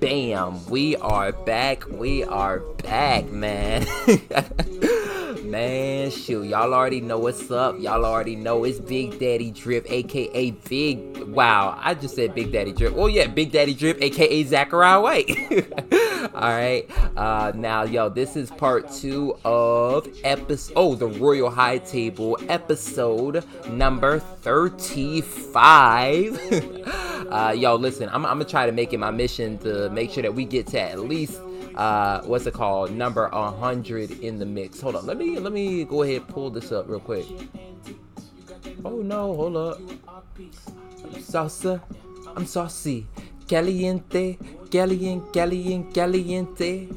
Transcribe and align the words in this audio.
Bam! 0.00 0.64
We 0.66 0.96
are 0.96 1.32
back. 1.32 1.88
We 1.88 2.22
are 2.22 2.60
back, 2.60 3.28
man. 3.30 3.84
man, 5.44 6.10
shoot. 6.12 6.44
Y'all 6.44 6.72
already 6.72 7.00
know 7.00 7.18
what's 7.18 7.50
up. 7.50 7.80
Y'all 7.80 8.04
already 8.04 8.36
know 8.36 8.62
it's 8.62 8.78
Big 8.78 9.18
Daddy 9.18 9.50
Drip, 9.50 9.90
aka 9.90 10.52
Big. 10.52 11.24
Wow, 11.24 11.76
I 11.82 11.94
just 11.94 12.14
said 12.14 12.32
Big 12.32 12.52
Daddy 12.52 12.72
Drip. 12.72 12.94
Oh, 12.96 13.08
yeah, 13.08 13.26
Big 13.26 13.50
Daddy 13.50 13.74
Drip, 13.74 14.00
aka 14.00 14.44
Zachariah 14.44 15.00
White. 15.00 15.36
Alright. 16.32 16.88
Uh, 17.16 17.50
now, 17.56 17.82
yo, 17.82 18.08
this 18.08 18.36
is 18.36 18.52
part 18.52 18.88
two 18.92 19.36
of 19.44 20.06
episode. 20.22 20.74
Oh, 20.76 20.94
the 20.94 21.08
Royal 21.08 21.50
High 21.50 21.78
Table 21.78 22.38
episode 22.48 23.44
number 23.68 24.20
35. 24.20 26.94
uh, 27.30 27.54
yo, 27.56 27.74
listen, 27.76 28.08
I'm, 28.08 28.24
I'm 28.24 28.38
gonna 28.38 28.44
try 28.44 28.66
to 28.66 28.72
make 28.72 28.92
it 28.92 28.98
my 28.98 29.10
mission 29.10 29.58
to 29.58 29.90
make 29.90 30.10
sure 30.10 30.22
that 30.22 30.34
we 30.34 30.44
get 30.44 30.66
to 30.68 30.80
at 30.80 31.00
least 31.00 31.40
uh, 31.74 32.22
what's 32.22 32.46
it 32.46 32.54
called, 32.54 32.90
number 32.90 33.28
100 33.28 34.10
in 34.20 34.38
the 34.38 34.46
mix. 34.46 34.80
Hold 34.80 34.96
on, 34.96 35.06
let 35.06 35.16
me 35.16 35.38
let 35.38 35.52
me 35.52 35.84
go 35.84 36.02
ahead 36.02 36.26
pull 36.26 36.50
this 36.50 36.72
up 36.72 36.88
real 36.88 37.00
quick. 37.00 37.26
Oh 38.84 39.00
no, 39.02 39.34
hold 39.34 39.56
up. 39.56 39.80
Salsa, 41.18 41.80
I'm 42.36 42.46
saucy. 42.46 43.06
Caliente, 43.46 44.38
caliente, 44.70 45.32
caliente, 45.32 45.92
caliente. 45.92 46.88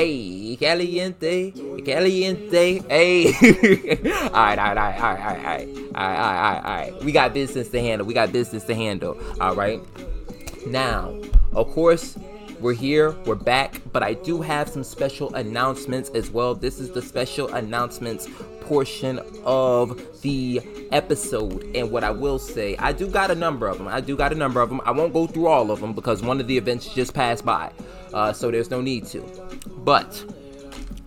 Hey, 0.00 0.56
caliente, 0.58 1.52
caliente, 1.84 2.80
hey. 2.88 3.26
all 4.24 4.30
right, 4.30 4.58
all 4.58 4.74
right, 4.74 4.78
all 4.78 4.78
right, 4.78 4.98
all 4.98 5.12
right, 5.12 5.28
all 5.28 5.44
right, 5.44 5.68
all 5.94 6.08
right, 6.08 6.16
all 6.16 6.32
right, 6.32 6.60
all 6.64 6.92
right. 6.92 7.04
We 7.04 7.12
got 7.12 7.34
business 7.34 7.68
to 7.68 7.80
handle. 7.80 8.06
We 8.06 8.14
got 8.14 8.32
business 8.32 8.64
to 8.64 8.74
handle. 8.74 9.18
All 9.42 9.54
right. 9.54 9.78
Now, 10.66 11.14
of 11.52 11.70
course, 11.72 12.16
we're 12.60 12.72
here, 12.72 13.10
we're 13.26 13.34
back, 13.34 13.82
but 13.92 14.02
I 14.02 14.14
do 14.14 14.40
have 14.40 14.70
some 14.70 14.84
special 14.84 15.34
announcements 15.34 16.08
as 16.14 16.30
well. 16.30 16.54
This 16.54 16.80
is 16.80 16.90
the 16.92 17.02
special 17.02 17.52
announcements 17.52 18.26
portion 18.70 19.18
of 19.44 20.22
the 20.22 20.62
episode. 20.92 21.68
And 21.74 21.90
what 21.90 22.04
I 22.04 22.12
will 22.12 22.38
say, 22.38 22.76
I 22.76 22.92
do 22.92 23.08
got 23.08 23.32
a 23.32 23.34
number 23.34 23.66
of 23.66 23.78
them. 23.78 23.88
I 23.88 24.00
do 24.00 24.16
got 24.16 24.30
a 24.30 24.36
number 24.36 24.60
of 24.60 24.68
them. 24.68 24.80
I 24.84 24.92
won't 24.92 25.12
go 25.12 25.26
through 25.26 25.48
all 25.48 25.72
of 25.72 25.80
them 25.80 25.92
because 25.92 26.22
one 26.22 26.40
of 26.40 26.46
the 26.46 26.56
events 26.56 26.94
just 26.94 27.12
passed 27.12 27.44
by. 27.44 27.72
Uh, 28.14 28.32
so 28.32 28.48
there's 28.52 28.70
no 28.70 28.80
need 28.80 29.06
to. 29.06 29.22
But 29.78 30.24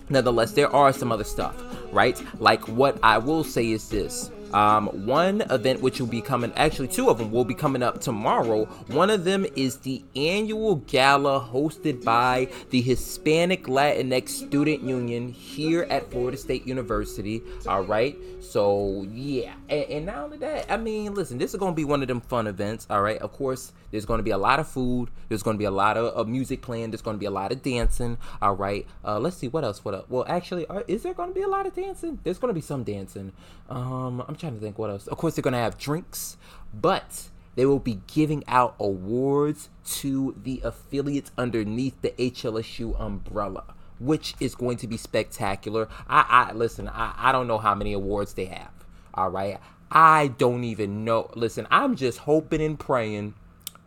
nonetheless, 0.09 0.51
there 0.51 0.69
are 0.75 0.91
some 0.91 1.09
other 1.09 1.23
stuff, 1.23 1.55
right? 1.93 2.21
Like 2.41 2.67
what 2.67 2.99
I 3.01 3.17
will 3.17 3.45
say 3.45 3.71
is 3.71 3.87
this. 3.87 4.29
Um, 4.53 4.87
one 5.05 5.41
event 5.49 5.81
which 5.81 5.99
will 5.99 6.07
be 6.07 6.21
coming, 6.21 6.53
actually, 6.55 6.87
two 6.87 7.09
of 7.09 7.17
them 7.17 7.31
will 7.31 7.43
be 7.43 7.55
coming 7.55 7.81
up 7.81 7.99
tomorrow. 7.99 8.65
One 8.87 9.09
of 9.09 9.23
them 9.23 9.45
is 9.55 9.77
the 9.77 10.03
annual 10.15 10.75
gala 10.75 11.41
hosted 11.41 12.03
by 12.03 12.49
the 12.69 12.81
Hispanic 12.81 13.65
Latinx 13.65 14.29
Student 14.29 14.83
Union 14.83 15.29
here 15.29 15.87
at 15.89 16.11
Florida 16.11 16.37
State 16.37 16.67
University. 16.67 17.41
All 17.67 17.83
right, 17.83 18.15
so 18.41 19.07
yeah, 19.11 19.53
and, 19.69 19.83
and 19.85 20.05
not 20.05 20.17
only 20.17 20.37
that, 20.37 20.71
I 20.71 20.77
mean, 20.77 21.15
listen, 21.15 21.37
this 21.37 21.53
is 21.53 21.59
gonna 21.59 21.73
be 21.73 21.85
one 21.85 22.01
of 22.01 22.07
them 22.07 22.21
fun 22.21 22.47
events. 22.47 22.85
All 22.89 23.01
right, 23.01 23.17
of 23.17 23.33
course, 23.33 23.73
there's 23.91 24.05
gonna 24.05 24.23
be 24.23 24.31
a 24.31 24.37
lot 24.37 24.59
of 24.59 24.67
food, 24.67 25.09
there's 25.29 25.41
gonna 25.41 25.57
be 25.57 25.65
a 25.65 25.71
lot 25.71 25.97
of, 25.97 26.13
of 26.13 26.27
music 26.27 26.61
playing, 26.61 26.91
there's 26.91 27.01
gonna 27.01 27.17
be 27.17 27.25
a 27.25 27.31
lot 27.31 27.51
of 27.51 27.63
dancing. 27.63 28.17
All 28.41 28.55
right, 28.55 28.85
uh, 29.03 29.19
let's 29.19 29.37
see 29.37 29.47
what 29.47 29.63
else. 29.63 29.83
What 29.83 29.95
else? 29.95 30.05
Well, 30.09 30.25
actually, 30.27 30.67
are, 30.67 30.83
is 30.87 31.01
there 31.03 31.13
gonna 31.13 31.31
be 31.31 31.41
a 31.41 31.47
lot 31.47 31.65
of 31.65 31.73
dancing? 31.73 32.19
There's 32.23 32.37
gonna 32.37 32.53
be 32.53 32.61
some 32.61 32.83
dancing. 32.83 33.31
Um, 33.69 34.23
I'm 34.27 34.35
trying 34.35 34.55
to 34.55 34.59
think 34.59 34.77
what 34.77 34.89
else. 34.89 35.07
Of 35.07 35.17
course, 35.17 35.35
they're 35.35 35.41
gonna 35.41 35.57
have 35.57 35.77
drinks, 35.77 36.37
but 36.73 37.29
they 37.55 37.65
will 37.65 37.79
be 37.79 38.01
giving 38.07 38.43
out 38.47 38.75
awards 38.79 39.69
to 39.85 40.35
the 40.41 40.61
affiliates 40.63 41.31
underneath 41.37 42.01
the 42.01 42.11
HLSU 42.11 42.99
umbrella, 42.99 43.63
which 43.99 44.35
is 44.39 44.55
going 44.55 44.77
to 44.77 44.87
be 44.87 44.97
spectacular. 44.97 45.87
I, 46.07 46.49
I 46.49 46.53
listen. 46.53 46.87
I, 46.87 47.13
I 47.17 47.31
don't 47.31 47.47
know 47.47 47.59
how 47.59 47.75
many 47.75 47.93
awards 47.93 48.33
they 48.33 48.45
have. 48.45 48.71
All 49.13 49.29
right, 49.29 49.59
I 49.91 50.27
don't 50.27 50.63
even 50.63 51.05
know. 51.05 51.29
Listen, 51.35 51.67
I'm 51.69 51.95
just 51.95 52.19
hoping 52.19 52.61
and 52.61 52.79
praying, 52.79 53.35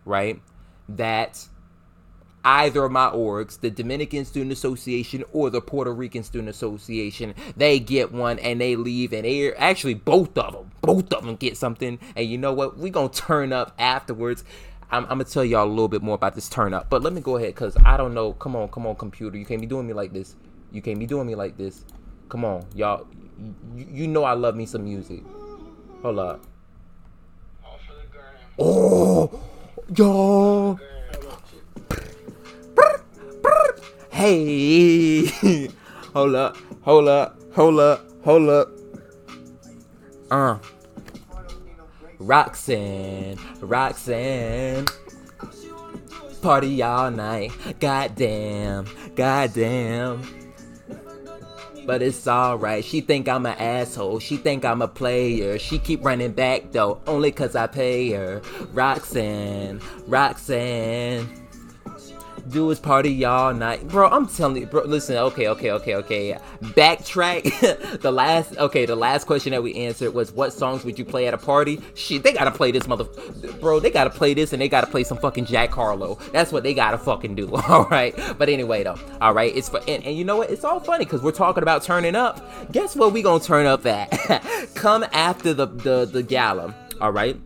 right, 0.05 0.41
that 0.89 1.49
either 2.47 2.85
of 2.85 2.93
my 2.93 3.11
orgs, 3.11 3.61
the 3.61 3.71
Dominican 3.71 4.25
Student 4.25 4.53
Association 4.53 5.25
or 5.33 5.51
the 5.51 5.61
Puerto 5.61 5.93
Rican 5.93 6.23
Student 6.23 6.49
Association, 6.49 7.35
they 7.57 7.81
get 7.81 8.13
one 8.13 8.39
and 8.39 8.61
they 8.61 8.77
leave, 8.77 9.13
and 9.13 9.25
they 9.25 9.53
actually 9.55 9.95
both 9.95 10.39
of 10.39 10.53
them, 10.55 10.71
both 10.81 11.13
of 11.13 11.25
them 11.25 11.35
get 11.35 11.57
something. 11.57 11.99
And 12.15 12.31
you 12.31 12.39
know 12.39 12.53
what? 12.53 12.79
We're 12.79 12.93
gonna 12.93 13.09
turn 13.09 13.53
up 13.53 13.75
afterwards. 13.79 14.45
I'm, 14.93 15.03
I'm, 15.05 15.19
gonna 15.19 15.25
tell 15.25 15.45
y'all 15.45 15.67
a 15.67 15.69
little 15.69 15.89
bit 15.89 16.03
more 16.03 16.15
about 16.15 16.37
this 16.37 16.49
turn 16.49 16.73
up, 16.73 16.89
but 16.89 17.03
let 17.03 17.13
me 17.13 17.21
go 17.21 17.37
ahead 17.37 17.55
because 17.55 17.77
I 17.85 17.97
don't 17.97 18.15
know. 18.15 18.35
Come 18.35 18.55
on, 18.55 18.69
come 18.69 18.87
on, 18.87 18.95
computer. 18.95 19.37
You 19.37 19.45
can't 19.45 19.61
be 19.61 19.67
doing 19.67 19.87
me 19.89 19.93
like 19.93 20.13
this. 20.13 20.37
You 20.71 20.81
can't 20.81 21.01
be 21.01 21.07
doing 21.07 21.27
me 21.27 21.35
like 21.35 21.57
this. 21.57 21.85
Come 22.29 22.45
on, 22.45 22.65
y'all. 22.77 23.09
You, 23.75 23.87
you 23.91 24.09
know 24.09 24.23
I 24.23 24.35
love 24.35 24.55
me 24.55 24.67
some 24.67 24.85
music. 24.85 25.25
Hold 26.03 26.21
up. 26.21 26.45
Oh, 28.59 29.41
y'all. 29.95 30.79
Hey, 34.27 35.71
hold 36.13 36.35
up, 36.35 36.57
hold 36.83 37.07
up, 37.07 37.39
hold 37.55 37.79
up, 37.79 38.05
hold 38.25 38.49
up. 38.49 38.69
Uh, 40.29 40.59
Roxanne, 42.19 43.39
Roxanne, 43.61 44.87
party 46.43 46.83
all 46.83 47.13
night. 47.13 47.53
Goddamn, 47.79 48.87
goddamn. 49.15 50.23
But 51.87 52.03
it's 52.03 52.27
alright. 52.27 52.85
She 52.85 53.03
think 53.03 53.29
I'm 53.29 53.47
an 53.47 53.57
asshole. 53.57 54.19
She 54.19 54.39
think 54.39 54.65
I'm 54.65 54.83
a 54.83 54.89
player. 54.89 55.57
She 55.57 55.79
keep 55.79 56.05
running 56.05 56.33
back 56.33 56.73
though, 56.73 57.01
only 57.07 57.31
cause 57.31 57.55
I 57.55 57.69
pay 57.69 58.11
her. 58.11 58.43
Roxanne, 58.73 59.81
Roxanne 60.09 61.46
do 62.49 62.69
his 62.69 62.79
party 62.79 63.11
y'all 63.11 63.53
night, 63.55 63.87
bro. 63.89 64.09
I'm 64.09 64.27
telling 64.27 64.57
you, 64.57 64.67
bro. 64.67 64.83
Listen, 64.85 65.17
okay, 65.17 65.49
okay, 65.49 65.71
okay, 65.73 65.95
okay. 65.97 66.39
Backtrack. 66.63 68.01
the 68.01 68.11
last, 68.11 68.57
okay, 68.57 68.87
the 68.87 68.97
last 68.97 69.27
question 69.27 69.53
that 69.53 69.63
we 69.63 69.75
answered 69.75 70.15
was, 70.15 70.33
"What 70.33 70.53
songs 70.53 70.85
would 70.85 70.99
you 70.99 71.05
play 71.05 71.27
at 71.27 71.35
a 71.35 71.39
party?" 71.39 71.81
Shit, 71.95 72.23
they 72.23 72.33
gotta 72.33 72.51
play 72.51 72.71
this 72.71 72.87
mother, 72.87 73.05
bro. 73.61 73.81
They 73.81 73.91
gotta 73.91 74.11
play 74.11 74.35
this, 74.35 74.53
and 74.53 74.63
they 74.63 74.69
gotta 74.69 74.87
play 74.87 75.05
some 75.05 75.19
fucking 75.19 75.47
Jack 75.47 75.71
Harlow. 75.71 76.19
That's 76.33 76.53
what 76.53 76.63
they 76.63 76.75
gotta 76.75 76.99
fucking 76.99 77.35
do. 77.35 77.55
All 77.69 77.87
right. 77.87 78.15
But 78.39 78.49
anyway, 78.49 78.85
though, 78.85 78.99
all 79.21 79.35
right. 79.35 79.55
It's 79.55 79.69
for, 79.69 79.81
and, 79.89 80.05
and 80.05 80.17
you 80.17 80.25
know 80.25 80.37
what? 80.37 80.51
It's 80.51 80.65
all 80.65 80.81
funny 80.81 81.05
because 81.05 81.23
we're 81.23 81.33
talking 81.33 81.63
about 81.63 81.83
turning 81.83 82.15
up. 82.15 82.73
Guess 82.73 82.97
what? 82.97 83.13
We 83.13 83.23
gonna 83.23 83.43
turn 83.43 83.67
up 83.67 83.87
at? 83.87 84.11
Come 84.75 85.05
after 85.13 85.53
the 85.55 85.67
the 85.67 86.05
the 86.05 86.23
gala. 86.23 86.75
All 87.01 87.13
right. 87.13 87.37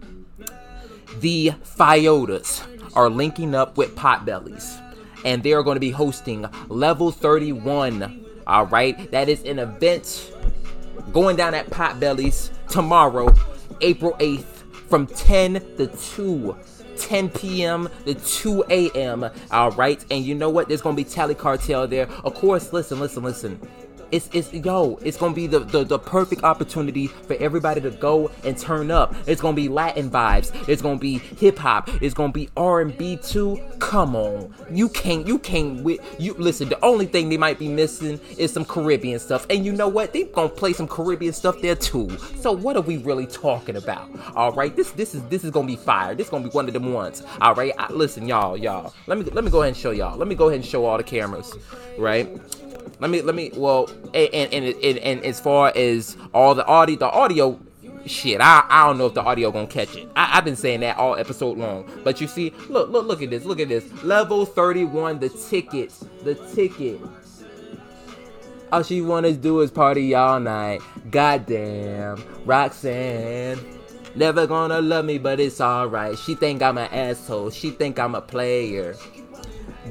The 1.20 1.52
Phiotas 1.64 2.66
are 2.94 3.10
linking 3.10 3.54
up 3.54 3.76
with 3.76 3.94
Potbelly's 3.96 4.78
and 5.24 5.42
they 5.42 5.52
are 5.52 5.62
going 5.62 5.76
to 5.76 5.80
be 5.80 5.90
hosting 5.90 6.46
Level 6.68 7.10
31. 7.10 8.26
All 8.46 8.66
right, 8.66 9.10
that 9.10 9.28
is 9.28 9.42
an 9.44 9.58
event 9.58 10.32
going 11.12 11.36
down 11.36 11.54
at 11.54 11.68
Potbelly's 11.70 12.50
tomorrow, 12.68 13.34
April 13.80 14.12
8th, 14.18 14.44
from 14.88 15.06
10 15.06 15.54
to 15.76 15.86
2. 15.86 16.56
10 16.96 17.30
p.m. 17.30 17.88
to 18.04 18.14
2 18.14 18.64
a.m. 18.68 19.30
All 19.50 19.70
right, 19.70 20.04
and 20.10 20.22
you 20.22 20.34
know 20.34 20.50
what? 20.50 20.68
There's 20.68 20.82
gonna 20.82 20.96
be 20.96 21.04
Tally 21.04 21.34
Cartel 21.34 21.88
there. 21.88 22.10
Of 22.24 22.34
course, 22.34 22.74
listen, 22.74 23.00
listen, 23.00 23.22
listen 23.22 23.58
it's 24.12 24.28
it's 24.32 24.52
yo, 24.52 24.98
it's 25.02 25.16
gonna 25.16 25.34
be 25.34 25.46
the, 25.46 25.60
the 25.60 25.84
the 25.84 25.98
perfect 25.98 26.44
opportunity 26.44 27.06
for 27.06 27.34
everybody 27.34 27.80
to 27.80 27.90
go 27.90 28.30
and 28.44 28.56
turn 28.56 28.90
up. 28.90 29.14
It's 29.26 29.40
gonna 29.40 29.56
be 29.56 29.68
Latin 29.68 30.10
vibes. 30.10 30.52
It's 30.68 30.82
gonna 30.82 30.98
be 30.98 31.18
hip 31.18 31.58
hop. 31.58 31.88
It's 32.02 32.14
gonna 32.14 32.32
be 32.32 32.48
R 32.56 32.80
and 32.80 32.96
B 32.96 33.16
too. 33.16 33.60
Come 33.78 34.16
on, 34.16 34.54
you 34.70 34.88
can't 34.88 35.26
you 35.26 35.38
can't 35.38 35.82
with 35.82 36.00
you 36.18 36.34
listen. 36.34 36.68
The 36.68 36.82
only 36.84 37.06
thing 37.06 37.28
they 37.28 37.36
might 37.36 37.58
be 37.58 37.68
missing 37.68 38.20
is 38.36 38.52
some 38.52 38.64
Caribbean 38.64 39.18
stuff, 39.18 39.46
and 39.50 39.64
you 39.64 39.72
know 39.72 39.88
what? 39.88 40.12
They 40.12 40.24
gonna 40.24 40.48
play 40.48 40.72
some 40.72 40.88
Caribbean 40.88 41.32
stuff 41.32 41.60
there 41.60 41.76
too. 41.76 42.10
So 42.40 42.52
what 42.52 42.76
are 42.76 42.82
we 42.82 42.98
really 42.98 43.26
talking 43.26 43.76
about? 43.76 44.10
All 44.34 44.52
right, 44.52 44.74
this 44.74 44.90
this 44.92 45.14
is 45.14 45.22
this 45.24 45.44
is 45.44 45.50
gonna 45.50 45.66
be 45.66 45.76
fire. 45.76 46.14
This 46.14 46.26
is 46.26 46.30
gonna 46.30 46.44
be 46.44 46.50
one 46.50 46.66
of 46.66 46.74
them 46.74 46.92
ones. 46.92 47.22
All 47.40 47.54
right, 47.54 47.72
I, 47.78 47.92
listen, 47.92 48.26
y'all, 48.26 48.56
y'all. 48.56 48.92
Let 49.06 49.18
me 49.18 49.24
let 49.24 49.44
me 49.44 49.50
go 49.50 49.62
ahead 49.62 49.68
and 49.68 49.76
show 49.76 49.90
y'all. 49.90 50.16
Let 50.16 50.28
me 50.28 50.34
go 50.34 50.48
ahead 50.48 50.60
and 50.60 50.68
show 50.68 50.84
all 50.84 50.96
the 50.96 51.04
cameras, 51.04 51.54
right? 51.98 52.28
Let 53.00 53.10
me 53.10 53.22
let 53.22 53.34
me 53.34 53.50
well 53.54 53.90
and 54.14 54.52
and, 54.52 54.64
and, 54.64 54.98
and 54.98 55.24
as 55.24 55.40
far 55.40 55.72
as 55.74 56.16
all 56.34 56.54
the 56.54 56.64
audio 56.66 56.96
the 56.96 57.10
audio 57.10 57.58
shit 58.06 58.40
I, 58.40 58.64
I 58.68 58.86
don't 58.86 58.98
know 58.98 59.06
if 59.06 59.14
the 59.14 59.22
audio 59.22 59.50
gonna 59.50 59.66
catch 59.66 59.96
it. 59.96 60.08
I, 60.14 60.38
i've 60.38 60.44
been 60.44 60.56
saying 60.56 60.80
that 60.80 60.96
all 60.96 61.16
episode 61.16 61.58
long. 61.58 61.90
But 62.04 62.20
you 62.20 62.28
see 62.28 62.52
look 62.68 62.90
look 62.90 63.06
look 63.06 63.22
at 63.22 63.30
this 63.30 63.44
look 63.44 63.60
at 63.60 63.68
this. 63.68 63.90
Level 64.02 64.44
31 64.44 65.18
the 65.18 65.28
ticket 65.28 65.92
the 66.22 66.34
ticket 66.54 67.00
all 68.72 68.82
she 68.84 69.00
wanna 69.00 69.32
do 69.32 69.60
is 69.60 69.70
party 69.70 70.14
all 70.14 70.38
night. 70.38 70.80
Goddamn 71.10 72.22
roxanne. 72.44 73.58
Never 74.14 74.46
gonna 74.46 74.80
love 74.80 75.04
me 75.06 75.18
but 75.18 75.40
it's 75.40 75.60
alright. 75.60 76.18
She 76.18 76.34
think 76.34 76.62
i'm 76.62 76.78
an 76.78 76.92
asshole. 76.92 77.50
She 77.50 77.70
think 77.70 77.98
i'm 77.98 78.14
a 78.14 78.20
player 78.20 78.94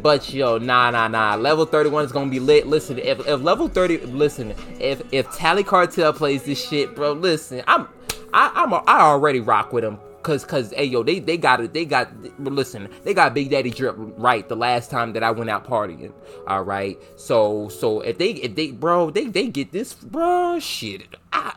But 0.02 0.34
yo, 0.34 0.58
nah, 0.58 0.92
nah, 0.92 1.08
nah. 1.08 1.36
Level 1.36 1.66
31 1.66 2.06
is 2.06 2.12
gonna 2.12 2.30
be 2.30 2.40
lit. 2.40 2.68
Listen, 2.68 3.00
if, 3.00 3.20
if 3.28 3.42
level 3.42 3.68
30, 3.68 3.98
listen, 4.08 4.54
if 4.80 5.02
if 5.12 5.30
Tally 5.36 5.64
Cartel 5.64 6.14
plays 6.14 6.44
this 6.44 6.64
shit, 6.64 6.96
bro, 6.96 7.14
listen, 7.14 7.64
I'm, 7.68 7.88
I, 8.34 8.52
I'm, 8.56 8.72
a, 8.72 8.84
I 8.88 9.02
already 9.02 9.40
rock 9.40 9.74
with 9.74 9.84
them. 9.84 10.00
Cause, 10.22 10.44
cause, 10.44 10.74
hey, 10.74 10.84
yo, 10.84 11.02
they, 11.02 11.20
they 11.20 11.38
got 11.38 11.62
it. 11.62 11.74
They 11.74 11.86
got, 11.86 12.12
listen, 12.40 12.90
they 13.04 13.14
got 13.14 13.34
Big 13.34 13.50
Daddy 13.50 13.72
Drip 13.72 13.96
right 14.18 14.48
the 14.48 14.56
last 14.56 14.92
time 14.92 15.14
that 15.14 15.24
I 15.24 15.32
went 15.32 15.50
out 15.50 15.66
partying. 15.66 16.12
All 16.46 16.62
right, 16.62 17.02
so, 17.16 17.70
so 17.70 18.02
if 18.02 18.18
they, 18.18 18.32
if 18.32 18.54
they, 18.54 18.72
bro, 18.72 19.12
they, 19.12 19.26
they 19.26 19.48
get 19.48 19.72
this, 19.72 19.94
bro, 19.94 20.60
shit. 20.60 21.04
I, 21.32 21.56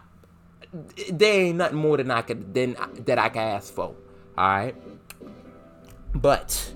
there 1.10 1.40
ain't 1.42 1.58
nothing 1.58 1.76
more 1.76 1.96
than 1.96 2.10
I 2.10 2.22
could, 2.22 2.54
than 2.54 2.76
that 3.04 3.18
I 3.18 3.28
can 3.30 3.42
ask 3.42 3.74
for. 3.74 3.94
All 4.38 4.48
right, 4.48 4.76
but 6.14 6.72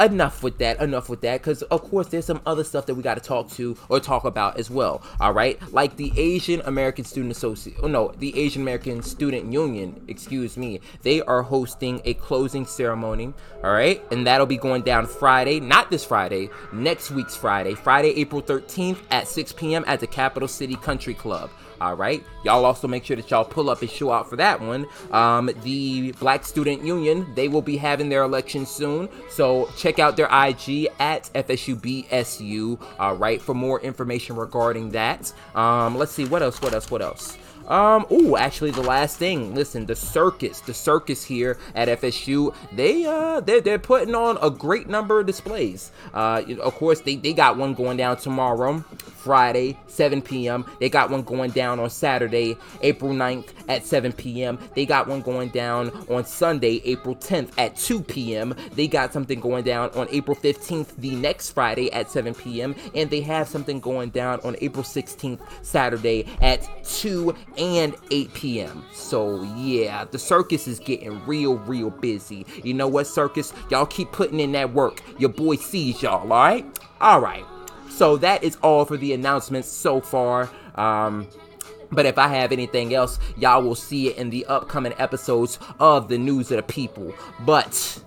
enough 0.00 0.42
with 0.42 0.58
that 0.58 0.80
enough 0.80 1.08
with 1.08 1.20
that 1.20 1.40
because 1.40 1.62
of 1.62 1.82
course 1.82 2.08
there's 2.08 2.24
some 2.24 2.40
other 2.46 2.64
stuff 2.64 2.86
that 2.86 2.94
we 2.94 3.02
got 3.02 3.14
to 3.14 3.20
talk 3.20 3.50
to 3.50 3.76
or 3.88 4.00
talk 4.00 4.24
about 4.24 4.58
as 4.58 4.70
well 4.70 5.02
all 5.20 5.32
right? 5.32 5.60
Like 5.72 5.96
the 5.96 6.12
asian 6.16 6.60
american 6.64 7.04
student 7.04 7.32
association 7.32 7.80
oh 7.82 7.88
no 7.88 8.12
the 8.18 8.38
asian 8.38 8.62
american 8.62 9.02
student 9.02 9.52
union 9.52 10.04
excuse 10.08 10.56
me. 10.56 10.80
They 11.02 11.22
are 11.22 11.42
hosting 11.42 12.00
a 12.04 12.14
closing 12.14 12.66
ceremony 12.66 13.32
all 13.62 13.72
right? 13.72 14.02
And 14.10 14.26
that'll 14.26 14.46
be 14.46 14.56
going 14.56 14.82
down 14.82 15.06
friday 15.06 15.60
not 15.60 15.90
this 15.90 16.04
friday 16.04 16.50
next 16.72 17.10
week's 17.10 17.36
friday. 17.36 17.74
Friday 17.74 18.10
april 18.16 18.42
13th 18.42 18.98
at 19.10 19.28
6 19.28 19.52
p.m 19.52 19.84
at 19.86 20.00
the 20.00 20.06
capital 20.06 20.48
city 20.48 20.76
country 20.76 21.14
club 21.14 21.50
all 21.80 21.94
right. 21.94 22.24
Y'all 22.44 22.64
also 22.64 22.88
make 22.88 23.04
sure 23.04 23.16
that 23.16 23.30
y'all 23.30 23.44
pull 23.44 23.70
up 23.70 23.82
and 23.82 23.90
show 23.90 24.10
out 24.10 24.28
for 24.28 24.36
that 24.36 24.60
one. 24.60 24.86
Um, 25.10 25.50
the 25.62 26.12
Black 26.12 26.44
Student 26.44 26.84
Union, 26.84 27.26
they 27.34 27.48
will 27.48 27.62
be 27.62 27.76
having 27.76 28.08
their 28.08 28.22
election 28.22 28.66
soon. 28.66 29.08
So 29.28 29.68
check 29.76 29.98
out 29.98 30.16
their 30.16 30.26
IG 30.26 30.88
at 30.98 31.30
FSUBSU. 31.34 32.80
All 32.98 33.16
right. 33.16 33.40
For 33.40 33.54
more 33.54 33.80
information 33.80 34.36
regarding 34.36 34.90
that. 34.90 35.32
Um, 35.54 35.96
let's 35.96 36.12
see. 36.12 36.24
What 36.24 36.42
else? 36.42 36.60
What 36.60 36.74
else? 36.74 36.90
What 36.90 37.02
else? 37.02 37.36
Um, 37.68 38.06
oh, 38.10 38.36
actually, 38.36 38.70
the 38.70 38.82
last 38.82 39.18
thing. 39.18 39.54
Listen, 39.54 39.86
the 39.86 39.96
circus, 39.96 40.60
the 40.60 40.74
circus 40.74 41.24
here 41.24 41.58
at 41.74 41.88
FSU, 42.00 42.54
they 42.72 43.04
uh, 43.04 43.40
they're, 43.40 43.60
they're 43.60 43.78
putting 43.78 44.14
on 44.14 44.38
a 44.40 44.50
great 44.50 44.88
number 44.88 45.20
of 45.20 45.26
displays. 45.26 45.90
Uh, 46.14 46.42
of 46.60 46.74
course, 46.74 47.00
they 47.00 47.16
they 47.16 47.32
got 47.32 47.56
one 47.56 47.74
going 47.74 47.96
down 47.96 48.16
tomorrow, 48.16 48.78
Friday, 49.26 49.76
7 49.88 50.22
p.m. 50.22 50.64
They 50.78 50.88
got 50.88 51.10
one 51.10 51.22
going 51.22 51.50
down 51.50 51.80
on 51.80 51.90
Saturday, 51.90 52.56
April 52.82 53.12
9th 53.12 53.48
at 53.68 53.84
7 53.84 54.12
p.m. 54.12 54.58
They 54.74 54.86
got 54.86 55.08
one 55.08 55.20
going 55.20 55.48
down 55.48 55.90
on 56.08 56.24
Sunday, 56.24 56.80
April 56.84 57.16
10th 57.16 57.50
at 57.58 57.76
2 57.76 58.02
p.m. 58.02 58.54
They 58.74 58.86
got 58.86 59.12
something 59.12 59.40
going 59.40 59.64
down 59.64 59.90
on 59.90 60.06
April 60.10 60.36
15th, 60.36 60.94
the 60.98 61.16
next 61.16 61.50
Friday 61.50 61.92
at 61.92 62.10
7 62.10 62.34
p.m. 62.34 62.76
And 62.94 63.10
they 63.10 63.20
have 63.22 63.48
something 63.48 63.80
going 63.80 64.10
down 64.10 64.38
on 64.44 64.54
April 64.60 64.84
16th, 64.84 65.40
Saturday 65.62 66.26
at 66.40 66.68
2 66.84 67.34
and 67.58 67.94
8 68.10 68.34
p.m. 68.34 68.84
So 68.92 69.42
yeah, 69.56 70.04
the 70.04 70.18
circus 70.18 70.66
is 70.66 70.78
getting 70.78 71.24
real, 71.26 71.56
real 71.58 71.90
busy. 71.90 72.46
You 72.62 72.74
know 72.74 72.88
what, 72.88 73.06
circus? 73.06 73.52
Y'all 73.70 73.86
keep 73.86 74.12
putting 74.12 74.40
in 74.40 74.52
that 74.52 74.72
work. 74.72 75.02
Your 75.18 75.30
boy 75.30 75.56
sees 75.56 76.02
y'all, 76.02 76.22
alright? 76.22 76.66
Alright. 77.00 77.44
So 77.88 78.16
that 78.18 78.42
is 78.42 78.56
all 78.62 78.84
for 78.84 78.96
the 78.96 79.12
announcements 79.12 79.68
so 79.68 80.00
far. 80.00 80.50
Um, 80.74 81.26
but 81.90 82.06
if 82.06 82.18
I 82.18 82.28
have 82.28 82.52
anything 82.52 82.94
else, 82.94 83.18
y'all 83.36 83.62
will 83.62 83.74
see 83.74 84.08
it 84.08 84.16
in 84.16 84.30
the 84.30 84.44
upcoming 84.46 84.92
episodes 84.98 85.58
of 85.78 86.08
the 86.08 86.18
News 86.18 86.50
of 86.50 86.58
the 86.58 86.62
People. 86.62 87.14
But 87.40 88.02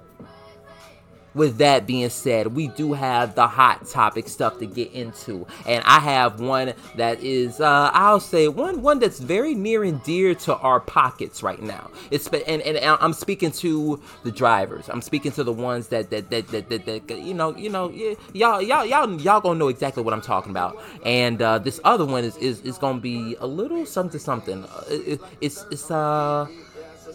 with 1.34 1.58
that 1.58 1.86
being 1.86 2.10
said, 2.10 2.48
we 2.48 2.68
do 2.70 2.94
have 2.94 3.36
the 3.36 3.48
hot 3.48 3.88
topic 3.88 4.28
stuff 4.28 4.60
to 4.60 4.66
get 4.66 4.92
into, 4.94 5.46
and 5.68 5.84
I 5.86 6.00
have 6.00 6.40
one 6.40 6.74
that 6.96 7.22
is, 7.24 7.60
uh, 7.62 7.92
I'll 7.94 8.20
say 8.20 8.48
one 8.48 8.81
one 8.81 9.00
that's 9.00 9.20
very 9.20 9.54
near 9.54 9.84
and 9.84 10.02
dear 10.04 10.36
to 10.36 10.58
our 10.58 10.80
pockets 10.80 11.44
right 11.44 11.62
now. 11.62 11.92
It's 12.12 12.28
and, 12.28 12.62
and 12.62 12.78
I'm 13.02 13.14
speaking 13.14 13.52
to 13.52 14.02
the 14.24 14.31
drivers. 14.31 14.90
I'm 14.90 15.02
speaking 15.02 15.31
to 15.34 15.44
the 15.44 15.54
ones 15.54 15.88
that 15.90 16.10
that 16.10 16.30
that 16.30 16.48
that, 16.50 16.70
that, 16.70 16.86
that 16.86 17.20
you 17.20 17.34
know 17.34 17.56
you 17.56 17.70
know 17.70 17.90
y'all 18.34 18.62
y'all 18.62 18.86
y'all 18.86 19.22
y'all 19.22 19.42
gonna 19.42 19.60
know 19.60 19.68
exactly 19.68 20.04
what 20.04 20.14
I'm 20.14 20.22
talking 20.22 20.52
about. 20.52 20.81
And 21.06 21.42
uh, 21.42 21.60
this 21.60 21.80
other 21.84 22.06
one 22.06 22.24
is 22.24 22.38
is, 22.38 22.62
is 22.62 22.78
gonna 22.78 23.00
be 23.00 23.36
a 23.40 23.48
little 23.48 23.86
something 23.86 24.20
something. 24.20 24.64
Uh, 24.66 24.84
it, 24.90 25.22
it's 25.42 25.66
it's 25.72 25.92
uh 25.92 26.48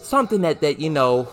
something 0.01 0.41
that 0.41 0.61
that 0.61 0.79
you 0.79 0.89
know 0.89 1.27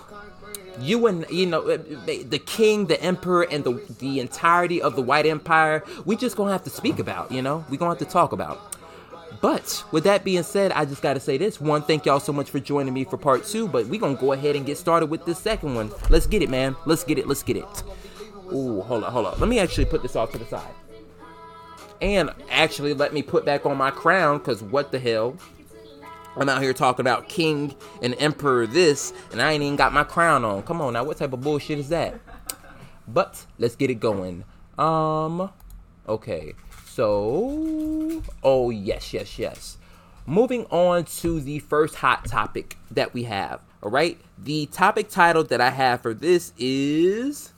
you 0.80 1.06
and 1.06 1.26
you 1.30 1.46
know 1.46 1.60
uh, 1.69 1.78
the 2.06 2.42
king 2.44 2.86
the 2.86 3.00
emperor 3.02 3.42
and 3.50 3.64
the 3.64 3.72
the 3.98 4.20
entirety 4.20 4.80
of 4.80 4.96
the 4.96 5.02
white 5.02 5.26
empire 5.26 5.84
we 6.04 6.16
just 6.16 6.36
gonna 6.36 6.52
have 6.52 6.64
to 6.64 6.70
speak 6.70 6.98
about 6.98 7.30
you 7.30 7.42
know? 7.42 7.64
We 7.70 7.76
gonna 7.76 7.90
have 7.90 7.98
to 7.98 8.04
talk 8.04 8.32
about. 8.32 8.76
But 9.40 9.84
with 9.90 10.04
that 10.04 10.24
being 10.24 10.42
said 10.42 10.72
i 10.72 10.84
just 10.84 11.02
gotta 11.02 11.20
say 11.20 11.36
this. 11.36 11.60
One 11.60 11.82
thank 11.82 12.06
y'all 12.06 12.20
so 12.20 12.32
much 12.32 12.50
for 12.50 12.60
joining 12.60 12.94
me 12.94 13.04
for 13.04 13.16
part 13.16 13.44
two 13.44 13.69
but 13.69 13.86
we 13.86 13.98
gonna 13.98 14.14
go 14.14 14.32
ahead 14.32 14.56
and 14.56 14.64
get 14.64 14.78
started 14.78 15.06
with 15.06 15.24
this 15.24 15.38
second 15.38 15.74
one. 15.74 15.90
Let's 16.10 16.26
get 16.26 16.42
it 16.42 16.50
man. 16.50 16.76
Let's 16.86 17.04
get 17.04 17.19
it. 17.19 17.26
Let's 17.26 17.42
get 17.42 17.56
it. 17.56 17.82
Ooh, 18.52 18.82
hold 18.82 19.04
on 19.04 19.12
hold 19.12 19.26
on 19.26 19.38
let 19.40 19.48
me 19.48 19.58
actually 19.58 19.86
put 19.86 20.02
this 20.02 20.16
off 20.16 20.32
to 20.32 20.38
the 20.38 20.46
side. 20.46 20.74
And 22.00 22.30
actually 22.50 22.94
let 22.94 23.12
me 23.12 23.22
put 23.22 23.44
back 23.44 23.64
on 23.66 23.76
my 23.76 23.90
crown 23.90 24.38
because 24.38 24.62
what 24.62 24.90
the 24.90 24.98
hell 24.98 25.36
I'm 26.37 26.49
out 26.49 26.62
here 26.62 26.73
talking 26.73 27.02
about 27.02 27.29
king 27.29 27.75
and 28.00 28.14
emperor 28.19 28.67
this, 28.67 29.12
and 29.32 29.43
I 29.43 29.52
ain't 29.52 29.62
even 29.62 29.76
got 29.76 29.93
my 29.93 30.05
crown 30.05 30.44
on. 30.44 30.62
Come 30.62 30.81
on 30.81 30.94
now, 30.94 31.05
what 31.05 31.19
type 31.19 31.32
of 31.32 31.40
bullshit 31.43 31.79
is 31.79 31.88
that? 31.90 32.19
But 33.06 33.44
let's 33.58 33.76
get 33.76 33.90
it 33.90 34.00
going. 34.00 34.44
Um, 34.79 35.50
okay. 36.08 36.55
So, 36.87 38.23
oh 38.43 38.70
yes, 38.70 39.12
yes, 39.12 39.38
yes. 39.38 39.79
Moving 40.26 40.67
on 40.67 41.05
to 41.05 41.40
the 41.40 41.58
first 41.58 41.96
hot 41.96 42.26
topic 42.26 42.76
that 42.90 43.12
we 43.12 43.25
have. 43.25 43.61
All 43.82 43.90
right, 43.90 44.20
the 44.38 44.67
topic 44.67 45.08
title 45.08 45.43
that 45.44 45.61
I 45.61 45.70
have 45.70 46.02
for 46.02 46.14
this 46.14 46.52
is 46.56 47.52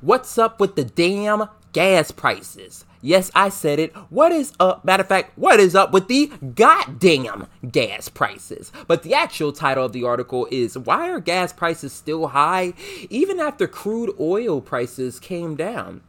What's 0.00 0.38
up 0.38 0.60
with 0.60 0.76
the 0.76 0.84
damn 0.84 1.48
gas 1.72 2.12
prices? 2.12 2.84
Yes, 3.00 3.30
I 3.34 3.48
said 3.48 3.78
it. 3.78 3.94
What 4.10 4.32
is 4.32 4.52
up? 4.58 4.84
Matter 4.84 5.02
of 5.02 5.08
fact, 5.08 5.38
what 5.38 5.60
is 5.60 5.76
up 5.76 5.92
with 5.92 6.08
the 6.08 6.32
goddamn 6.54 7.46
gas 7.70 8.08
prices? 8.08 8.72
But 8.88 9.04
the 9.04 9.14
actual 9.14 9.52
title 9.52 9.84
of 9.84 9.92
the 9.92 10.04
article 10.04 10.48
is 10.50 10.76
Why 10.76 11.08
are 11.08 11.20
gas 11.20 11.52
prices 11.52 11.92
still 11.92 12.28
high 12.28 12.74
even 13.08 13.38
after 13.38 13.68
crude 13.68 14.14
oil 14.18 14.60
prices 14.60 15.20
came 15.20 15.54
down? 15.54 16.00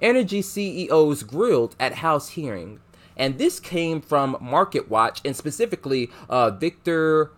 Energy 0.00 0.42
CEOs 0.42 1.22
grilled 1.22 1.76
at 1.78 1.94
House 1.96 2.30
hearing. 2.30 2.80
And 3.16 3.38
this 3.38 3.60
came 3.60 4.00
from 4.00 4.36
Market 4.40 4.90
Watch 4.90 5.20
and 5.24 5.36
specifically 5.36 6.10
uh, 6.28 6.50
Victor 6.50 7.30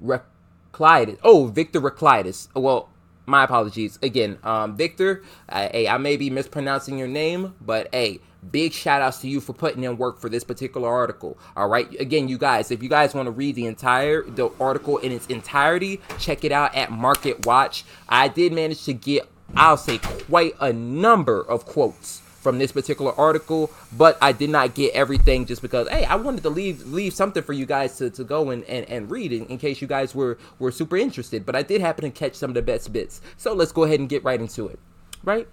Reclides. 0.00 1.18
Oh, 1.24 1.46
Victor 1.46 1.80
Reclides. 1.80 2.48
Well, 2.54 2.90
my 3.28 3.44
apologies. 3.44 3.98
Again 4.02 4.38
um 4.42 4.76
victor 4.76 5.22
uh, 5.48 5.68
hey 5.70 5.86
i 5.86 5.98
may 5.98 6.16
be 6.16 6.30
mispronouncing 6.30 6.98
your 6.98 7.08
name 7.08 7.54
but 7.60 7.88
hey 7.92 8.20
big 8.50 8.72
shout 8.72 9.02
outs 9.02 9.20
to 9.20 9.28
you 9.28 9.40
for 9.40 9.52
putting 9.52 9.84
in 9.84 9.98
work 9.98 10.20
for 10.20 10.28
this 10.28 10.44
particular 10.44 10.88
article 10.88 11.36
all 11.56 11.68
right? 11.68 11.88
Again 12.00 12.28
you 12.28 12.38
guys 12.38 12.70
if 12.70 12.82
you 12.82 12.88
guys 12.88 13.14
want 13.14 13.26
to 13.26 13.30
read 13.30 13.54
the 13.54 13.66
entire 13.66 14.22
the 14.22 14.50
article 14.60 14.98
in 14.98 15.12
its 15.12 15.26
entirety 15.26 16.00
check 16.18 16.44
it 16.44 16.52
out 16.52 16.74
at 16.74 16.90
market 16.90 17.46
watch. 17.46 17.84
I 18.08 18.28
did 18.28 18.52
manage 18.52 18.84
to 18.84 18.94
get 18.94 19.28
i'll 19.54 19.76
say 19.76 19.98
quite 19.98 20.54
a 20.60 20.72
number 20.72 21.40
of 21.40 21.64
quotes 21.64 22.22
from 22.48 22.56
this 22.58 22.72
particular 22.72 23.12
article, 23.20 23.70
but 23.94 24.16
I 24.22 24.32
did 24.32 24.48
not 24.48 24.74
get 24.74 24.94
everything 24.94 25.44
just 25.44 25.60
because 25.60 25.86
hey, 25.90 26.06
I 26.06 26.14
wanted 26.14 26.44
to 26.44 26.48
leave 26.48 26.86
leave 26.86 27.12
something 27.12 27.42
for 27.42 27.52
you 27.52 27.66
guys 27.66 27.98
to, 27.98 28.08
to 28.08 28.24
go 28.24 28.48
and, 28.48 28.64
and, 28.64 28.88
and 28.88 29.10
read 29.10 29.34
in, 29.34 29.44
in 29.48 29.58
case 29.58 29.82
you 29.82 29.86
guys 29.86 30.14
were 30.14 30.38
were 30.58 30.72
super 30.72 30.96
interested. 30.96 31.44
But 31.44 31.54
I 31.54 31.62
did 31.62 31.82
happen 31.82 32.04
to 32.04 32.10
catch 32.10 32.36
some 32.36 32.48
of 32.48 32.54
the 32.54 32.62
best 32.62 32.90
bits. 32.90 33.20
So 33.36 33.52
let's 33.52 33.70
go 33.70 33.84
ahead 33.84 34.00
and 34.00 34.08
get 34.08 34.24
right 34.24 34.40
into 34.40 34.66
it. 34.66 34.78
Right? 35.22 35.46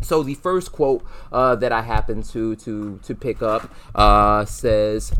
So 0.00 0.22
the 0.22 0.34
first 0.34 0.70
quote 0.70 1.04
uh, 1.32 1.56
that 1.56 1.72
I 1.72 1.82
happened 1.82 2.24
to 2.26 2.54
to 2.54 3.00
to 3.02 3.14
pick 3.16 3.42
up 3.42 3.68
uh, 3.96 4.44
says 4.44 5.12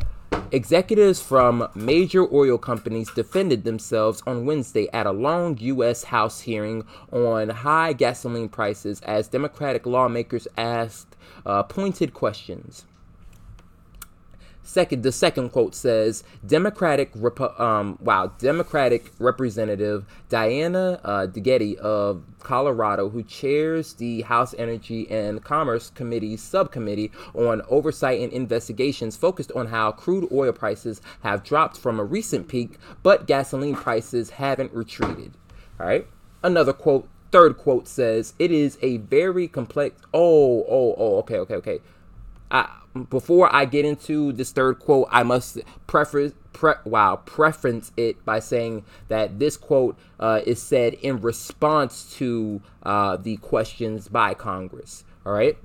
Executives 0.53 1.21
from 1.21 1.67
major 1.75 2.31
oil 2.31 2.59
companies 2.59 3.11
defended 3.15 3.65
themselves 3.65 4.23
on 4.27 4.45
Wednesday 4.45 4.89
at 4.93 5.07
a 5.07 5.11
long 5.11 5.57
U.S. 5.59 6.05
House 6.05 6.43
hearing 6.43 6.85
on 7.11 7.49
high 7.49 7.95
gasoline 7.95 8.51
prices 8.51 9.01
as 9.01 9.29
Democratic 9.29 9.87
lawmakers 9.87 10.47
asked 10.59 11.17
uh, 11.47 11.63
pointed 11.63 12.13
questions. 12.13 12.85
Second, 14.65 15.03
the 15.03 15.13
second 15.13 15.51
quote 15.51 15.75
says 15.75 16.23
Democratic, 16.47 17.13
um, 17.59 17.99
wow, 18.01 18.33
Democratic 18.39 19.13
Representative 19.19 20.05
Diana 20.29 21.01
uh, 21.05 21.27
DeGette 21.27 21.77
of 21.77 22.23
Colorado, 22.39 23.09
who 23.09 23.23
chairs 23.25 23.95
the 23.95 24.23
House 24.23 24.55
Energy 24.57 25.11
and 25.11 25.43
Commerce 25.43 25.91
Committee's 25.91 26.43
subcommittee 26.43 27.11
on 27.35 27.63
oversight 27.69 28.21
and 28.21 28.33
investigations, 28.33 29.17
focused 29.17 29.53
on 29.53 29.67
how 29.67 29.91
crude 29.91 30.29
oil 30.33 30.53
prices 30.53 31.01
have 31.23 31.43
dropped 31.43 31.77
from 31.77 31.99
a 31.99 32.05
recent 32.05 32.47
peak, 32.47 32.79
but 33.03 33.27
gasoline 33.27 33.75
prices 33.75 34.31
haven't 34.31 34.73
retreated. 34.73 35.33
All 35.81 35.87
right. 35.87 36.07
Another 36.43 36.73
quote 36.73 37.09
third 37.33 37.57
quote 37.57 37.89
says, 37.89 38.35
"It 38.39 38.53
is 38.53 38.79
a 38.83 38.99
very 38.99 39.49
complex." 39.49 40.01
Oh, 40.15 40.65
oh, 40.69 40.95
oh. 40.99 41.17
Okay, 41.19 41.39
okay, 41.39 41.55
okay. 41.57 41.81
I, 42.51 42.69
before 43.09 43.55
I 43.55 43.65
get 43.65 43.85
into 43.85 44.33
this 44.33 44.53
third 44.53 44.79
quote, 44.79 45.09
I 45.11 45.23
must 45.23 45.59
preface 45.87 46.33
pre- 46.53 46.75
wow 46.85 47.17
preference 47.17 47.93
it 47.97 48.25
by 48.25 48.39
saying 48.39 48.85
that 49.09 49.39
this 49.39 49.57
quote 49.57 49.99
uh, 50.21 50.41
is 50.45 50.61
said 50.61 50.95
in 50.95 51.21
response 51.21 52.15
to 52.17 52.61
uh, 52.83 53.17
the 53.17 53.37
questions 53.39 54.09
by 54.09 54.35
Congress. 54.35 55.05
All 55.25 55.33
right. 55.33 55.57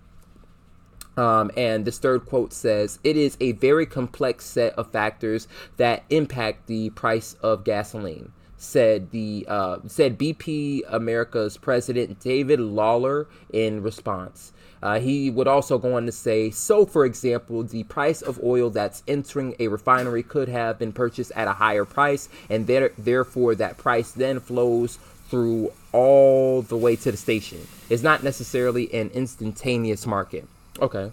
Um, 1.18 1.50
and 1.58 1.84
this 1.84 1.98
third 1.98 2.26
quote 2.26 2.54
says, 2.54 3.00
It 3.04 3.18
is 3.18 3.38
a 3.40 3.54
very 3.54 3.86
complex 3.86 4.46
set 4.46 4.74
of 4.74 4.92
factors 4.92 5.48
that 5.78 6.04
impact 6.10 6.68
the 6.68 6.92
price 6.92 7.34
of 7.42 7.64
gasoline 7.64 8.32
said 8.58 9.12
the 9.12 9.46
uh, 9.48 9.78
said 9.86 10.18
BP 10.18 10.82
America's 10.90 11.58
president 11.58 12.20
David 12.20 12.60
Lawler 12.60 13.28
in 13.54 13.84
response. 13.84 14.52
Uh, 14.82 15.00
he 15.00 15.30
would 15.30 15.48
also 15.48 15.78
go 15.78 15.96
on 15.96 16.06
to 16.06 16.12
say, 16.12 16.52
so 16.52 16.86
for 16.86 17.06
example, 17.06 17.64
the 17.64 17.84
price 17.84 18.22
of 18.22 18.40
oil 18.44 18.70
that's 18.70 19.04
entering 19.08 19.56
a 19.60 19.68
refinery 19.68 20.24
could 20.24 20.50
have 20.50 20.78
been 20.78 20.94
purchased 20.94 21.32
at 21.36 21.48
a 21.48 21.54
higher 21.54 21.86
price, 21.86 22.30
and 22.50 22.68
there, 22.68 22.92
therefore 22.98 23.56
that 23.56 23.78
price 23.78 24.12
then 24.12 24.40
flows 24.40 25.00
through 25.30 25.72
all 25.92 26.62
the 26.62 26.78
way 26.78 26.96
to 26.96 27.12
the 27.12 27.18
station. 27.18 27.68
It's 27.90 28.04
not 28.04 28.24
necessarily 28.24 28.94
an 28.94 29.10
instantaneous 29.14 30.06
market. 30.06 30.48
Okay. 30.80 31.12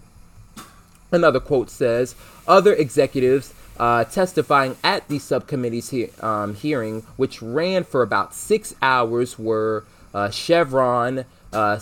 Another 1.10 1.40
quote 1.40 1.70
says, 1.70 2.14
other 2.46 2.74
executives 2.74 3.54
uh, 3.78 4.04
testifying 4.04 4.76
at 4.84 5.08
the 5.08 5.18
subcommittee's 5.18 5.90
he- 5.90 6.10
um, 6.20 6.54
hearing, 6.54 7.00
which 7.16 7.42
ran 7.42 7.82
for 7.84 8.02
about 8.02 8.34
six 8.34 8.74
hours, 8.82 9.38
were 9.38 9.84
uh, 10.12 10.30
Chevron, 10.30 11.24
uh, 11.52 11.80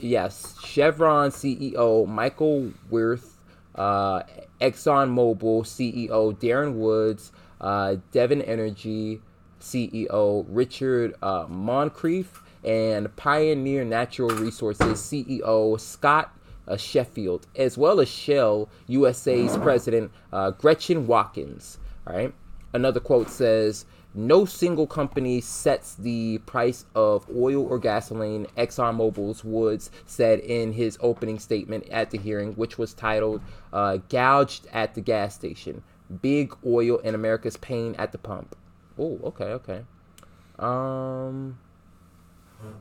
yes, 0.00 0.54
Chevron 0.68 1.30
CEO 1.30 2.06
Michael 2.06 2.72
Wirth, 2.90 3.42
uh, 3.74 4.22
ExxonMobil 4.60 5.64
CEO 5.64 6.36
Darren 6.38 6.74
Woods, 6.74 7.32
uh, 7.60 7.96
Devon 8.12 8.42
Energy 8.42 9.20
CEO 9.60 10.44
Richard 10.48 11.14
uh, 11.22 11.46
Muncrief, 11.48 12.42
and 12.64 13.14
Pioneer 13.16 13.84
Natural 13.84 14.28
Resources 14.28 15.00
CEO 15.00 15.80
Scott 15.80 16.36
uh, 16.66 16.76
Sheffield, 16.76 17.46
as 17.56 17.78
well 17.78 17.98
as 18.00 18.08
Shell 18.08 18.68
USA's 18.88 19.56
president 19.56 20.12
uh, 20.32 20.50
Gretchen 20.50 21.06
Watkins. 21.06 21.78
All 22.06 22.14
right. 22.14 22.34
Another 22.74 23.00
quote 23.00 23.30
says, 23.30 23.86
"No 24.14 24.44
single 24.44 24.86
company 24.86 25.40
sets 25.40 25.94
the 25.94 26.38
price 26.38 26.86
of 26.94 27.26
oil 27.34 27.66
or 27.66 27.78
gasoline." 27.78 28.46
ExxonMobil's 28.56 29.44
Woods 29.44 29.90
said 30.06 30.40
in 30.40 30.72
his 30.72 30.98
opening 31.00 31.38
statement 31.38 31.88
at 31.90 32.10
the 32.10 32.18
hearing, 32.18 32.54
which 32.54 32.78
was 32.78 32.94
titled 32.94 33.40
uh, 33.72 33.98
"Gouged 34.08 34.66
at 34.72 34.94
the 34.94 35.00
Gas 35.00 35.34
Station: 35.34 35.82
Big 36.22 36.54
Oil 36.64 37.00
and 37.04 37.14
America's 37.14 37.56
Pain 37.56 37.94
at 37.98 38.12
the 38.12 38.18
Pump." 38.18 38.56
Oh, 38.98 39.20
okay, 39.24 39.52
okay. 39.52 39.84
Um. 40.58 41.58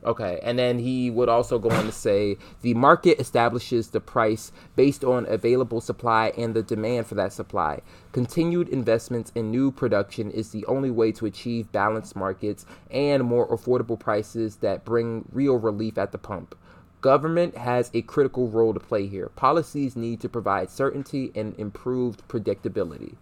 Okay, 0.04 0.40
and 0.42 0.58
then 0.58 0.80
he 0.80 1.12
would 1.12 1.30
also 1.30 1.60
go 1.60 1.70
on 1.70 1.86
to 1.86 1.92
say 1.92 2.38
the 2.62 2.74
market 2.74 3.20
establishes 3.20 3.90
the 3.90 4.00
price 4.00 4.52
based 4.76 5.04
on 5.04 5.26
available 5.28 5.82
supply 5.82 6.34
and 6.38 6.56
the 6.56 6.64
demand 6.64 7.06
for 7.06 7.16
that 7.16 7.32
supply. 7.32 7.82
Continued 8.12 8.70
investments 8.70 9.32
in 9.36 9.52
new 9.52 9.72
production 9.72 10.32
is 10.32 10.50
the 10.50 10.66
only 10.66 10.90
way 10.90 11.12
to 11.12 11.26
achieve 11.28 11.72
balanced 11.72 12.16
markets 12.16 12.66
and 12.90 13.24
more 13.24 13.48
affordable 13.50 14.00
prices 14.00 14.58
that 14.58 14.84
bring 14.84 15.26
real 15.32 15.58
relief 15.58 15.98
at 15.98 16.12
the 16.12 16.18
pump. 16.18 16.56
Government 17.02 17.56
has 17.56 17.92
a 17.94 18.02
critical 18.02 18.50
role 18.50 18.74
to 18.74 18.80
play 18.80 19.06
here. 19.06 19.30
Policies 19.36 19.96
need 19.96 20.20
to 20.22 20.30
provide 20.30 20.72
certainty 20.72 21.32
and 21.36 21.54
improved 21.60 22.28
predictability. 22.28 23.16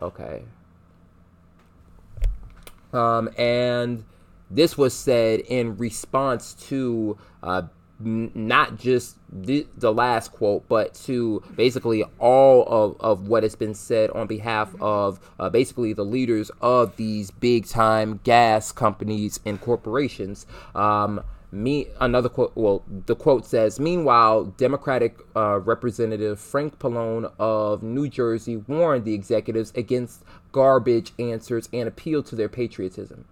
Okay. 0.00 0.44
Um, 2.92 3.28
and 3.36 4.04
this 4.54 4.76
was 4.76 4.94
said 4.94 5.40
in 5.40 5.76
response 5.76 6.54
to 6.68 7.16
uh, 7.42 7.62
not 8.04 8.78
just 8.78 9.16
the, 9.30 9.66
the, 9.76 9.92
last 9.92 10.32
quote, 10.32 10.68
but 10.68 10.94
to 10.94 11.42
basically 11.56 12.04
all 12.18 12.64
of, 12.66 13.00
of 13.00 13.28
what 13.28 13.42
has 13.42 13.54
been 13.54 13.74
said 13.74 14.10
on 14.10 14.26
behalf 14.26 14.74
of 14.80 15.20
uh, 15.38 15.48
basically 15.48 15.92
the 15.92 16.04
leaders 16.04 16.50
of 16.60 16.96
these 16.96 17.30
big 17.30 17.66
time 17.66 18.20
gas 18.24 18.72
companies 18.72 19.40
and 19.46 19.60
corporations. 19.60 20.46
Um, 20.74 21.22
me 21.52 21.86
another 22.00 22.30
quote 22.30 22.50
well 22.54 22.82
the 22.88 23.14
quote 23.14 23.44
says 23.44 23.78
meanwhile 23.78 24.44
democratic 24.44 25.18
uh, 25.36 25.58
representative 25.58 26.40
frank 26.40 26.78
pallone 26.78 27.30
of 27.38 27.82
new 27.82 28.08
jersey 28.08 28.56
warned 28.56 29.04
the 29.04 29.12
executives 29.12 29.70
against 29.76 30.24
garbage 30.50 31.12
answers 31.18 31.68
and 31.70 31.86
appealed 31.86 32.24
to 32.24 32.34
their 32.34 32.48
patriotism 32.48 33.26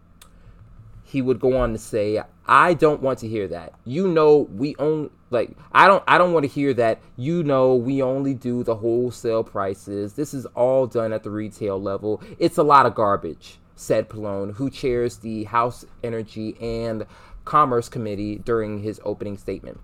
he 1.11 1.21
would 1.23 1.41
go 1.41 1.57
on 1.57 1.73
to 1.73 1.79
say, 1.79 2.23
"I 2.47 2.75
don't 2.75 3.03
want 3.03 3.19
to 3.21 3.29
hear 3.29 3.49
that. 3.49 3.75
You 3.85 4.07
know, 4.07 4.49
we 4.55 4.77
own 4.79 5.11
like 5.31 5.57
I 5.73 5.87
don't 5.87 6.05
I 6.07 6.19
don't 6.19 6.33
want 6.33 6.45
to 6.45 6.49
hear 6.49 6.73
that. 6.75 7.01
You 7.17 7.43
know, 7.43 7.75
we 7.75 8.01
only 8.01 8.35
do 8.35 8.63
the 8.63 8.77
wholesale 8.77 9.43
prices. 9.43 10.15
This 10.15 10.33
is 10.33 10.47
all 10.47 10.87
done 10.87 11.13
at 11.13 11.23
the 11.23 11.31
retail 11.31 11.81
level. 11.81 12.23
It's 12.39 12.59
a 12.59 12.63
lot 12.63 12.87
of 12.87 12.95
garbage." 12.95 13.59
Said 13.75 14.09
Pallone, 14.11 14.55
who 14.55 14.69
chairs 14.69 15.17
the 15.17 15.45
House 15.45 15.87
Energy 16.05 16.57
and 16.61 17.07
Commerce 17.47 17.89
Committee 17.89 18.37
during 18.37 18.81
his 18.81 19.01
opening 19.05 19.39
statement 19.39 19.81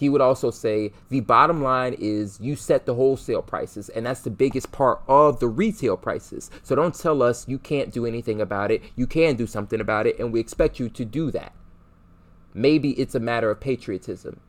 he 0.00 0.08
would 0.08 0.22
also 0.22 0.50
say 0.50 0.92
the 1.10 1.20
bottom 1.20 1.62
line 1.62 1.94
is 1.98 2.40
you 2.40 2.56
set 2.56 2.86
the 2.86 2.94
wholesale 2.94 3.42
prices 3.42 3.90
and 3.90 4.06
that's 4.06 4.22
the 4.22 4.30
biggest 4.30 4.72
part 4.72 5.02
of 5.06 5.40
the 5.40 5.46
retail 5.46 5.94
prices. 5.94 6.50
So 6.62 6.74
don't 6.74 6.94
tell 6.94 7.22
us 7.22 7.46
you 7.46 7.58
can't 7.58 7.92
do 7.92 8.06
anything 8.06 8.40
about 8.40 8.70
it. 8.70 8.82
You 8.96 9.06
can 9.06 9.36
do 9.36 9.46
something 9.46 9.78
about 9.78 10.06
it 10.06 10.18
and 10.18 10.32
we 10.32 10.40
expect 10.40 10.80
you 10.80 10.88
to 10.88 11.04
do 11.04 11.30
that. 11.32 11.52
Maybe 12.54 12.92
it's 12.92 13.14
a 13.14 13.20
matter 13.20 13.50
of 13.50 13.60
patriotism. 13.60 14.40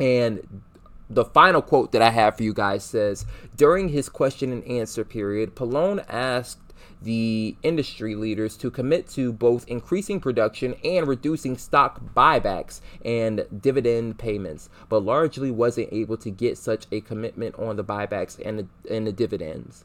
And 0.00 0.62
the 1.08 1.24
final 1.24 1.62
quote 1.62 1.92
that 1.92 2.02
I 2.02 2.10
have 2.10 2.36
for 2.36 2.42
you 2.42 2.52
guys 2.52 2.82
says 2.82 3.24
During 3.56 3.90
his 3.90 4.08
question 4.08 4.50
and 4.50 4.64
answer 4.64 5.04
period, 5.04 5.54
Pallone 5.54 6.04
asked 6.08 6.61
the 7.02 7.56
industry 7.62 8.14
leaders 8.14 8.56
to 8.58 8.70
commit 8.70 9.08
to 9.08 9.32
both 9.32 9.66
increasing 9.68 10.20
production 10.20 10.74
and 10.84 11.06
reducing 11.06 11.56
stock 11.58 12.00
buybacks 12.14 12.80
and 13.04 13.46
dividend 13.60 14.18
payments, 14.18 14.68
but 14.88 15.02
largely 15.02 15.50
wasn't 15.50 15.88
able 15.92 16.16
to 16.16 16.30
get 16.30 16.58
such 16.58 16.86
a 16.92 17.00
commitment 17.00 17.54
on 17.58 17.76
the 17.76 17.84
buybacks 17.84 18.40
and 18.44 18.58
the, 18.58 18.94
and 18.94 19.06
the 19.06 19.12
dividends. 19.12 19.84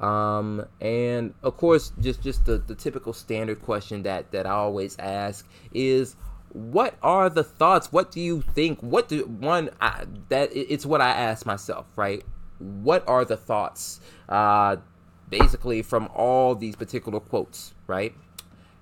Um, 0.00 0.64
and 0.80 1.34
of 1.42 1.58
course, 1.58 1.92
just 2.00 2.22
just 2.22 2.46
the, 2.46 2.56
the 2.56 2.74
typical 2.74 3.12
standard 3.12 3.60
question 3.60 4.02
that 4.04 4.30
that 4.32 4.46
I 4.46 4.50
always 4.50 4.98
ask 4.98 5.46
is, 5.74 6.16
what 6.48 6.94
are 7.02 7.28
the 7.28 7.44
thoughts? 7.44 7.92
What 7.92 8.10
do 8.10 8.20
you 8.20 8.40
think? 8.40 8.80
What 8.80 9.08
do 9.08 9.24
one 9.24 9.68
I, 9.78 10.06
that 10.30 10.50
it's 10.54 10.86
what 10.86 11.02
I 11.02 11.10
ask 11.10 11.44
myself, 11.44 11.86
right? 11.96 12.24
What 12.58 13.06
are 13.06 13.26
the 13.26 13.36
thoughts? 13.36 14.00
Uh, 14.26 14.76
basically 15.30 15.82
from 15.82 16.08
all 16.14 16.54
these 16.54 16.76
particular 16.76 17.20
quotes, 17.20 17.74
right? 17.86 18.14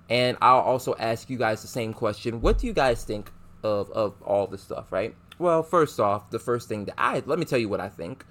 And 0.09 0.37
I'll 0.41 0.59
also 0.59 0.95
ask 0.97 1.29
you 1.29 1.37
guys 1.37 1.61
the 1.61 1.67
same 1.67 1.93
question. 1.93 2.41
What 2.41 2.57
do 2.57 2.67
you 2.67 2.73
guys 2.73 3.03
think 3.03 3.31
of 3.63 3.89
of 3.91 4.21
all 4.21 4.47
this 4.47 4.63
stuff, 4.63 4.91
right? 4.91 5.15
Well, 5.37 5.63
first 5.63 5.99
off, 5.99 6.29
the 6.31 6.39
first 6.39 6.67
thing 6.67 6.85
that 6.85 6.95
I 6.97 7.21
let 7.25 7.39
me 7.39 7.45
tell 7.45 7.59
you 7.59 7.69
what 7.69 7.79
I 7.79 7.89
think. 7.89 8.25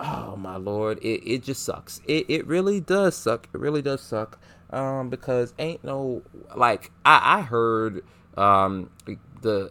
Oh 0.00 0.36
my 0.36 0.56
lord, 0.56 0.98
it, 0.98 1.22
it 1.28 1.42
just 1.42 1.62
sucks. 1.62 2.00
It 2.06 2.26
it 2.28 2.46
really 2.46 2.80
does 2.80 3.16
suck. 3.16 3.48
It 3.52 3.58
really 3.58 3.82
does 3.82 4.02
suck. 4.02 4.38
Um, 4.70 5.08
because 5.08 5.54
ain't 5.58 5.84
no 5.84 6.22
like 6.54 6.90
I 7.04 7.38
I 7.38 7.42
heard 7.42 8.04
um 8.36 8.90
the 9.40 9.70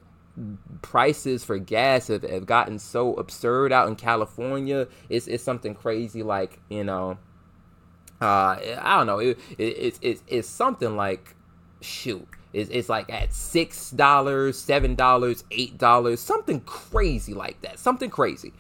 prices 0.81 1.43
for 1.43 1.57
gas 1.59 2.07
have, 2.07 2.23
have 2.23 2.45
gotten 2.45 2.79
so 2.79 3.13
absurd 3.15 3.71
out 3.71 3.87
in 3.87 3.95
California. 3.95 4.87
It's 5.09 5.27
it's 5.27 5.43
something 5.43 5.75
crazy 5.75 6.23
like, 6.23 6.59
you 6.69 6.83
know, 6.83 7.17
uh, 8.21 8.57
I 8.81 8.97
don't 8.97 9.07
know. 9.07 9.19
It, 9.19 9.37
it, 9.57 9.99
it, 10.01 10.21
it's 10.27 10.47
something 10.47 10.95
like, 10.95 11.35
shoot, 11.81 12.27
it's, 12.53 12.69
it's 12.69 12.89
like 12.89 13.11
at 13.11 13.33
six 13.33 13.91
dollars, 13.91 14.57
seven 14.59 14.95
dollars, 14.95 15.43
eight 15.51 15.77
dollars, 15.77 16.19
something 16.19 16.61
crazy 16.61 17.33
like 17.33 17.61
that. 17.61 17.79
Something 17.79 18.09
crazy. 18.09 18.53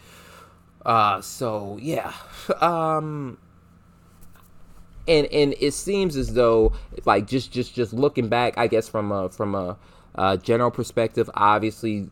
Uh, 0.85 1.21
so 1.21 1.77
yeah, 1.81 2.11
um, 2.59 3.37
and 5.07 5.27
and 5.27 5.55
it 5.59 5.73
seems 5.73 6.17
as 6.17 6.33
though 6.33 6.73
like 7.05 7.27
just 7.27 7.51
just 7.51 7.73
just 7.73 7.93
looking 7.93 8.27
back, 8.27 8.57
I 8.57 8.67
guess 8.67 8.89
from 8.89 9.11
a 9.11 9.29
from 9.29 9.55
a, 9.55 9.77
a 10.15 10.37
general 10.37 10.71
perspective, 10.71 11.29
obviously 11.35 12.09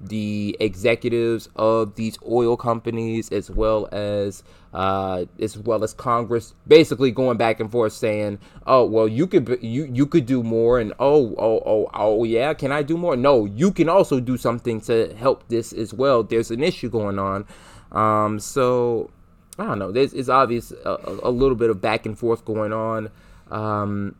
the 0.00 0.56
executives 0.60 1.48
of 1.56 1.96
these 1.96 2.16
oil 2.28 2.56
companies 2.56 3.32
as 3.32 3.50
well 3.50 3.88
as 3.90 4.44
uh, 4.74 5.24
as 5.40 5.56
well 5.56 5.82
as 5.82 5.94
Congress 5.94 6.54
basically 6.66 7.10
going 7.10 7.38
back 7.38 7.60
and 7.60 7.70
forth 7.70 7.92
saying, 7.92 8.38
"Oh, 8.66 8.84
well, 8.84 9.08
you 9.08 9.26
could 9.26 9.58
you 9.62 9.84
you 9.84 10.06
could 10.06 10.26
do 10.26 10.42
more," 10.42 10.78
and 10.78 10.92
"Oh, 10.98 11.34
oh, 11.38 11.62
oh, 11.64 11.90
oh, 11.94 12.24
yeah, 12.24 12.52
can 12.54 12.72
I 12.72 12.82
do 12.82 12.96
more?" 12.96 13.16
No, 13.16 13.46
you 13.46 13.72
can 13.72 13.88
also 13.88 14.20
do 14.20 14.36
something 14.36 14.80
to 14.82 15.14
help 15.14 15.48
this 15.48 15.72
as 15.72 15.94
well. 15.94 16.22
There's 16.22 16.50
an 16.50 16.62
issue 16.62 16.90
going 16.90 17.18
on, 17.18 17.46
um, 17.92 18.38
so 18.38 19.10
I 19.58 19.64
don't 19.64 19.78
know. 19.78 19.90
There's 19.90 20.12
it's 20.12 20.28
obvious 20.28 20.70
a, 20.70 21.18
a, 21.22 21.30
little 21.30 21.56
bit 21.56 21.70
of 21.70 21.80
back 21.80 22.06
and 22.06 22.18
forth 22.18 22.44
going 22.44 22.72
on. 22.72 23.10
Um, 23.50 24.14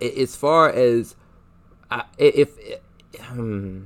as 0.00 0.36
far 0.36 0.70
as 0.70 1.16
if, 2.18 2.56
if 2.58 2.80
hmm, 3.20 3.82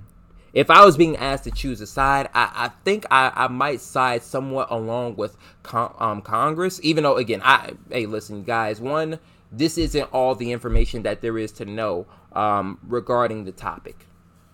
if 0.53 0.71
I 0.71 0.85
was 0.85 0.97
being 0.97 1.17
asked 1.17 1.45
to 1.45 1.51
choose 1.51 1.81
a 1.81 1.87
side, 1.87 2.29
I, 2.35 2.51
I 2.55 2.69
think 2.85 3.07
I, 3.11 3.33
I 3.35 3.49
might 3.49 3.81
side 3.81 4.23
somewhat 4.23 4.71
along 4.71 5.17
with 5.17 5.37
con- 5.63 5.95
um, 5.99 6.21
Congress, 6.21 6.79
even 6.83 7.05
though, 7.05 7.17
again, 7.17 7.41
I 7.43 7.73
hey, 7.91 8.07
listen, 8.07 8.45
guys, 8.45 8.81
one, 8.81 9.19
this 9.51 9.79
isn't 9.79 10.05
all 10.13 10.35
the 10.35 10.53
information 10.53 11.03
that 11.05 11.21
there 11.21 11.39
is 11.39 11.53
to 11.53 11.65
know 11.65 12.07
um, 12.33 12.79
regarding 12.87 13.45
the 13.45 13.53
topic. 13.53 14.07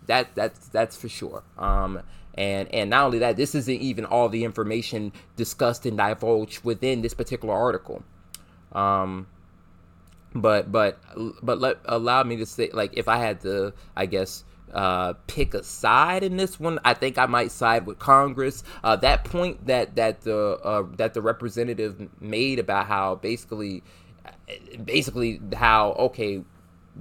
That 0.07 0.35
that's 0.35 0.69
that's 0.69 0.97
for 0.97 1.09
sure. 1.09 1.43
Um, 1.59 2.03
and 2.35 2.73
and 2.73 2.91
not 2.91 3.07
only 3.07 3.19
that, 3.19 3.37
this 3.37 3.55
isn't 3.55 3.81
even 3.81 4.05
all 4.05 4.29
the 4.29 4.45
information 4.45 5.13
discussed 5.37 5.85
and 5.85 5.97
divulged 5.97 6.65
within 6.65 7.03
this 7.03 7.15
particular 7.15 7.55
article. 7.55 8.05
Um, 8.73 9.27
but 10.35 10.71
but 10.71 10.99
but 11.43 11.59
let 11.59 11.79
allow 11.85 12.23
me 12.23 12.37
to 12.37 12.47
say, 12.47 12.71
like, 12.73 12.97
if 12.97 13.09
I 13.09 13.17
had 13.17 13.41
to, 13.41 13.75
I 13.97 14.07
guess 14.07 14.45
uh, 14.73 15.15
pick 15.27 15.55
a 15.55 15.63
side 15.63 16.23
in 16.23 16.37
this 16.37 16.59
one. 16.59 16.79
I 16.85 16.95
think 16.95 17.19
I 17.19 17.27
might 17.27 17.51
side 17.51 17.87
with 17.87 17.99
Congress. 17.99 18.63
Uh, 18.83 18.97
that 18.97 19.25
point 19.25 19.67
that 19.67 19.97
that 19.97 20.23
the 20.23 20.59
uh, 20.63 20.85
that 20.97 21.15
the 21.15 21.23
representative 21.23 22.09
made 22.21 22.59
about 22.59 22.87
how 22.87 23.17
basically 23.17 23.83
basically 24.85 25.41
how 25.55 25.93
okay 25.93 26.43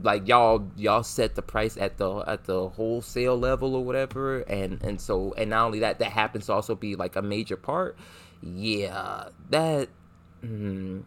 like 0.03 0.27
y'all 0.27 0.69
y'all 0.75 1.03
set 1.03 1.35
the 1.35 1.41
price 1.41 1.77
at 1.77 1.97
the 1.97 2.17
at 2.27 2.45
the 2.45 2.69
wholesale 2.69 3.37
level 3.37 3.75
or 3.75 3.83
whatever 3.83 4.41
and 4.41 4.81
and 4.83 5.01
so 5.01 5.33
and 5.37 5.49
not 5.49 5.65
only 5.65 5.79
that 5.79 5.99
that 5.99 6.11
happens 6.11 6.45
to 6.45 6.53
also 6.53 6.75
be 6.75 6.95
like 6.95 7.15
a 7.15 7.21
major 7.21 7.57
part 7.57 7.97
yeah 8.41 9.29
that 9.49 9.89
mm, 10.43 11.03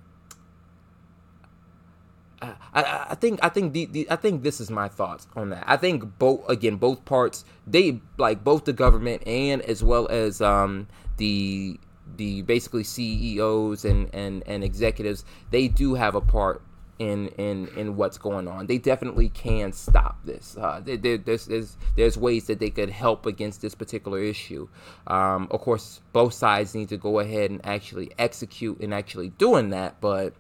I, 2.42 3.06
I, 3.10 3.14
think 3.16 3.40
I 3.42 3.48
think 3.48 3.72
the, 3.72 3.86
the 3.86 4.10
I 4.10 4.16
think 4.16 4.42
this 4.42 4.60
is 4.60 4.70
my 4.70 4.88
thoughts 4.88 5.26
on 5.36 5.50
that. 5.50 5.64
I 5.66 5.76
think 5.76 6.18
both 6.18 6.48
again 6.48 6.76
both 6.76 7.04
parts 7.04 7.44
they 7.66 8.00
like 8.16 8.42
both 8.42 8.64
the 8.64 8.72
government 8.72 9.26
and 9.26 9.60
as 9.62 9.84
well 9.84 10.08
as 10.08 10.40
um 10.40 10.86
the 11.18 11.78
the 12.16 12.42
basically 12.42 12.84
CEOs 12.84 13.84
and 13.84 14.08
and 14.14 14.42
and 14.46 14.64
executives 14.64 15.24
they 15.50 15.68
do 15.68 15.94
have 15.94 16.14
a 16.14 16.20
part 16.20 16.62
in 17.00 17.28
in 17.38 17.66
in 17.76 17.96
what's 17.96 18.18
going 18.18 18.46
on. 18.46 18.66
They 18.66 18.78
definitely 18.78 19.30
can 19.30 19.72
stop 19.72 20.18
this. 20.24 20.56
Uh, 20.60 20.80
there, 20.84 21.16
there's, 21.16 21.46
there's 21.46 21.76
there's 21.96 22.16
ways 22.16 22.46
that 22.46 22.60
they 22.60 22.70
could 22.70 22.90
help 22.90 23.26
against 23.26 23.62
this 23.62 23.74
particular 23.74 24.22
issue. 24.22 24.68
Um, 25.06 25.48
of 25.50 25.60
course, 25.62 26.00
both 26.12 26.34
sides 26.34 26.74
need 26.74 26.90
to 26.90 26.98
go 26.98 27.18
ahead 27.18 27.50
and 27.50 27.64
actually 27.64 28.12
execute 28.18 28.80
and 28.80 28.94
actually 28.94 29.30
doing 29.30 29.70
that, 29.70 30.00
but. 30.00 30.34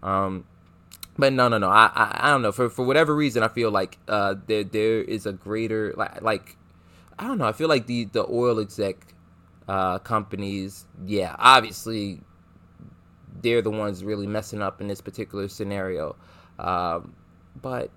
Um, 0.00 0.44
but 1.18 1.32
no, 1.32 1.48
no, 1.48 1.58
no. 1.58 1.68
I, 1.68 1.90
I, 1.94 2.28
I 2.28 2.30
don't 2.30 2.42
know. 2.42 2.52
For 2.52 2.70
for 2.70 2.84
whatever 2.84 3.14
reason, 3.14 3.42
I 3.42 3.48
feel 3.48 3.70
like 3.70 3.98
uh, 4.06 4.36
there 4.46 4.64
there 4.64 5.02
is 5.02 5.26
a 5.26 5.32
greater 5.32 5.92
like 5.96 6.22
like 6.22 6.56
I 7.18 7.26
don't 7.26 7.38
know. 7.38 7.46
I 7.46 7.52
feel 7.52 7.68
like 7.68 7.86
the 7.86 8.04
the 8.04 8.24
oil 8.26 8.60
exec 8.60 9.14
uh, 9.66 9.98
companies, 9.98 10.86
yeah, 11.04 11.34
obviously 11.38 12.20
they're 13.42 13.62
the 13.62 13.70
ones 13.70 14.04
really 14.04 14.26
messing 14.26 14.62
up 14.62 14.80
in 14.80 14.88
this 14.88 15.00
particular 15.00 15.48
scenario. 15.48 16.16
Um, 16.58 17.14
but 17.60 17.90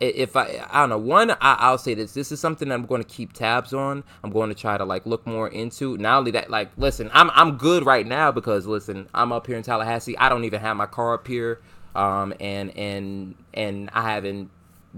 if 0.00 0.36
I 0.36 0.66
I 0.70 0.80
don't 0.80 0.90
know 0.90 0.98
one 0.98 1.34
I, 1.40 1.70
will 1.70 1.78
say 1.78 1.94
this 1.94 2.12
this 2.12 2.32
is 2.32 2.40
something 2.40 2.68
that 2.68 2.74
I'm 2.74 2.86
going 2.86 3.02
to 3.02 3.08
keep 3.08 3.32
tabs 3.32 3.72
on 3.72 4.02
I'm 4.24 4.30
going 4.30 4.48
to 4.48 4.54
try 4.54 4.76
to 4.76 4.84
like 4.84 5.06
look 5.06 5.26
more 5.26 5.48
into 5.48 5.96
not 5.96 6.18
only 6.18 6.32
that 6.32 6.50
like 6.50 6.70
listen 6.76 7.08
I'm 7.12 7.30
I'm 7.30 7.56
good 7.56 7.86
right 7.86 8.06
now 8.06 8.32
because 8.32 8.66
listen 8.66 9.08
I'm 9.14 9.30
up 9.30 9.46
here 9.46 9.56
in 9.56 9.62
Tallahassee 9.62 10.16
I 10.18 10.28
don't 10.28 10.44
even 10.44 10.60
have 10.60 10.76
my 10.76 10.86
car 10.86 11.14
up 11.14 11.28
here 11.28 11.60
um, 11.94 12.34
and 12.40 12.76
and 12.76 13.34
and 13.54 13.90
I 13.92 14.10
haven't 14.10 14.50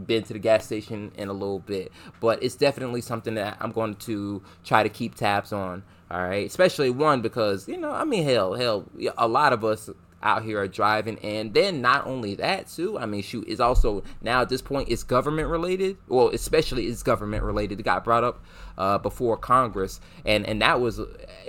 been 0.07 0.25
to 0.25 0.33
the 0.33 0.39
gas 0.39 0.65
station 0.65 1.13
in 1.17 1.29
a 1.29 1.33
little 1.33 1.61
bit, 1.61 1.93
but 2.21 2.43
it's 2.43 2.57
definitely 2.57 3.01
something 3.01 3.35
that 3.35 3.57
I'm 3.61 3.73
going 3.73 3.95
to 3.97 4.43
try 4.65 4.83
to 4.83 4.89
keep 4.89 5.15
tabs 5.15 5.53
on. 5.53 5.83
All 6.11 6.23
right, 6.23 6.47
especially 6.47 6.91
one 6.91 7.23
because 7.23 7.69
you 7.69 7.77
know, 7.77 7.91
I 7.91 8.05
mean, 8.05 8.25
hell, 8.25 8.55
hell, 8.55 8.85
a 9.17 9.27
lot 9.29 9.53
of 9.53 9.65
us 9.65 9.91
out 10.23 10.43
here 10.43 10.59
are 10.61 10.69
driving, 10.69 11.19
and 11.19 11.53
then 11.53 11.81
not 11.81 12.07
only 12.07 12.35
that 12.37 12.69
too. 12.69 12.99
I 12.99 13.07
mean, 13.07 13.23
shoot, 13.23 13.45
it's 13.47 13.61
also 13.61 14.03
now 14.23 14.43
at 14.43 14.49
this 14.49 14.63
point 14.63 14.89
it's 14.89 15.03
government 15.03 15.49
related. 15.49 15.97
Well, 16.09 16.29
especially 16.29 16.87
it's 16.87 17.03
government 17.03 17.43
related. 17.43 17.81
It 17.81 17.83
got 17.83 18.05
brought 18.05 18.25
up 18.25 18.45
uh, 18.79 18.99
before 18.99 19.37
Congress, 19.37 20.01
and 20.25 20.47
and 20.47 20.61
that 20.63 20.81
was 20.81 21.01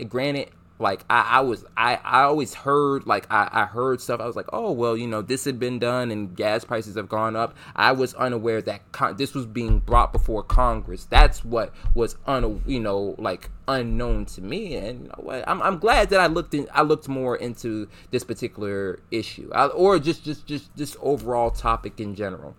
granted 0.08 0.50
like 0.78 1.06
I, 1.10 1.22
I 1.22 1.40
was 1.40 1.64
I, 1.78 2.00
I 2.04 2.24
always 2.24 2.54
heard 2.54 3.08
like 3.08 3.28
I, 3.32 3.48
I 3.52 3.66
heard 3.66 4.02
stuff. 4.02 4.20
I 4.20 4.26
was 4.26 4.36
like 4.36 4.48
oh 4.52 4.72
well 4.72 4.98
you 4.98 5.08
know 5.08 5.22
this 5.22 5.46
had 5.46 5.58
been 5.58 5.80
done 5.80 6.12
and 6.12 6.36
gas 6.36 6.66
prices 6.66 6.96
have 6.96 7.08
gone 7.08 7.36
up. 7.36 7.56
I 7.76 7.94
was 7.94 8.14
unaware 8.16 8.62
that 8.64 8.92
con- 8.92 9.16
this 9.16 9.34
was 9.34 9.46
being 9.46 9.80
brought 9.80 10.12
before 10.12 10.44
congress. 10.44 11.06
That's 11.06 11.46
what 11.46 11.74
was 11.94 12.18
un 12.28 12.62
you 12.66 12.82
know 12.82 13.16
like 13.18 13.50
unknown 13.70 14.26
to 14.26 14.42
me. 14.42 14.76
And 14.76 15.04
you 15.04 15.08
know 15.08 15.16
what 15.18 15.48
I'm, 15.48 15.62
I'm 15.62 15.78
glad 15.78 16.10
that 16.10 16.20
i 16.20 16.28
looked 16.28 16.54
in 16.54 16.68
i 16.74 16.82
looked 16.82 17.08
more 17.08 17.38
into 17.38 17.88
this 18.12 18.26
particular 18.26 19.00
issue. 19.12 19.50
I, 19.54 19.68
or 19.68 19.98
just 19.98 20.26
just 20.26 20.46
just 20.46 20.76
this 20.76 20.98
overall 21.02 21.52
topic 21.52 22.02
in 22.02 22.16
general. 22.16 22.54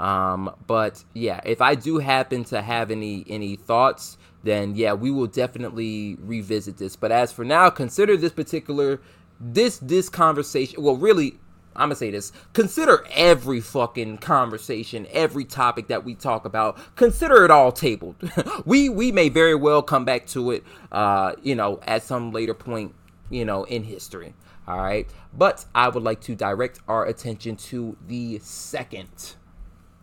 Um 0.00 0.54
but 0.66 1.04
yeah 1.14 1.40
if 1.44 1.60
i 1.60 1.74
do 1.76 1.98
happen 1.98 2.44
to 2.44 2.62
have 2.62 2.90
any 2.90 3.24
any 3.28 3.54
thoughts 3.56 4.16
then 4.42 4.74
yeah, 4.76 4.92
we 4.92 5.10
will 5.10 5.26
definitely 5.26 6.16
revisit 6.20 6.76
this. 6.76 6.96
But 6.96 7.12
as 7.12 7.32
for 7.32 7.44
now, 7.44 7.70
consider 7.70 8.16
this 8.16 8.32
particular 8.32 9.00
this 9.40 9.78
this 9.78 10.08
conversation. 10.08 10.82
Well, 10.82 10.96
really, 10.96 11.38
I'm 11.74 11.88
gonna 11.88 11.96
say 11.96 12.10
this. 12.10 12.32
Consider 12.52 13.04
every 13.12 13.60
fucking 13.60 14.18
conversation, 14.18 15.06
every 15.10 15.44
topic 15.44 15.88
that 15.88 16.04
we 16.04 16.14
talk 16.14 16.44
about. 16.44 16.78
Consider 16.96 17.44
it 17.44 17.50
all 17.50 17.72
tabled. 17.72 18.16
we 18.64 18.88
we 18.88 19.12
may 19.12 19.28
very 19.28 19.54
well 19.54 19.82
come 19.82 20.04
back 20.04 20.26
to 20.28 20.50
it, 20.50 20.64
uh, 20.92 21.34
you 21.42 21.54
know, 21.54 21.80
at 21.86 22.02
some 22.02 22.32
later 22.32 22.54
point, 22.54 22.94
you 23.30 23.44
know, 23.44 23.64
in 23.64 23.84
history. 23.84 24.34
All 24.66 24.78
right, 24.78 25.08
but 25.32 25.64
I 25.74 25.88
would 25.88 26.02
like 26.02 26.20
to 26.22 26.34
direct 26.34 26.80
our 26.88 27.06
attention 27.06 27.56
to 27.56 27.96
the 28.06 28.38
second 28.40 29.34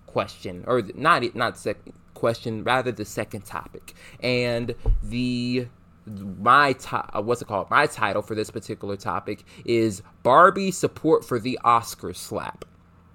question, 0.07 0.63
or 0.65 0.81
not 0.95 1.35
not 1.35 1.57
second 1.57 1.93
question, 2.15 2.63
rather 2.63 2.91
the 2.91 3.05
second 3.05 3.45
topic. 3.45 3.93
And 4.19 4.73
the 5.03 5.67
my 6.07 6.75
uh, 6.91 7.21
what's 7.21 7.41
it 7.41 7.47
called? 7.47 7.69
My 7.69 7.87
title 7.87 8.21
for 8.21 8.35
this 8.35 8.49
particular 8.49 8.95
topic 8.95 9.43
is 9.65 10.01
Barbie 10.23 10.71
support 10.71 11.25
for 11.25 11.39
the 11.39 11.59
Oscar 11.63 12.13
slap, 12.13 12.65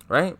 right? 0.08 0.36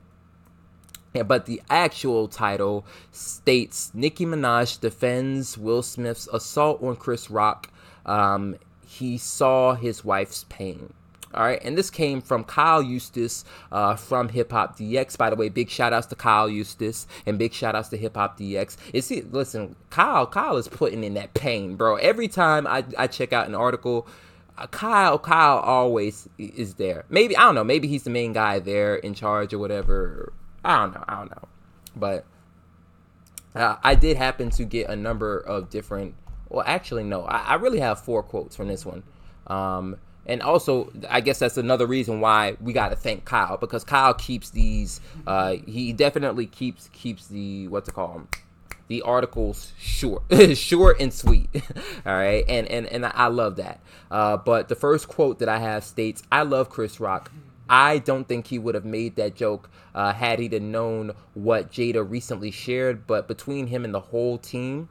Yeah, 1.15 1.25
but 1.25 1.47
the 1.47 1.61
actual 1.69 2.29
title 2.29 2.87
states 3.11 3.91
Nicki 3.95 4.25
Minaj 4.25 4.81
defends 4.81 5.59
Will 5.59 5.83
Smith's 5.83 6.29
assault 6.33 6.83
on 6.83 6.97
Chris 6.97 7.31
Rock. 7.31 7.73
Um, 8.07 8.57
he 8.87 9.19
saw 9.19 9.75
his 9.75 10.05
wife's 10.05 10.45
pain. 10.49 10.93
All 11.33 11.45
right, 11.45 11.61
and 11.63 11.79
this 11.79 11.91
came 11.91 12.21
from 12.21 12.43
Kyle 12.43 12.83
Eustace 12.83 13.45
uh, 13.71 13.95
from 13.95 14.31
Hip 14.31 14.51
Hop 14.51 14.77
DX. 14.77 15.17
By 15.17 15.31
the 15.31 15.37
way, 15.37 15.49
big 15.49 15.71
shout 15.71 15.93
outs 15.93 16.09
to 16.09 16.17
Kyle 16.17 16.49
Eustace 16.49 17.07
and 17.25 17.39
big 17.39 17.53
shout 17.53 17.77
outs 17.77 17.89
to 17.91 17.97
Hip 17.97 18.17
Hop 18.17 18.37
DX. 18.37 18.77
It's 18.93 19.11
listen, 19.11 19.77
Kyle, 19.91 20.27
Kyle 20.27 20.57
is 20.57 20.67
putting 20.67 21.05
in 21.05 21.15
that 21.15 21.33
pain, 21.35 21.77
bro. 21.77 21.97
Every 21.97 22.27
time 22.27 22.67
I, 22.67 22.85
I 22.99 23.07
check 23.07 23.33
out 23.33 23.47
an 23.47 23.55
article, 23.55 24.09
uh, 24.59 24.67
Kyle, 24.67 25.21
Kyle 25.21 25.59
always 25.59 26.29
is 26.37 26.75
there. 26.75 27.05
Maybe 27.09 27.37
I 27.37 27.43
don't 27.43 27.55
know. 27.55 27.65
Maybe 27.65 27.87
he's 27.87 28.03
the 28.03 28.11
main 28.11 28.33
guy 28.33 28.59
there 28.59 28.97
in 28.97 29.15
charge 29.15 29.55
or 29.55 29.59
whatever. 29.61 30.33
I 30.65 30.81
don't 30.81 30.95
know. 30.95 31.05
I 31.07 31.15
don't 31.15 31.31
know. 31.31 31.49
But 31.95 32.25
uh, 33.55 33.77
I 33.85 33.95
did 33.95 34.17
happen 34.17 34.51
to 34.51 34.65
get 34.65 34.89
a 34.91 34.97
number 34.97 35.39
of 35.39 35.71
different. 35.71 36.15
Well, 36.49 36.65
actually, 36.67 37.05
no. 37.05 37.23
I, 37.23 37.39
I 37.39 37.55
really 37.55 37.79
have 37.79 38.01
four 38.01 38.25
quotes 38.25 38.57
from 38.57 38.67
this 38.67 38.85
one. 38.85 39.05
Um, 39.47 39.97
and 40.31 40.43
also 40.43 40.93
I 41.09 41.21
guess 41.21 41.41
that's 41.41 41.57
another 41.57 41.87
reason 41.87 42.21
why 42.21 42.57
we 42.61 42.73
got 42.73 42.91
to 42.91 42.97
thank 42.97 43.25
Kyle 43.25 43.57
because 43.57 43.85
Kyle 43.85 44.15
keeps 44.15 44.51
these. 44.51 45.01
Uh, 45.27 45.57
he 45.67 45.93
definitely 45.93 46.47
keeps 46.47 46.89
keeps 46.93 47.27
the 47.27 47.69
what's 47.69 47.89
it 47.89 47.93
called 47.93 48.27
the 48.89 49.03
articles 49.03 49.73
short, 49.79 50.23
short 50.57 51.01
and 51.01 51.13
sweet. 51.13 51.49
All 52.07 52.15
right, 52.15 52.45
and 52.49 52.67
and 52.69 52.87
and 52.87 53.07
I 53.07 53.27
love 53.27 53.57
that. 53.57 53.81
Uh, 54.11 54.37
but 54.37 54.69
the 54.69 54.75
first 54.75 55.09
quote 55.09 55.41
that 55.41 55.49
I 55.49 55.59
have 55.59 55.85
states, 55.85 56.23
"I 56.31 56.43
love 56.43 56.71
Chris 56.71 57.01
Rock. 57.01 57.31
I 57.69 57.99
don't 57.99 58.27
think 58.27 58.49
he 58.49 58.59
would 58.59 58.75
have 58.75 58.85
made 58.85 59.15
that 59.15 59.37
joke 59.37 59.71
uh, 59.95 60.13
had 60.13 60.41
he 60.41 60.49
known 60.49 61.13
what 61.35 61.71
Jada 61.71 62.09
recently 62.09 62.51
shared. 62.51 63.07
But 63.07 63.29
between 63.29 63.69
him 63.69 63.85
and 63.85 63.95
the 63.95 64.01
whole 64.01 64.39
team 64.39 64.89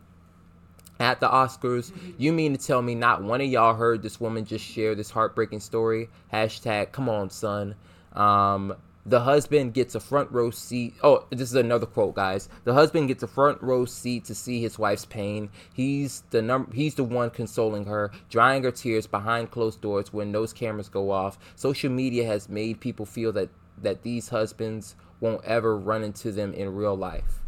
at 0.99 1.19
the 1.19 1.27
Oscars, 1.27 1.91
you 2.17 2.33
mean 2.33 2.55
to 2.55 2.63
tell 2.63 2.81
me 2.81 2.95
not 2.95 3.23
one 3.23 3.41
of 3.41 3.47
y'all 3.47 3.75
heard 3.75 4.01
this 4.01 4.19
woman 4.19 4.45
just 4.45 4.65
share 4.65 4.95
this 4.95 5.11
heartbreaking 5.11 5.61
story? 5.61 6.09
Hashtag, 6.33 6.91
come 6.91 7.07
on, 7.07 7.29
son. 7.29 7.75
Um, 8.13 8.75
the 9.05 9.21
husband 9.21 9.73
gets 9.73 9.95
a 9.95 9.99
front 9.99 10.31
row 10.31 10.51
seat. 10.51 10.93
Oh, 11.01 11.25
this 11.31 11.49
is 11.49 11.55
another 11.55 11.85
quote, 11.85 12.15
guys. 12.15 12.49
The 12.63 12.73
husband 12.73 13.07
gets 13.07 13.23
a 13.23 13.27
front 13.27 13.61
row 13.61 13.85
seat 13.85 14.25
to 14.25 14.35
see 14.35 14.61
his 14.61 14.77
wife's 14.77 15.05
pain. 15.05 15.49
He's 15.73 16.23
the 16.29 16.41
number. 16.41 16.73
He's 16.75 16.95
the 16.95 17.03
one 17.03 17.29
consoling 17.29 17.85
her, 17.85 18.11
drying 18.29 18.63
her 18.63 18.71
tears 18.71 19.07
behind 19.07 19.51
closed 19.51 19.81
doors 19.81 20.13
when 20.13 20.31
those 20.31 20.53
cameras 20.53 20.89
go 20.89 21.11
off. 21.11 21.39
Social 21.55 21.89
media 21.89 22.25
has 22.25 22.49
made 22.49 22.81
people 22.81 23.05
feel 23.05 23.31
that 23.31 23.49
that 23.81 24.03
these 24.03 24.29
husbands 24.29 24.95
won't 25.21 25.43
ever 25.45 25.77
run 25.77 26.03
into 26.03 26.31
them 26.31 26.53
in 26.53 26.75
real 26.75 26.95
life. 26.95 27.39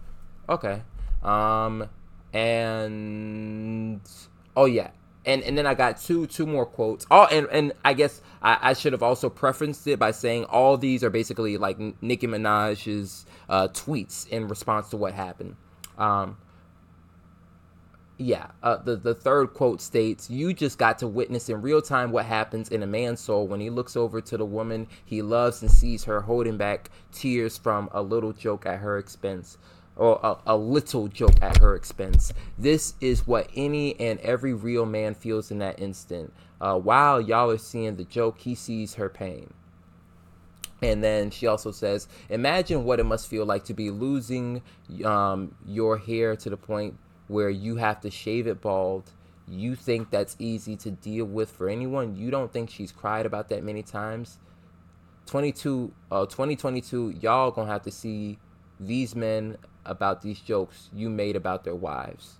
Okay. 0.49 0.81
Um, 1.21 1.89
and 2.33 4.01
oh 4.55 4.65
yeah, 4.65 4.91
and 5.25 5.43
and 5.43 5.57
then 5.57 5.65
I 5.65 5.73
got 5.73 5.99
two 5.99 6.27
two 6.27 6.45
more 6.45 6.65
quotes. 6.65 7.05
Oh, 7.11 7.25
and 7.25 7.47
and 7.51 7.73
I 7.83 7.93
guess 7.93 8.21
I, 8.41 8.57
I 8.61 8.73
should 8.73 8.93
have 8.93 9.03
also 9.03 9.29
preferenced 9.29 9.85
it 9.87 9.99
by 9.99 10.11
saying 10.11 10.45
all 10.45 10.77
these 10.77 11.03
are 11.03 11.09
basically 11.09 11.57
like 11.57 11.77
Nicki 12.01 12.27
Minaj's 12.27 13.25
uh, 13.49 13.67
tweets 13.69 14.27
in 14.29 14.47
response 14.47 14.89
to 14.89 14.97
what 14.97 15.13
happened. 15.13 15.55
Um, 15.97 16.37
yeah, 18.17 18.47
uh, 18.61 18.77
the 18.77 18.95
the 18.95 19.15
third 19.15 19.53
quote 19.53 19.81
states, 19.81 20.29
"You 20.29 20.53
just 20.53 20.77
got 20.77 20.99
to 20.99 21.07
witness 21.07 21.49
in 21.49 21.61
real 21.61 21.81
time 21.81 22.11
what 22.11 22.25
happens 22.25 22.69
in 22.69 22.83
a 22.83 22.87
man's 22.87 23.19
soul 23.19 23.47
when 23.47 23.59
he 23.59 23.69
looks 23.69 23.95
over 23.95 24.21
to 24.21 24.37
the 24.37 24.45
woman 24.45 24.87
he 25.03 25.21
loves 25.21 25.61
and 25.61 25.71
sees 25.71 26.03
her 26.05 26.21
holding 26.21 26.57
back 26.57 26.89
tears 27.11 27.57
from 27.57 27.89
a 27.91 28.01
little 28.01 28.31
joke 28.31 28.65
at 28.65 28.79
her 28.79 28.97
expense." 28.97 29.57
Or 30.01 30.19
a, 30.23 30.55
a, 30.55 30.57
little 30.57 31.07
joke 31.07 31.35
at 31.43 31.59
her 31.59 31.75
expense. 31.75 32.33
This 32.57 32.95
is 32.99 33.27
what 33.27 33.47
any 33.55 33.99
and 33.99 34.19
every 34.21 34.51
real 34.51 34.83
man 34.83 35.13
feels 35.13 35.51
in 35.51 35.59
that 35.59 35.79
instant. 35.79 36.33
Uh, 36.59 36.79
while 36.79 37.21
y'all 37.21 37.51
are 37.51 37.59
seeing 37.59 37.97
the 37.97 38.03
joke, 38.03 38.39
he 38.39 38.55
sees 38.55 38.95
her 38.95 39.09
pain. 39.09 39.53
And 40.81 41.03
then 41.03 41.29
she 41.29 41.45
also 41.45 41.69
says, 41.69 42.07
Imagine 42.29 42.83
what 42.83 42.99
it 42.99 43.03
must 43.03 43.27
feel 43.27 43.45
like 43.45 43.63
to 43.65 43.75
be 43.75 43.91
losing 43.91 44.63
um, 45.05 45.53
your 45.67 45.99
hair 45.99 46.35
to 46.35 46.49
the 46.49 46.57
point 46.57 46.97
where 47.27 47.51
you 47.51 47.75
have 47.75 48.01
to 48.01 48.09
shave 48.09 48.47
it 48.47 48.59
bald. 48.59 49.11
You 49.47 49.75
think 49.75 50.09
that's 50.09 50.35
easy 50.39 50.75
to 50.77 50.89
deal 50.89 51.25
with 51.25 51.51
for 51.51 51.69
anyone. 51.69 52.15
You 52.15 52.31
don't 52.31 52.51
think 52.51 52.71
she's 52.71 52.91
cried 52.91 53.27
about 53.27 53.49
that 53.49 53.63
many 53.63 53.83
times. 53.83 54.39
22, 55.27 55.93
uh, 56.11 56.25
2022, 56.25 57.17
y'all 57.21 57.51
gonna 57.51 57.71
have 57.71 57.83
to 57.83 57.91
see 57.91 58.39
these 58.79 59.15
men 59.15 59.57
about 59.85 60.21
these 60.21 60.39
jokes 60.39 60.89
you 60.93 61.09
made 61.09 61.35
about 61.35 61.63
their 61.63 61.75
wives. 61.75 62.37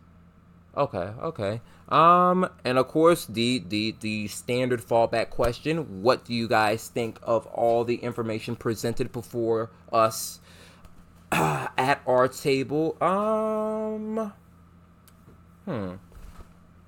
Okay, 0.76 1.12
okay. 1.22 1.62
Um, 1.90 2.50
and 2.64 2.78
of 2.78 2.88
course, 2.88 3.26
the 3.26 3.60
the 3.68 3.96
the 4.00 4.28
standard 4.30 4.82
fallback 4.82 5.30
question: 5.30 6.02
What 6.02 6.24
do 6.24 6.34
you 6.34 6.48
guys 6.48 6.88
think 6.88 7.20
of 7.22 7.46
all 7.48 7.84
the 7.84 7.96
information 7.96 8.56
presented 8.56 9.12
before 9.12 9.70
us 9.92 10.40
uh, 11.32 11.68
at 11.78 12.02
our 12.08 12.30
table? 12.30 12.96
Um, 13.04 14.32
hmm. 15.66 15.96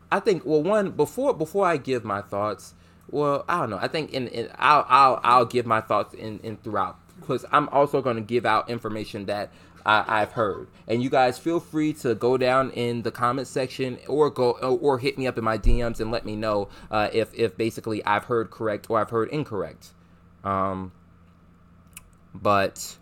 I 0.09 0.19
think 0.21 0.45
well, 0.45 0.63
one 0.63 0.91
before 0.91 1.33
before 1.33 1.65
I 1.65 1.75
give 1.75 2.05
my 2.05 2.21
thoughts. 2.21 2.73
Well, 3.09 3.43
I 3.49 3.59
don't 3.59 3.69
know. 3.69 3.79
I 3.81 3.89
think 3.89 4.13
in, 4.13 4.29
in 4.29 4.49
I'll 4.55 4.85
I'll 4.87 5.19
I'll 5.23 5.45
give 5.45 5.65
my 5.65 5.81
thoughts 5.81 6.13
in 6.13 6.39
in 6.39 6.55
throughout 6.57 6.97
because 7.19 7.45
I'm 7.51 7.67
also 7.69 8.01
going 8.01 8.15
to 8.15 8.21
give 8.21 8.45
out 8.45 8.69
information 8.69 9.25
that 9.25 9.51
I, 9.85 10.19
have 10.19 10.31
heard. 10.33 10.67
And 10.87 11.03
you 11.03 11.09
guys 11.09 11.37
feel 11.37 11.59
free 11.59 11.93
to 11.93 12.15
go 12.15 12.37
down 12.37 12.71
in 12.71 13.01
the 13.01 13.11
comment 13.11 13.47
section 13.47 13.99
or 14.07 14.29
go 14.29 14.51
or 14.51 14.99
hit 14.99 15.17
me 15.17 15.27
up 15.27 15.37
in 15.37 15.43
my 15.43 15.57
DMs 15.57 15.99
and 15.99 16.11
let 16.11 16.25
me 16.25 16.35
know 16.35 16.69
uh, 16.89 17.09
if 17.11 17.33
if 17.33 17.57
basically 17.57 18.03
I've 18.05 18.25
heard 18.25 18.49
correct 18.49 18.89
or 18.89 18.99
I've 18.99 19.09
heard 19.09 19.29
incorrect. 19.29 19.89
Um, 20.43 20.91
but 22.33 22.97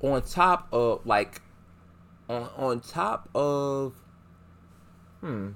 on 0.00 0.22
top 0.22 0.68
of 0.72 1.04
like 1.04 1.42
on 2.28 2.48
on 2.56 2.80
top 2.80 3.28
of 3.34 3.94
hmm 5.20 5.50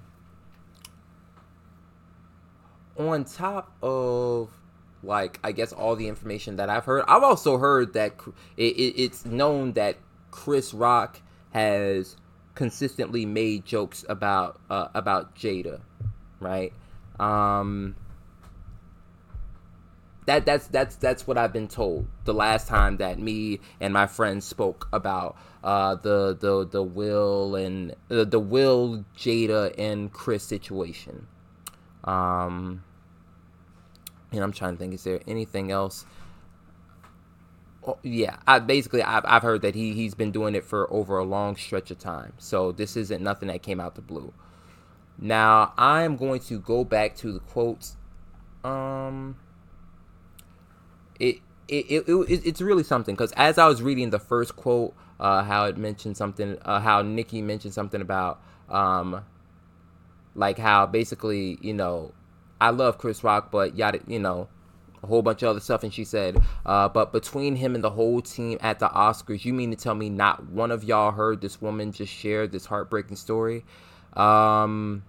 on 2.99 3.25
top 3.25 3.73
of 3.83 4.51
like 5.03 5.39
I 5.43 5.53
guess 5.53 5.73
all 5.73 5.97
the 5.97 6.09
information 6.09 6.57
that 6.57 6.71
I've 6.71 6.85
heard. 6.85 7.05
I've 7.09 7.23
also 7.23 7.59
heard 7.59 7.95
that 7.95 8.15
it, 8.57 8.77
it, 8.77 9.03
it's 9.03 9.25
known 9.25 9.73
that 9.73 9.97
Chris 10.31 10.73
Rock 10.73 11.21
has 11.53 12.17
consistently 12.55 13.27
made 13.27 13.65
jokes 13.65 14.05
about 14.09 14.61
uh, 14.71 14.89
about 14.95 15.35
Jada, 15.35 15.81
right? 16.41 16.73
Um, 17.19 17.97
that 20.27 20.47
that's 20.47 20.67
that's 20.69 20.97
that's 20.97 21.27
what 21.27 21.37
I've 21.37 21.53
been 21.53 21.69
told. 21.69 22.07
The 22.25 22.35
last 22.35 22.69
time 22.69 22.99
that 22.99 23.19
me 23.19 23.61
and 23.81 23.93
my 23.93 24.07
friends 24.07 24.45
spoke 24.45 24.89
about 24.93 25.37
uh, 25.65 25.97
the 25.97 26.37
the 26.39 26.67
the 26.67 26.83
Will 26.83 27.57
and 27.57 27.95
uh, 28.11 28.25
the 28.25 28.41
Will 28.41 29.05
Jada 29.17 29.75
and 29.79 30.13
Chris 30.13 30.45
situation. 30.45 31.27
Um, 32.05 32.83
and 34.33 34.43
I'm 34.43 34.53
trying 34.53 34.75
to 34.75 34.79
think, 34.79 34.95
is 34.95 35.05
there 35.05 35.21
anything 35.27 35.71
else? 35.71 36.05
Oh, 37.87 37.99
yeah, 38.03 38.37
I 38.47 38.61
basically 38.61 39.03
I've, 39.03 39.25
I've 39.27 39.43
heard 39.43 39.63
that 39.63 39.75
he 39.75 39.93
he's 39.93 40.15
been 40.15 40.31
doing 40.31 40.55
it 40.55 40.65
for 40.65 40.93
over 40.93 41.19
a 41.19 41.25
long 41.25 41.57
stretch 41.57 41.91
of 41.91 41.99
time. 41.99 42.33
So 42.39 42.71
this 42.71 42.97
isn't 42.97 43.23
nothing 43.23 43.49
that 43.49 43.63
came 43.63 43.81
out 43.81 43.97
the 43.97 44.03
blue. 44.03 44.33
Now 45.19 45.73
I 45.77 46.03
am 46.03 46.17
going 46.17 46.41
to 46.43 46.61
go 46.61 46.85
back 46.85 47.17
to 47.17 47.33
the 47.33 47.41
quotes. 47.41 47.97
Um, 48.63 49.37
it 51.19 51.41
it, 51.67 51.87
it, 51.91 52.09
it 52.09 52.47
it's 52.47 52.61
really 52.61 52.85
something 52.85 53.15
because 53.15 53.33
as 53.33 53.59
I 53.59 53.67
was 53.67 53.83
reading 53.83 54.11
the 54.11 54.21
first 54.21 54.55
quote, 54.55 54.95
uh, 55.19 55.43
how 55.43 55.65
it 55.65 55.77
mentioned 55.77 56.17
something, 56.17 56.59
uh, 56.65 56.81
how 56.81 57.03
Nicki 57.03 57.43
mentioned 57.43 57.75
something 57.75 58.01
about 58.01 58.41
um, 58.69 59.25
like 60.35 60.59
how 60.59 60.87
basically 60.87 61.59
you 61.61 61.75
know 61.75 62.13
I 62.63 62.71
love 62.71 62.97
Chris 62.97 63.25
Rock, 63.25 63.51
but 63.51 63.77
yada, 63.77 63.99
you 64.07 64.21
know, 64.21 64.47
a 65.03 65.09
whole 65.09 65.21
bunch 65.21 65.43
of 65.43 65.49
other 65.49 65.59
stuff. 65.59 65.83
And 65.83 65.93
she 65.93 66.05
said, 66.05 66.41
uh, 66.65 66.89
but 66.89 67.13
between 67.13 67.57
him 67.57 67.75
and 67.75 67.83
the 67.83 67.91
whole 67.91 68.23
team 68.23 68.57
at 68.61 68.79
the 68.79 68.89
Oscars, 68.89 69.45
you 69.45 69.53
mean 69.53 69.71
to 69.71 69.77
tell 69.77 69.97
me 69.97 70.09
not 70.09 70.49
one 70.49 70.71
of 70.71 70.85
y'all 70.85 71.11
heard 71.11 71.41
this 71.41 71.61
woman 71.61 71.91
just 71.91 72.13
share 72.13 72.47
this 72.47 72.65
heartbreaking 72.65 73.17
story? 73.17 73.65
Um, 74.13 75.03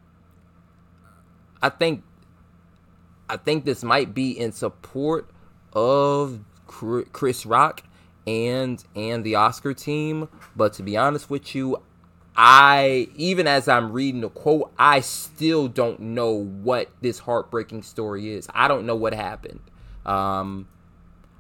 I 1.61 1.69
think, 1.69 2.03
I 3.29 3.37
think 3.37 3.65
this 3.65 3.83
might 3.83 4.15
be 4.15 4.31
in 4.31 4.51
support 4.51 5.29
of 5.73 6.39
Chris 6.65 7.45
Rock 7.45 7.83
and 8.25 8.83
and 8.95 9.23
the 9.23 9.35
Oscar 9.35 9.75
team. 9.75 10.27
But 10.55 10.73
to 10.73 10.83
be 10.83 10.97
honest 10.97 11.29
with 11.29 11.53
you, 11.53 11.83
I 12.35 13.09
even 13.15 13.47
as 13.47 13.67
I'm 13.67 13.91
reading 13.91 14.21
the 14.21 14.29
quote, 14.29 14.71
I 14.77 15.01
still 15.01 15.67
don't 15.67 15.99
know 15.99 16.31
what 16.31 16.89
this 17.01 17.19
heartbreaking 17.19 17.83
story 17.83 18.33
is. 18.33 18.47
I 18.53 18.67
don't 18.67 18.85
know 18.85 18.95
what 18.95 19.13
happened. 19.13 19.59
Um, 20.05 20.67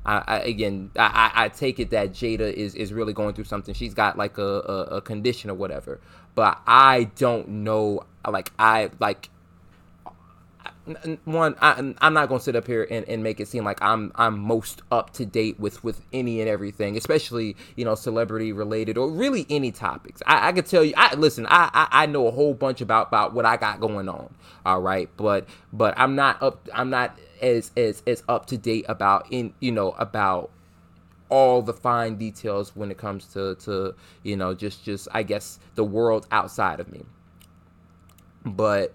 I, 0.05 0.23
I 0.27 0.39
again, 0.39 0.91
I, 0.95 1.31
I 1.33 1.49
take 1.49 1.79
it 1.79 1.89
that 1.91 2.11
Jada 2.11 2.51
is 2.53 2.75
is 2.75 2.93
really 2.93 3.13
going 3.13 3.33
through 3.33 3.45
something. 3.45 3.73
She's 3.73 3.93
got 3.93 4.17
like 4.17 4.37
a, 4.37 4.41
a, 4.41 4.83
a 4.97 5.01
condition 5.01 5.49
or 5.49 5.55
whatever, 5.55 5.99
but 6.35 6.59
I 6.67 7.05
don't 7.15 7.47
know. 7.47 8.03
Like 8.27 8.51
I 8.59 8.91
like 8.99 9.29
one 11.23 11.55
I, 11.61 11.79
am 12.01 12.13
not 12.13 12.27
gonna 12.27 12.41
sit 12.41 12.55
up 12.55 12.67
here 12.67 12.85
and, 12.89 13.07
and 13.07 13.23
make 13.23 13.39
it 13.39 13.47
seem 13.47 13.63
like 13.63 13.81
i'm 13.81 14.11
i'm 14.15 14.37
most 14.37 14.81
up 14.91 15.13
to 15.13 15.25
date 15.25 15.59
with 15.59 15.81
with 15.83 16.01
any 16.11 16.41
and 16.41 16.49
everything 16.49 16.97
especially 16.97 17.55
you 17.77 17.85
know 17.85 17.95
celebrity 17.95 18.51
related 18.51 18.97
or 18.97 19.09
really 19.09 19.45
any 19.49 19.71
topics. 19.71 20.21
I, 20.25 20.49
I 20.49 20.51
could 20.51 20.65
tell 20.65 20.83
you 20.83 20.93
i 20.97 21.15
listen 21.15 21.45
I, 21.47 21.69
I, 21.73 21.87
I 22.03 22.05
know 22.05 22.27
a 22.27 22.31
whole 22.31 22.53
bunch 22.53 22.81
about 22.81 23.07
about 23.07 23.33
what 23.33 23.45
i 23.45 23.55
got 23.55 23.79
going 23.79 24.09
on 24.09 24.33
all 24.65 24.81
right? 24.81 25.09
But 25.17 25.47
but 25.71 25.93
i'm 25.97 26.15
not 26.15 26.41
up 26.41 26.67
i'm 26.73 26.89
not 26.89 27.17
as 27.41 27.71
as 27.77 28.03
as 28.07 28.23
up 28.27 28.45
to 28.47 28.57
date 28.57 28.85
about 28.87 29.27
in 29.29 29.53
you 29.59 29.71
know 29.71 29.91
about 29.91 30.49
all 31.29 31.61
the 31.61 31.73
fine 31.73 32.15
details 32.15 32.75
when 32.75 32.91
it 32.91 32.97
comes 32.97 33.25
to 33.25 33.55
to 33.55 33.95
you 34.23 34.35
know 34.35 34.53
just 34.53 34.83
just 34.83 35.07
i 35.13 35.23
guess 35.23 35.59
the 35.75 35.83
world 35.83 36.27
outside 36.31 36.79
of 36.79 36.91
me. 36.91 37.03
But 38.45 38.93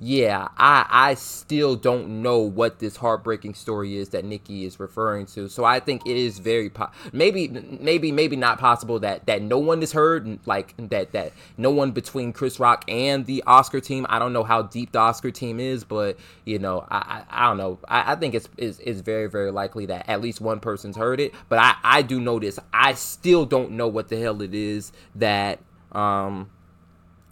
yeah, 0.00 0.46
I 0.56 0.86
I 0.88 1.14
still 1.14 1.74
don't 1.74 2.22
know 2.22 2.38
what 2.38 2.78
this 2.78 2.96
heartbreaking 2.96 3.54
story 3.54 3.96
is 3.96 4.10
that 4.10 4.24
Nicki 4.24 4.64
is 4.64 4.78
referring 4.78 5.26
to. 5.26 5.48
So 5.48 5.64
I 5.64 5.80
think 5.80 6.06
it 6.06 6.16
is 6.16 6.38
very 6.38 6.70
po- 6.70 6.90
maybe 7.12 7.48
maybe 7.48 8.12
maybe 8.12 8.36
not 8.36 8.60
possible 8.60 9.00
that 9.00 9.26
that 9.26 9.42
no 9.42 9.58
one 9.58 9.82
is 9.82 9.90
heard 9.90 10.38
like 10.46 10.74
that 10.78 11.10
that 11.12 11.32
no 11.56 11.72
one 11.72 11.90
between 11.90 12.32
Chris 12.32 12.60
Rock 12.60 12.84
and 12.86 13.26
the 13.26 13.42
Oscar 13.44 13.80
team. 13.80 14.06
I 14.08 14.20
don't 14.20 14.32
know 14.32 14.44
how 14.44 14.62
deep 14.62 14.92
the 14.92 15.00
Oscar 15.00 15.32
team 15.32 15.58
is, 15.58 15.82
but 15.82 16.16
you 16.44 16.60
know 16.60 16.86
I 16.88 17.24
I, 17.28 17.44
I 17.44 17.48
don't 17.48 17.56
know. 17.56 17.80
I, 17.88 18.12
I 18.12 18.14
think 18.14 18.34
it's, 18.36 18.48
it's 18.56 18.78
it's 18.78 19.00
very 19.00 19.28
very 19.28 19.50
likely 19.50 19.86
that 19.86 20.08
at 20.08 20.20
least 20.20 20.40
one 20.40 20.60
person's 20.60 20.96
heard 20.96 21.18
it. 21.18 21.34
But 21.48 21.58
I 21.58 21.74
I 21.82 22.02
do 22.02 22.20
know 22.20 22.38
this. 22.38 22.60
I 22.72 22.94
still 22.94 23.44
don't 23.46 23.72
know 23.72 23.88
what 23.88 24.10
the 24.10 24.20
hell 24.20 24.42
it 24.42 24.54
is 24.54 24.92
that 25.16 25.58
um 25.90 26.50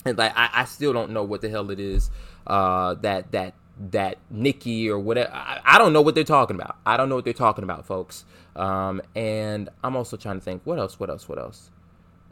and 0.04 0.18
like 0.18 0.32
I, 0.34 0.50
I 0.52 0.64
still 0.64 0.92
don't 0.92 1.10
know 1.12 1.22
what 1.22 1.42
the 1.42 1.48
hell 1.48 1.70
it 1.70 1.78
is 1.78 2.10
uh, 2.46 2.94
that 2.94 3.32
that 3.32 3.54
that 3.90 4.18
Nicki 4.30 4.88
or 4.88 4.98
whatever. 4.98 5.30
I, 5.32 5.60
I, 5.64 5.78
don't 5.78 5.92
know 5.92 6.00
what 6.00 6.14
they're 6.14 6.24
talking 6.24 6.56
about. 6.56 6.76
I 6.86 6.96
don't 6.96 7.08
know 7.08 7.14
what 7.16 7.24
they're 7.24 7.34
talking 7.34 7.62
about, 7.62 7.84
folks. 7.84 8.24
Um, 8.54 9.02
and 9.14 9.68
I'm 9.84 9.96
also 9.96 10.16
trying 10.16 10.38
to 10.38 10.44
think 10.44 10.62
what 10.64 10.78
else, 10.78 10.98
what 10.98 11.10
else, 11.10 11.28
what 11.28 11.38
else. 11.38 11.70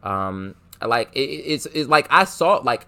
Um, 0.03 0.55
like 0.83 1.11
it, 1.15 1.21
it's 1.21 1.67
it's 1.67 1.89
like 1.89 2.07
I 2.11 2.25
saw 2.25 2.57
like 2.57 2.87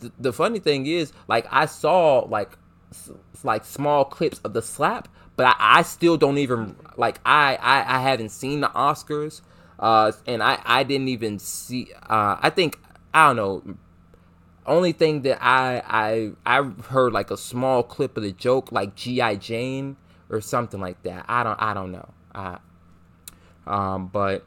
th- 0.00 0.12
the 0.18 0.32
funny 0.32 0.58
thing 0.58 0.86
is 0.86 1.12
like 1.28 1.46
I 1.50 1.66
saw 1.66 2.20
like 2.20 2.52
s- 2.90 3.10
like 3.42 3.64
small 3.64 4.04
clips 4.04 4.38
of 4.40 4.52
the 4.52 4.62
slap, 4.62 5.08
but 5.36 5.46
I, 5.46 5.54
I 5.58 5.82
still 5.82 6.16
don't 6.16 6.38
even 6.38 6.76
like 6.96 7.20
I, 7.24 7.56
I 7.56 7.98
I 7.98 8.00
haven't 8.00 8.30
seen 8.30 8.60
the 8.60 8.68
Oscars. 8.68 9.42
Uh, 9.78 10.12
and 10.28 10.42
I, 10.44 10.62
I 10.64 10.84
didn't 10.84 11.08
even 11.08 11.40
see. 11.40 11.88
Uh, 12.08 12.36
I 12.40 12.50
think 12.50 12.78
I 13.12 13.26
don't 13.28 13.36
know 13.36 13.76
only 14.66 14.92
thing 14.92 15.22
that 15.22 15.38
I 15.42 15.82
I 15.86 16.32
I 16.60 16.62
heard 16.84 17.12
like 17.12 17.30
a 17.30 17.36
small 17.36 17.82
clip 17.82 18.16
of 18.16 18.22
the 18.22 18.32
joke, 18.32 18.72
like 18.72 18.94
GI 18.94 19.36
Jane 19.36 19.96
or 20.30 20.40
something 20.40 20.80
like 20.80 21.02
that. 21.02 21.24
I 21.28 21.42
don't 21.42 21.60
I 21.60 21.74
don't 21.74 21.92
know. 21.92 22.08
I, 22.34 22.58
um, 23.66 24.08
but 24.08 24.44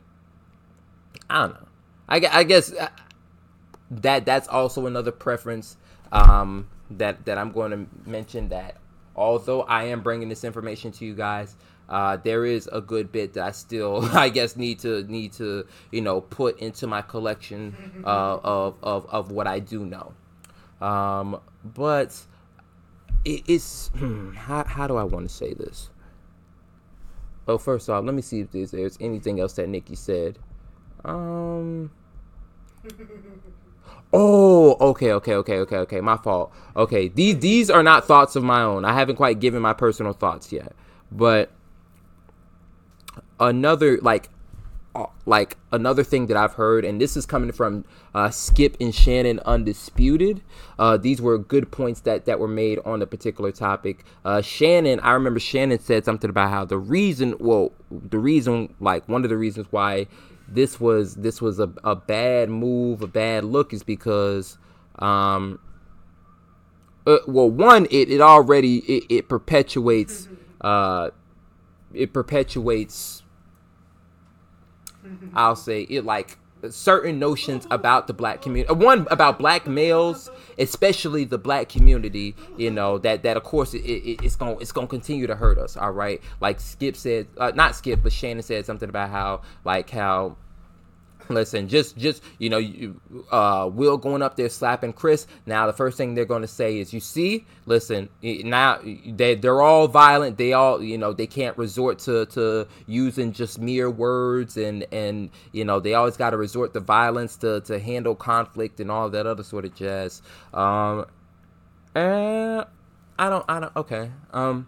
I 1.30 1.42
don't 1.42 1.54
know. 1.54 1.68
I, 2.08 2.22
I 2.32 2.44
guess 2.44 2.72
uh, 2.74 2.90
that 3.92 4.26
that's 4.26 4.48
also 4.48 4.86
another 4.86 5.12
preference 5.12 5.78
um, 6.12 6.70
that 6.92 7.26
that 7.26 7.38
I'm 7.38 7.52
going 7.52 7.72
to 7.72 8.10
mention 8.10 8.50
that 8.50 8.78
although 9.16 9.62
I 9.64 9.86
am 9.86 10.02
bringing 10.02 10.30
this 10.30 10.44
information 10.44 10.92
to 10.94 11.06
you 11.06 11.16
guys, 11.16 11.56
uh, 11.90 12.18
there 12.18 12.46
is 12.46 12.70
a 12.72 12.82
good 12.82 13.12
bit 13.12 13.34
that 13.34 13.44
I 13.44 13.52
still, 13.52 14.06
I 14.14 14.30
guess, 14.30 14.56
need 14.56 14.80
to 14.80 15.04
need 15.04 15.34
to 15.34 15.66
you 15.92 16.02
know 16.02 16.22
put 16.22 16.60
into 16.60 16.88
my 16.88 17.02
collection 17.02 17.76
uh, 18.06 18.40
of, 18.44 18.76
of 18.82 19.06
of 19.08 19.32
what 19.32 19.48
I 19.48 19.60
do 19.60 19.86
know. 19.86 20.14
Um, 20.86 21.40
but 21.64 22.20
it, 23.24 23.44
it's 23.48 23.90
hmm, 23.90 24.34
how 24.34 24.64
how 24.66 24.88
do 24.88 24.96
I 24.98 25.04
want 25.04 25.28
to 25.28 25.34
say 25.34 25.54
this? 25.54 25.90
Well, 27.46 27.60
first 27.60 27.90
off, 27.90 28.04
let 28.04 28.16
me 28.16 28.24
see 28.24 28.40
if 28.40 28.52
there's, 28.52 28.72
there's 28.72 28.98
anything 29.00 29.40
else 29.40 29.54
that 29.54 29.70
Nicki 29.70 29.96
said. 29.96 30.40
Um. 31.04 31.92
Oh, 34.18 34.78
okay, 34.92 35.12
okay, 35.12 35.34
okay, 35.36 35.58
okay, 35.58 35.78
okay. 35.78 36.00
My 36.00 36.16
fault. 36.16 36.54
Okay, 36.78 37.10
these 37.10 37.40
these 37.40 37.70
are 37.70 37.84
not 37.84 38.06
thoughts 38.06 38.38
of 38.38 38.44
my 38.44 38.62
own. 38.62 38.86
I 38.86 38.94
haven't 38.94 39.18
quite 39.18 39.42
given 39.42 39.62
my 39.62 39.74
personal 39.74 40.14
thoughts 40.14 40.54
yet. 40.54 40.72
But 41.12 41.52
another 43.40 44.00
like 44.02 44.30
uh, 44.96 45.08
like 45.26 45.58
another 45.74 46.04
thing 46.04 46.28
that 46.28 46.38
I've 46.38 46.54
heard, 46.54 46.86
and 46.86 47.02
this 47.02 47.18
is 47.18 47.26
coming 47.26 47.52
from 47.52 47.84
uh, 48.14 48.30
Skip 48.30 48.78
and 48.80 48.96
Shannon 48.96 49.42
Undisputed. 49.46 50.42
Uh, 50.80 50.96
these 50.96 51.22
were 51.22 51.38
good 51.38 51.70
points 51.70 52.00
that 52.02 52.26
that 52.26 52.40
were 52.40 52.48
made 52.48 52.80
on 52.86 53.00
the 53.00 53.08
particular 53.08 53.52
topic. 53.52 54.06
Uh, 54.24 54.42
Shannon, 54.42 55.02
I 55.02 55.12
remember 55.12 55.42
Shannon 55.42 55.80
said 55.80 56.06
something 56.06 56.30
about 56.30 56.50
how 56.50 56.64
the 56.64 56.78
reason, 56.78 57.36
well, 57.40 57.74
the 57.92 58.20
reason, 58.20 58.74
like 58.80 59.08
one 59.10 59.26
of 59.26 59.30
the 59.30 59.38
reasons 59.38 59.68
why 59.70 60.08
this 60.48 60.80
was 60.80 61.16
this 61.16 61.42
was 61.42 61.60
a, 61.60 61.70
a 61.84 61.96
bad 61.98 62.50
move, 62.50 63.02
a 63.02 63.08
bad 63.08 63.44
look, 63.44 63.74
is 63.74 63.84
because, 63.84 64.58
um, 65.00 65.60
uh, 67.06 67.18
well, 67.28 67.50
one, 67.50 67.86
it 67.92 68.10
it 68.10 68.22
already 68.22 68.78
it, 68.78 69.04
it 69.10 69.28
perpetuates, 69.28 70.30
uh, 70.62 71.10
it 71.94 72.14
perpetuates 72.14 73.24
I'll 75.34 75.56
say 75.56 75.84
it 75.84 76.06
like 76.06 76.38
certain 76.70 77.20
notions 77.20 77.68
about 77.70 78.08
the 78.08 78.14
black 78.14 78.42
community 78.42 78.74
one 78.74 79.06
about 79.12 79.38
black 79.38 79.68
males 79.68 80.32
especially 80.58 81.24
the 81.24 81.38
black 81.38 81.70
community 81.70 82.36
you 82.58 82.72
know 82.72 82.98
that 82.98 83.24
that 83.24 83.38
of 83.38 83.44
course 83.44 83.74
it, 83.74 83.84
it, 83.84 84.24
it's 84.24 84.36
gonna 84.36 84.58
it's 84.58 84.72
to 84.72 84.88
continue 84.88 85.28
to 85.28 85.36
hurt 85.36 85.58
us 85.58 85.78
all 85.78 85.92
right? 85.92 86.22
Like 86.42 86.60
skip 86.60 86.96
said 86.96 87.28
uh, 87.38 87.52
not 87.54 87.76
skip 87.76 88.02
but 88.02 88.12
shannon 88.12 88.44
said 88.44 88.66
something 88.66 88.90
about 88.90 89.10
how 89.10 89.42
like 89.64 89.90
how 89.90 90.38
Listen, 91.30 91.68
just 91.68 91.98
just 91.98 92.24
you 92.40 92.50
know, 92.50 92.58
you, 92.58 93.00
uh, 93.32 93.70
Will 93.72 93.98
going 93.98 94.22
up 94.22 94.36
there 94.36 94.50
slapping 94.50 94.94
Chris. 94.94 95.28
Now 95.46 95.66
the 95.68 95.74
first 95.74 95.98
thing 95.98 96.14
they're 96.14 96.26
going 96.26 96.42
to 96.42 96.48
say 96.48 96.80
is, 96.80 96.94
"You 96.94 97.00
see, 97.00 97.46
listen, 97.66 98.10
now 98.22 98.80
they 98.84 99.36
they're 99.36 99.62
all 99.62 99.88
violent. 99.88 100.38
They 100.38 100.54
all 100.54 100.82
you 100.84 100.98
know 100.98 101.14
they 101.14 101.28
can't 101.28 101.58
resort 101.58 102.00
to 102.00 102.26
to 102.28 102.68
using 102.88 103.32
just 103.32 103.60
mere 103.60 103.90
words 103.90 104.58
and 104.58 104.86
and 104.92 105.30
you 105.52 105.66
know 105.66 105.80
they 105.80 105.94
always 105.94 106.18
got 106.18 106.32
to 106.32 106.38
resort 106.38 106.74
to 106.74 106.80
violence 106.80 107.38
to 107.38 107.62
to 107.62 107.80
handle 107.80 108.16
conflict 108.16 108.80
and 108.80 108.92
all 108.92 109.10
that 109.10 109.26
other 109.26 109.44
sort 109.44 109.66
of 109.66 109.74
jazz." 109.76 110.22
Um, 110.54 111.06
and 111.96 112.66
I 113.18 113.30
don't 113.30 113.46
I 113.48 113.60
don't 113.62 113.76
okay 113.76 114.12
um 114.34 114.68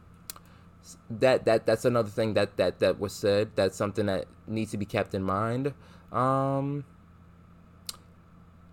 that 1.10 1.46
that 1.46 1.65
that's 1.65 1.86
another 1.86 2.10
thing 2.10 2.34
that 2.36 2.58
that 2.58 2.80
that 2.80 3.00
was 3.00 3.13
said. 3.13 3.52
That's 3.56 3.76
something 3.76 4.06
that 4.06 4.26
needs 4.48 4.72
to 4.72 4.78
be 4.78 4.86
kept 4.86 5.13
in 5.13 5.24
mind. 5.24 5.74
Um, 6.12 6.86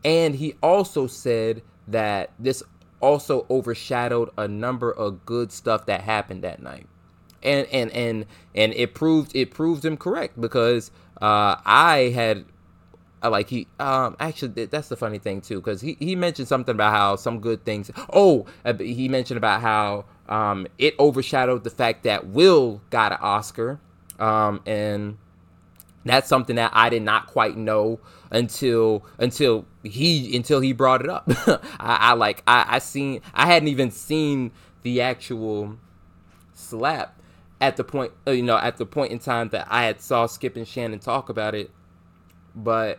and 0.05 0.35
he 0.35 0.55
also 0.62 1.07
said 1.07 1.62
that 1.88 2.31
this 2.38 2.62
also 3.01 3.47
overshadowed 3.51 4.31
a 4.38 4.49
number 4.49 4.90
of 4.90 5.25
good 5.27 5.53
stuff 5.53 5.87
that 5.87 6.03
happened 6.03 6.42
that 6.44 6.62
night. 6.62 6.87
And 7.42 7.66
and 7.68 7.90
and 7.92 8.27
and 8.55 8.73
it 8.75 8.94
proved 8.94 9.37
it 9.37 9.51
proved 9.51 9.85
him 9.85 9.97
correct 9.97 10.40
because 10.40 10.90
uh, 11.20 11.57
I 11.64 12.12
had 12.14 12.47
like 13.23 13.49
he 13.49 13.66
um 13.81 14.16
actually 14.20 14.66
that's 14.66 14.88
the 14.88 14.97
funny 14.97 15.18
thing 15.18 15.40
too 15.40 15.57
because 15.61 15.81
he, 15.81 15.97
he 15.99 16.14
mentioned 16.16 16.49
something 16.49 16.75
about 16.75 16.92
how 16.92 17.16
some 17.16 17.40
good 17.40 17.64
things 17.64 17.90
oh 18.12 18.47
uh, 18.64 18.75
he 18.75 19.09
mentioned 19.09 19.38
about 19.38 19.61
how 19.61 20.05
um 20.29 20.66
it 20.79 20.94
overshadowed 20.99 21.64
the 21.64 21.70
fact 21.70 22.03
that 22.05 22.27
will 22.27 22.83
got 22.90 23.12
an 23.12 23.18
oscar 23.20 23.81
um 24.18 24.61
and 24.66 25.16
that's 26.05 26.29
something 26.29 26.57
that 26.57 26.71
I 26.75 26.90
did 26.90 27.03
not 27.03 27.27
quite 27.27 27.57
know 27.57 28.01
until 28.31 29.07
until 29.19 29.64
he 29.83 30.37
until 30.37 30.61
he 30.61 30.73
brought 30.73 31.03
it 31.03 31.09
up. 31.09 31.25
I, 31.81 31.97
I, 32.11 32.12
like 32.14 32.43
I, 32.47 32.64
I 32.69 32.79
seen 32.79 33.21
I 33.33 33.47
hadn't 33.47 33.69
even 33.69 33.90
seen 33.90 34.53
the 34.83 35.01
actual 35.01 35.79
slap 36.53 37.19
at 37.61 37.77
the 37.77 37.85
point 37.85 38.12
uh, 38.27 38.33
you 38.33 38.43
know 38.43 38.59
at 38.59 38.77
the 38.77 38.87
point 38.87 39.12
in 39.12 39.19
time 39.19 39.49
that 39.51 39.67
I 39.71 39.85
had 39.85 40.01
saw 40.01 40.27
Skip 40.27 40.57
and 40.57 40.69
Shannon 40.69 40.99
talk 40.99 41.29
about 41.29 41.55
it, 41.55 41.71
but 42.55 42.99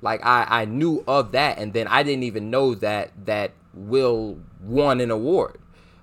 like 0.00 0.24
I 0.24 0.46
I 0.48 0.64
knew 0.64 1.04
of 1.06 1.32
that 1.32 1.58
and 1.58 1.72
then 1.72 1.86
I 1.86 2.02
didn't 2.02 2.24
even 2.24 2.50
know 2.50 2.74
that 2.76 3.12
that 3.26 3.52
Will 3.74 4.38
won 4.60 5.00
an 5.00 5.10
award. 5.10 5.58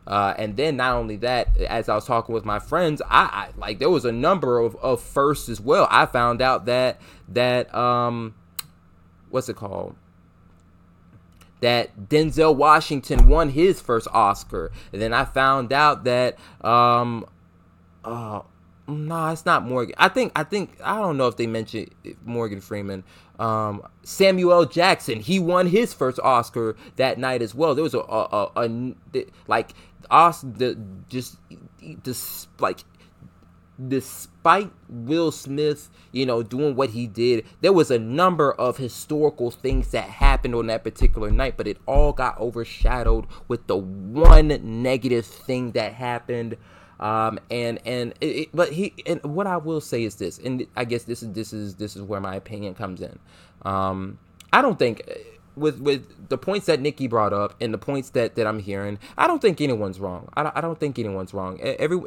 Uh, 0.08 0.36
and 0.38 0.56
then 0.56 0.78
not 0.78 0.96
only 0.96 1.18
that, 1.18 1.58
as 1.58 1.89
I 1.89 1.96
was 1.96 2.06
talking 2.06 2.34
with 2.34 2.46
my 2.46 2.60
friends, 2.60 3.02
I, 3.10 3.24
I, 3.24 3.50
like 3.58 3.80
there 3.80 3.89
was 3.89 4.06
a 4.06 4.12
number 4.12 4.60
of, 4.60 4.76
of 4.78 5.02
firsts 5.02 5.50
as 5.50 5.60
well. 5.60 5.88
I 5.89 6.06
found 6.06 6.41
out 6.41 6.65
that 6.65 7.02
that 7.30 7.74
um, 7.74 8.36
what's 9.30 9.50
it 9.50 9.56
called? 9.56 9.96
That 11.62 12.08
Denzel 12.10 12.56
Washington 12.56 13.28
won 13.28 13.50
his 13.50 13.82
first 13.82 14.08
Oscar, 14.12 14.72
and 14.94 15.02
then 15.02 15.12
I 15.12 15.26
found 15.26 15.74
out 15.74 16.04
that 16.04 16.38
um, 16.63 17.26
uh, 18.04 18.41
no, 18.88 18.94
nah, 18.94 19.32
it's 19.32 19.46
not 19.46 19.65
Morgan. 19.65 19.96
I 19.98 20.10
think 20.10 20.32
I 20.36 20.44
think 20.44 20.78
I 20.84 20.98
don't 20.98 21.18
know 21.18 21.28
if 21.28 21.38
they 21.38 21.48
mentioned 21.48 21.89
Morgan 22.24 22.62
Freeman. 22.62 23.04
Um, 23.39 23.82
Samuel 24.04 24.65
Jackson, 24.65 25.20
he 25.20 25.39
won 25.39 25.68
his 25.68 25.94
first 25.94 26.20
Oscar 26.20 26.78
that 26.96 27.18
night 27.18 27.41
as 27.41 27.54
well. 27.54 27.76
There 27.76 27.84
was 27.84 27.94
a, 27.96 28.00
a, 28.00 28.52
a, 28.56 28.68
a 28.68 29.26
like 29.48 29.72
us 30.10 30.41
the 30.41 30.78
just 31.10 31.38
this 32.04 32.48
like 32.60 32.84
despite 33.88 34.72
Will 34.88 35.32
Smith, 35.32 35.89
you 36.12 36.26
know, 36.26 36.44
doing 36.44 36.76
what 36.76 36.91
he 36.91 37.08
did, 37.08 37.46
there 37.62 37.74
was 37.74 37.91
a 37.91 38.00
number 38.00 38.54
of 38.54 38.78
historical 38.78 39.52
things 39.52 39.91
that 39.91 40.08
happened 40.08 40.56
on 40.56 40.68
that 40.68 40.84
particular 40.84 41.30
night, 41.30 41.58
but 41.58 41.68
it 41.68 41.78
all 41.86 42.13
got 42.13 42.39
overshadowed 42.39 43.26
with 43.48 43.68
the 43.68 43.76
one 43.76 44.48
negative 44.84 45.26
thing 45.26 45.72
that 45.72 45.94
happened. 45.94 46.58
Um, 47.00 47.39
and 47.52 47.80
and 47.86 48.13
it, 48.22 48.26
it, 48.26 48.50
but 48.54 48.72
he 48.72 48.94
and 49.06 49.22
what 49.24 49.48
I 49.48 49.58
will 49.58 49.82
say 49.82 50.04
is 50.04 50.15
this, 50.15 50.38
and 50.39 50.65
I 50.78 50.86
guess 50.86 51.04
this 51.04 51.22
is 51.22 51.34
this 51.34 51.52
is 51.52 51.76
this 51.76 51.98
is 51.98 52.02
where 52.02 52.22
my 52.22 52.36
opinion 52.36 52.74
comes 52.74 53.02
in. 53.02 53.20
Um, 53.63 54.18
I 54.54 54.62
don't 54.62 54.80
think 54.80 55.02
with 55.56 55.80
with 55.80 56.30
the 56.30 56.38
points 56.38 56.65
that 56.68 56.82
Nicki 56.82 57.08
brought 57.08 57.34
up 57.34 57.56
and 57.62 57.74
the 57.74 57.78
points 57.78 58.10
that 58.12 58.36
that 58.36 58.48
I'm 58.48 58.60
hearing, 58.60 59.00
I 59.18 59.28
don't 59.28 59.41
think 59.41 59.62
anyone's 59.62 60.00
wrong. 60.00 60.30
I 60.36 60.44
don't, 60.44 60.58
I 60.58 60.62
don't 60.62 60.80
think 60.80 61.00
anyone's 61.00 61.34
wrong. 61.34 61.60
Every 61.62 62.00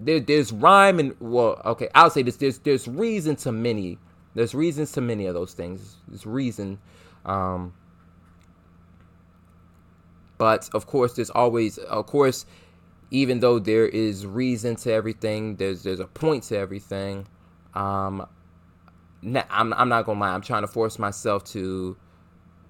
there, 0.00 0.20
there's 0.20 0.52
rhyme 0.52 0.98
and 0.98 1.14
well, 1.20 1.60
okay, 1.64 1.88
I'll 1.94 2.10
say 2.10 2.22
this. 2.22 2.36
There's 2.36 2.58
there's 2.58 2.88
reason 2.88 3.36
to 3.36 3.52
many. 3.52 3.98
There's 4.34 4.54
reasons 4.54 4.92
to 4.92 5.00
many 5.00 5.26
of 5.26 5.34
those 5.34 5.54
things. 5.54 5.96
There's 6.08 6.26
reason. 6.26 6.78
Um, 7.24 7.74
but 10.36 10.68
of 10.74 10.86
course, 10.86 11.14
there's 11.14 11.30
always, 11.30 11.78
of 11.78 12.06
course, 12.06 12.44
even 13.10 13.40
though 13.40 13.58
there 13.58 13.86
is 13.86 14.26
reason 14.26 14.76
to 14.76 14.92
everything, 14.92 15.56
there's 15.56 15.84
there's 15.84 16.00
a 16.00 16.06
point 16.06 16.44
to 16.44 16.58
everything. 16.58 17.26
Um, 17.74 18.26
I'm 19.50 19.72
I'm 19.74 19.88
not 19.88 20.06
gonna 20.06 20.20
lie. 20.20 20.34
I'm 20.34 20.42
trying 20.42 20.62
to 20.62 20.68
force 20.68 20.98
myself 20.98 21.44
to. 21.46 21.96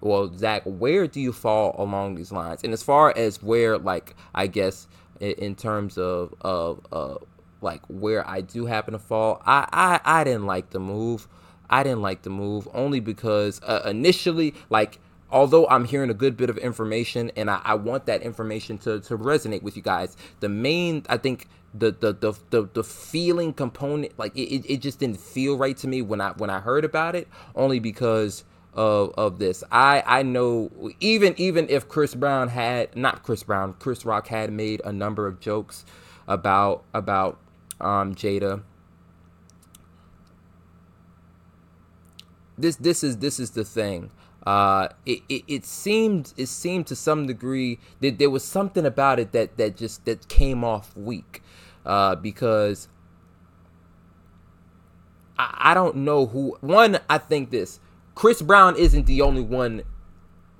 Well, 0.00 0.32
Zach, 0.36 0.62
where 0.64 1.06
do 1.08 1.20
you 1.20 1.32
fall 1.32 1.74
along 1.78 2.16
these 2.16 2.32
lines? 2.32 2.62
And 2.64 2.72
as 2.72 2.82
far 2.82 3.12
as 3.16 3.42
where, 3.42 3.78
like, 3.78 4.14
I 4.34 4.46
guess 4.46 4.88
in 5.20 5.54
terms 5.56 5.98
of 5.98 6.34
of 6.42 6.80
uh, 6.92 7.16
like 7.62 7.82
where 7.88 8.28
I 8.28 8.42
do 8.42 8.66
happen 8.66 8.92
to 8.92 8.98
fall, 8.98 9.42
I 9.46 9.66
I, 9.72 10.20
I 10.20 10.24
didn't 10.24 10.46
like 10.46 10.70
the 10.70 10.80
move. 10.80 11.28
I 11.70 11.82
didn't 11.82 12.02
like 12.02 12.22
the 12.22 12.30
move 12.30 12.68
only 12.74 13.00
because 13.00 13.60
uh, 13.64 13.82
initially, 13.86 14.54
like, 14.70 15.00
although 15.30 15.66
I'm 15.68 15.84
hearing 15.84 16.10
a 16.10 16.14
good 16.14 16.36
bit 16.36 16.50
of 16.50 16.58
information 16.58 17.30
and 17.36 17.50
I, 17.50 17.60
I 17.64 17.74
want 17.74 18.06
that 18.06 18.22
information 18.22 18.78
to, 18.78 19.00
to 19.00 19.18
resonate 19.18 19.62
with 19.62 19.76
you 19.76 19.82
guys, 19.82 20.16
the 20.40 20.48
main, 20.48 21.04
I 21.08 21.16
think, 21.16 21.48
the 21.74 21.92
the 21.92 22.12
the 22.14 22.34
the, 22.50 22.70
the 22.74 22.84
feeling 22.84 23.52
component 23.52 24.18
like 24.18 24.36
it, 24.36 24.64
it 24.72 24.78
just 24.78 25.00
didn't 25.00 25.20
feel 25.20 25.58
right 25.58 25.76
to 25.78 25.88
me 25.88 26.02
when 26.02 26.20
I 26.20 26.32
when 26.32 26.50
I 26.50 26.60
heard 26.60 26.84
about 26.84 27.16
it 27.16 27.28
only 27.56 27.80
because 27.80 28.44
of 28.74 29.12
of 29.16 29.38
this. 29.40 29.64
I 29.72 30.02
I 30.06 30.22
know 30.22 30.70
even 31.00 31.34
even 31.36 31.68
if 31.68 31.88
Chris 31.88 32.14
Brown 32.14 32.48
had 32.48 32.96
not 32.96 33.22
Chris 33.24 33.42
Brown, 33.42 33.74
Chris 33.74 34.06
Rock 34.06 34.28
had 34.28 34.52
made 34.52 34.82
a 34.84 34.92
number 34.92 35.26
of 35.26 35.40
jokes 35.40 35.84
about 36.28 36.84
about 36.94 37.38
um 37.80 38.14
Jada 38.14 38.62
this 42.58 42.76
this 42.76 43.02
is 43.04 43.18
this 43.18 43.40
is 43.40 43.50
the 43.52 43.64
thing. 43.64 44.10
Uh, 44.46 44.88
it, 45.06 45.22
it, 45.28 45.42
it 45.48 45.64
seemed 45.64 46.34
it 46.36 46.46
seemed 46.46 46.86
to 46.86 46.94
some 46.94 47.26
degree 47.26 47.78
that 48.00 48.18
there 48.18 48.28
was 48.28 48.44
something 48.44 48.84
about 48.84 49.18
it 49.18 49.32
that 49.32 49.56
that 49.56 49.76
just 49.76 50.04
that 50.04 50.28
came 50.28 50.62
off 50.62 50.94
weak, 50.96 51.42
uh, 51.86 52.14
because 52.14 52.88
I, 55.38 55.70
I 55.70 55.74
don't 55.74 55.96
know 55.96 56.26
who 56.26 56.58
one. 56.60 56.98
I 57.08 57.18
think 57.18 57.50
this 57.50 57.80
Chris 58.14 58.42
Brown 58.42 58.76
isn't 58.76 59.06
the 59.06 59.22
only 59.22 59.42
one 59.42 59.82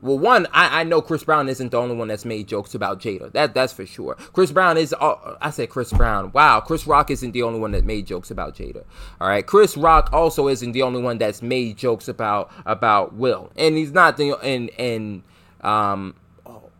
well, 0.05 0.19
one, 0.19 0.47
I, 0.53 0.81
I 0.81 0.85
know 0.85 1.01
Chris 1.01 1.25
Brown 1.25 1.49
isn't 1.49 1.71
the 1.71 1.79
only 1.79 1.97
one 1.97 2.09
that's 2.09 2.27
made 2.27 2.47
jokes 2.47 2.75
about 2.75 3.01
Jada. 3.01 3.33
That 3.33 3.55
that's 3.55 3.73
for 3.73 3.87
sure. 3.87 4.17
Chris 4.35 4.53
Brown 4.53 4.77
is. 4.77 4.95
Uh, 5.01 5.37
I 5.40 5.49
said 5.49 5.71
Chris 5.71 5.95
Brown. 5.95 6.31
Wow, 6.33 6.61
Chris 6.61 6.87
Rock 6.87 7.11
isn't 7.11 7.33
the 7.33 7.43
only 7.43 7.59
one 7.59 7.73
that 7.73 7.87
made 7.87 8.07
jokes 8.07 8.31
about 8.31 8.55
Jada. 8.55 8.85
All 9.19 9.29
right, 9.29 9.47
Chris 9.47 9.79
Rock 9.79 10.11
also 10.12 10.49
isn't 10.49 10.73
the 10.73 10.83
only 10.83 11.01
one 11.01 11.17
that's 11.17 11.40
made 11.40 11.79
jokes 11.79 12.07
about 12.07 12.53
about 12.67 13.14
Will, 13.14 13.51
and 13.57 13.79
he's 13.79 13.93
not 13.93 14.19
the 14.19 14.37
and 14.40 14.69
and 14.79 15.23
um 15.62 16.14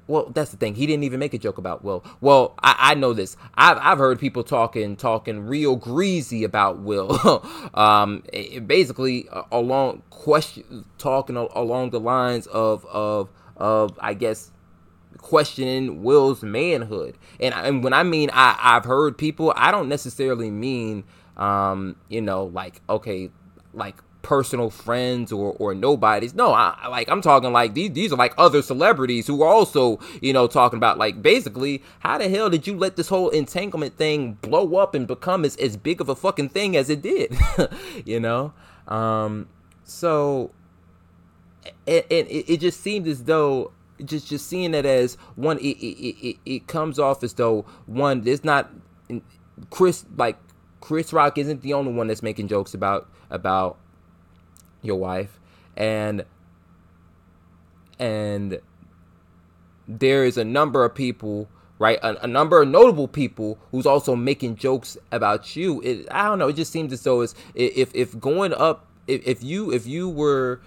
well, 0.07 0.31
that's 0.35 0.51
the 0.51 0.57
thing. 0.57 0.75
He 0.75 0.87
didn't 0.87 1.05
even 1.05 1.19
make 1.19 1.33
a 1.33 1.39
joke 1.39 1.57
about 1.59 1.83
Will. 1.83 2.05
Well, 2.21 2.55
I, 2.63 2.77
I 2.79 2.95
know 2.95 3.13
this. 3.13 3.37
I've, 3.55 3.79
I've 3.81 3.99
heard 3.99 4.19
people 4.19 4.45
talking 4.45 4.97
talking 4.97 5.47
real 5.47 5.77
greasy 5.77 6.45
about 6.45 6.81
Will. 6.81 7.45
um, 7.75 8.23
basically 8.67 9.29
uh, 9.31 9.45
along 9.51 10.03
question 10.11 10.85
talking 10.99 11.37
along 11.37 11.91
the 11.91 12.01
lines 12.01 12.47
of 12.49 12.85
of 12.87 13.31
of 13.57 13.99
I 14.01 14.15
guess 14.15 14.51
questioning 15.19 16.03
Will's 16.03 16.43
manhood. 16.43 17.17
And 17.41 17.55
and 17.55 17.83
when 17.83 17.95
I 17.95 18.03
mean 18.03 18.31
I 18.33 18.59
I've 18.61 18.85
heard 18.85 19.17
people, 19.17 19.55
I 19.57 19.71
don't 19.71 19.89
necessarily 19.89 20.51
mean 20.51 21.05
um 21.37 21.97
you 22.09 22.21
know 22.21 22.45
like 22.45 22.81
okay 22.89 23.31
like 23.73 23.97
personal 24.25 24.71
friends 24.71 25.31
or 25.31 25.55
or 25.61 25.75
nobodies. 25.75 26.35
No, 26.35 26.53
I 26.53 26.89
like 26.89 27.09
I'm 27.09 27.21
talking 27.21 27.53
like 27.53 27.75
these 27.75 27.93
these 27.93 28.13
are 28.13 28.17
like 28.17 28.35
other 28.37 28.63
celebrities 28.63 29.29
who 29.29 29.43
are 29.43 29.49
also, 29.49 30.01
you 30.21 30.33
know, 30.33 30.49
talking 30.49 30.79
about 30.79 30.99
like 30.99 31.23
basically 31.23 31.83
how 32.01 32.19
the 32.19 32.29
hell 32.29 32.51
did 32.51 32.67
you 32.67 32.77
let 32.77 32.97
this 32.97 33.09
whole 33.09 33.29
entanglement 33.29 33.97
thing 33.97 34.33
blow 34.41 34.77
up 34.77 34.97
and 34.97 35.07
become 35.07 35.45
as, 35.45 35.55
as 35.57 35.77
big 35.77 36.01
of 36.01 36.09
a 36.09 36.17
fucking 36.17 36.49
thing 36.49 36.77
as 36.77 36.91
it 36.91 37.03
did? 37.03 37.37
you 38.05 38.19
know? 38.19 38.53
Um 38.89 39.49
so 39.85 40.51
it, 41.87 42.07
it, 42.11 42.27
it 42.31 42.61
just 42.61 42.81
seemed 42.81 43.07
as 43.07 43.25
though 43.25 43.71
just 44.05 44.29
just 44.29 44.49
seeing 44.49 44.75
it 44.75 44.85
as 44.85 45.15
one 45.37 45.59
it, 45.59 45.77
it, 45.79 46.27
it, 46.27 46.37
it 46.45 46.67
comes 46.67 46.99
off 46.99 47.23
as 47.23 47.35
though 47.35 47.65
one 47.87 48.23
there's 48.23 48.43
not 48.43 48.71
Chris 49.71 50.05
like 50.17 50.37
Chris 50.81 51.13
Rock 51.13 51.39
isn't 51.39 51.63
the 51.63 51.73
only 51.73 51.93
one 51.93 52.09
that's 52.09 52.23
making 52.23 52.49
jokes 52.49 52.75
about 52.75 53.09
about 53.31 53.79
your 54.85 54.97
wife 54.97 55.41
and 55.77 56.25
and 57.99 58.61
there 59.89 60.25
is 60.25 60.37
a 60.37 60.45
number 60.45 60.85
of 60.85 60.95
people 60.95 61.49
right 61.79 61.99
a, 62.03 62.25
a, 62.25 62.27
number 62.27 62.63
of 62.63 62.69
notable 62.69 63.09
people 63.09 63.59
who's 63.71 63.87
also 63.87 64.15
making 64.15 64.57
jokes 64.57 64.97
about 65.11 65.57
you. 65.57 65.81
It, 65.83 66.07
i 66.11 66.25
don't 66.25 66.39
know 66.39 66.49
it 66.49 66.57
just 66.57 66.73
seems 66.73 66.93
as 66.93 67.03
though 67.03 67.23
it's 67.23 67.35
if 67.55 67.95
if 67.95 68.19
going 68.19 68.53
up 68.55 68.87
if, 69.07 69.27
if 69.27 69.43
you 69.43 69.73
if 69.73 69.87
you 69.87 70.09
were 70.09 70.61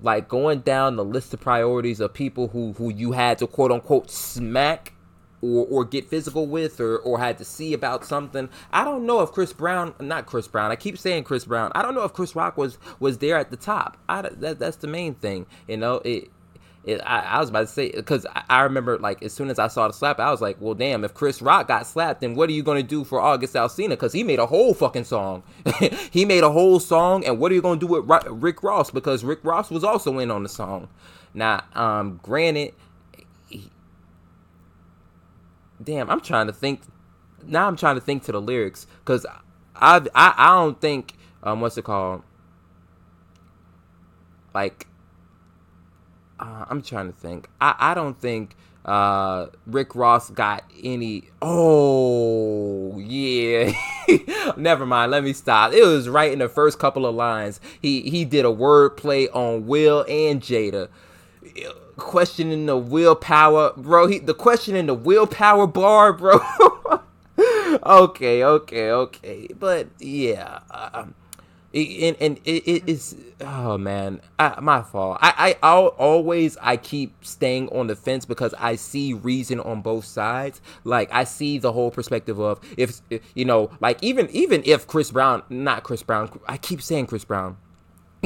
like 0.00 0.28
going 0.28 0.60
down 0.60 0.96
the 0.96 1.04
list 1.04 1.32
of 1.34 1.40
priorities 1.40 2.00
of 2.00 2.12
people 2.12 2.48
who 2.48 2.72
who 2.74 2.92
you 2.92 3.12
had 3.12 3.38
to 3.38 3.46
quote 3.46 3.72
unquote 3.72 4.10
smack 4.10 4.92
or, 5.42 5.66
or 5.66 5.84
get 5.84 6.08
physical 6.08 6.46
with 6.46 6.80
or, 6.80 6.98
or 6.98 7.18
had 7.18 7.38
to 7.38 7.44
see 7.44 7.72
about 7.72 8.04
something. 8.04 8.48
I 8.72 8.84
don't 8.84 9.06
know 9.06 9.20
if 9.20 9.32
Chris 9.32 9.52
Brown, 9.52 9.94
not 10.00 10.26
Chris 10.26 10.48
Brown, 10.48 10.70
I 10.70 10.76
keep 10.76 10.98
saying 10.98 11.24
Chris 11.24 11.44
Brown. 11.44 11.72
I 11.74 11.82
don't 11.82 11.94
know 11.94 12.04
if 12.04 12.12
Chris 12.12 12.34
Rock 12.34 12.56
was 12.56 12.78
was 13.00 13.18
there 13.18 13.36
at 13.36 13.50
the 13.50 13.56
top. 13.56 13.96
I, 14.08 14.22
that, 14.22 14.58
that's 14.58 14.76
the 14.76 14.86
main 14.86 15.14
thing. 15.14 15.46
You 15.68 15.76
know, 15.76 15.96
it, 16.04 16.30
it, 16.84 17.00
I, 17.04 17.20
I, 17.20 17.40
was 17.40 17.48
about 17.48 17.62
to 17.62 17.66
say 17.66 17.90
because 17.90 18.24
I, 18.26 18.44
I, 18.48 18.62
remember 18.62 18.96
like 18.98 19.22
as 19.22 19.32
soon 19.32 19.50
as 19.50 19.58
I 19.58 19.66
saw 19.66 19.88
the 19.88 19.92
slap, 19.92 20.20
I 20.20 20.30
was 20.30 20.40
like, 20.40 20.56
well, 20.60 20.74
damn, 20.74 21.04
if 21.04 21.14
Chris 21.14 21.42
Rock 21.42 21.68
got 21.68 21.86
slapped, 21.86 22.20
then 22.20 22.34
what 22.36 22.48
are 22.48 22.52
you 22.52 22.62
gonna 22.62 22.82
do 22.84 23.02
for 23.02 23.20
August 23.20 23.54
Alsina? 23.54 23.90
Because 23.90 24.12
he 24.12 24.22
made 24.22 24.38
a 24.38 24.46
whole 24.46 24.72
fucking 24.72 25.04
song. 25.04 25.42
he 26.10 26.24
made 26.24 26.44
a 26.44 26.50
whole 26.50 26.78
song, 26.78 27.24
and 27.26 27.38
what 27.40 27.50
are 27.50 27.56
you 27.56 27.62
gonna 27.62 27.80
do 27.80 27.88
with 27.88 28.04
Rick 28.30 28.62
Ross? 28.62 28.90
Because 28.90 29.24
Rick 29.24 29.40
Ross 29.42 29.70
was 29.70 29.82
also 29.82 30.18
in 30.20 30.30
on 30.30 30.44
the 30.44 30.48
song. 30.48 30.88
Now, 31.34 31.64
um, 31.74 32.20
granted, 32.22 32.72
damn, 35.82 36.10
I'm 36.10 36.20
trying 36.20 36.46
to 36.46 36.52
think. 36.52 36.80
Now 37.44 37.66
I'm 37.68 37.76
trying 37.76 37.94
to 37.96 38.00
think 38.00 38.24
to 38.24 38.32
the 38.32 38.40
lyrics 38.40 38.86
because 39.00 39.24
I, 39.74 40.06
I 40.14 40.34
I 40.36 40.46
don't 40.56 40.80
think 40.80 41.14
um 41.42 41.60
what's 41.60 41.78
it 41.78 41.84
called? 41.84 42.22
Like 44.54 44.86
uh, 46.40 46.66
I'm 46.68 46.82
trying 46.82 47.12
to 47.12 47.18
think. 47.18 47.48
I 47.60 47.74
I 47.78 47.94
don't 47.94 48.18
think 48.20 48.56
uh 48.84 49.46
Rick 49.66 49.94
Ross 49.94 50.30
got 50.30 50.64
any 50.82 51.24
oh 51.42 52.98
yeah. 52.98 53.72
Never 54.56 54.86
mind 54.86 55.10
let 55.10 55.24
me 55.24 55.32
stop. 55.32 55.72
It 55.72 55.84
was 55.84 56.08
right 56.08 56.32
in 56.32 56.38
the 56.38 56.48
first 56.48 56.78
couple 56.78 57.06
of 57.06 57.14
lines. 57.14 57.60
He 57.80 58.02
he 58.02 58.24
did 58.24 58.44
a 58.44 58.50
word 58.50 58.96
play 58.96 59.28
on 59.28 59.66
Will 59.66 60.04
and 60.08 60.40
Jada 60.40 60.88
questioning 61.96 62.66
the 62.66 62.76
willpower, 62.76 63.72
bro. 63.76 64.06
He, 64.06 64.18
the 64.18 64.34
question 64.34 64.76
in 64.76 64.86
the 64.86 64.94
willpower 64.94 65.66
bar, 65.66 66.12
bro. 66.12 66.38
okay, 67.82 68.44
okay, 68.44 68.90
okay. 68.90 69.48
But 69.58 69.88
yeah, 69.98 70.60
um, 70.70 71.14
and 71.74 72.16
and 72.20 72.40
it, 72.44 72.66
it 72.66 72.88
is 72.88 73.16
oh 73.40 73.76
man, 73.76 74.20
I, 74.38 74.60
my 74.60 74.82
fault. 74.82 75.18
I 75.20 75.56
I 75.62 75.68
I'll, 75.68 75.88
always 75.88 76.56
I 76.62 76.76
keep 76.76 77.24
staying 77.24 77.68
on 77.70 77.88
the 77.88 77.96
fence 77.96 78.24
because 78.24 78.54
I 78.58 78.76
see 78.76 79.12
reason 79.12 79.60
on 79.60 79.82
both 79.82 80.04
sides. 80.04 80.60
Like 80.84 81.10
I 81.12 81.24
see 81.24 81.58
the 81.58 81.72
whole 81.72 81.90
perspective 81.90 82.38
of 82.38 82.60
if 82.76 83.00
you 83.34 83.44
know, 83.44 83.70
like 83.80 84.02
even 84.02 84.28
even 84.30 84.62
if 84.64 84.86
Chris 84.86 85.10
Brown, 85.10 85.42
not 85.50 85.82
Chris 85.82 86.02
Brown, 86.02 86.30
I 86.46 86.56
keep 86.56 86.80
saying 86.80 87.06
Chris 87.06 87.24
Brown 87.24 87.56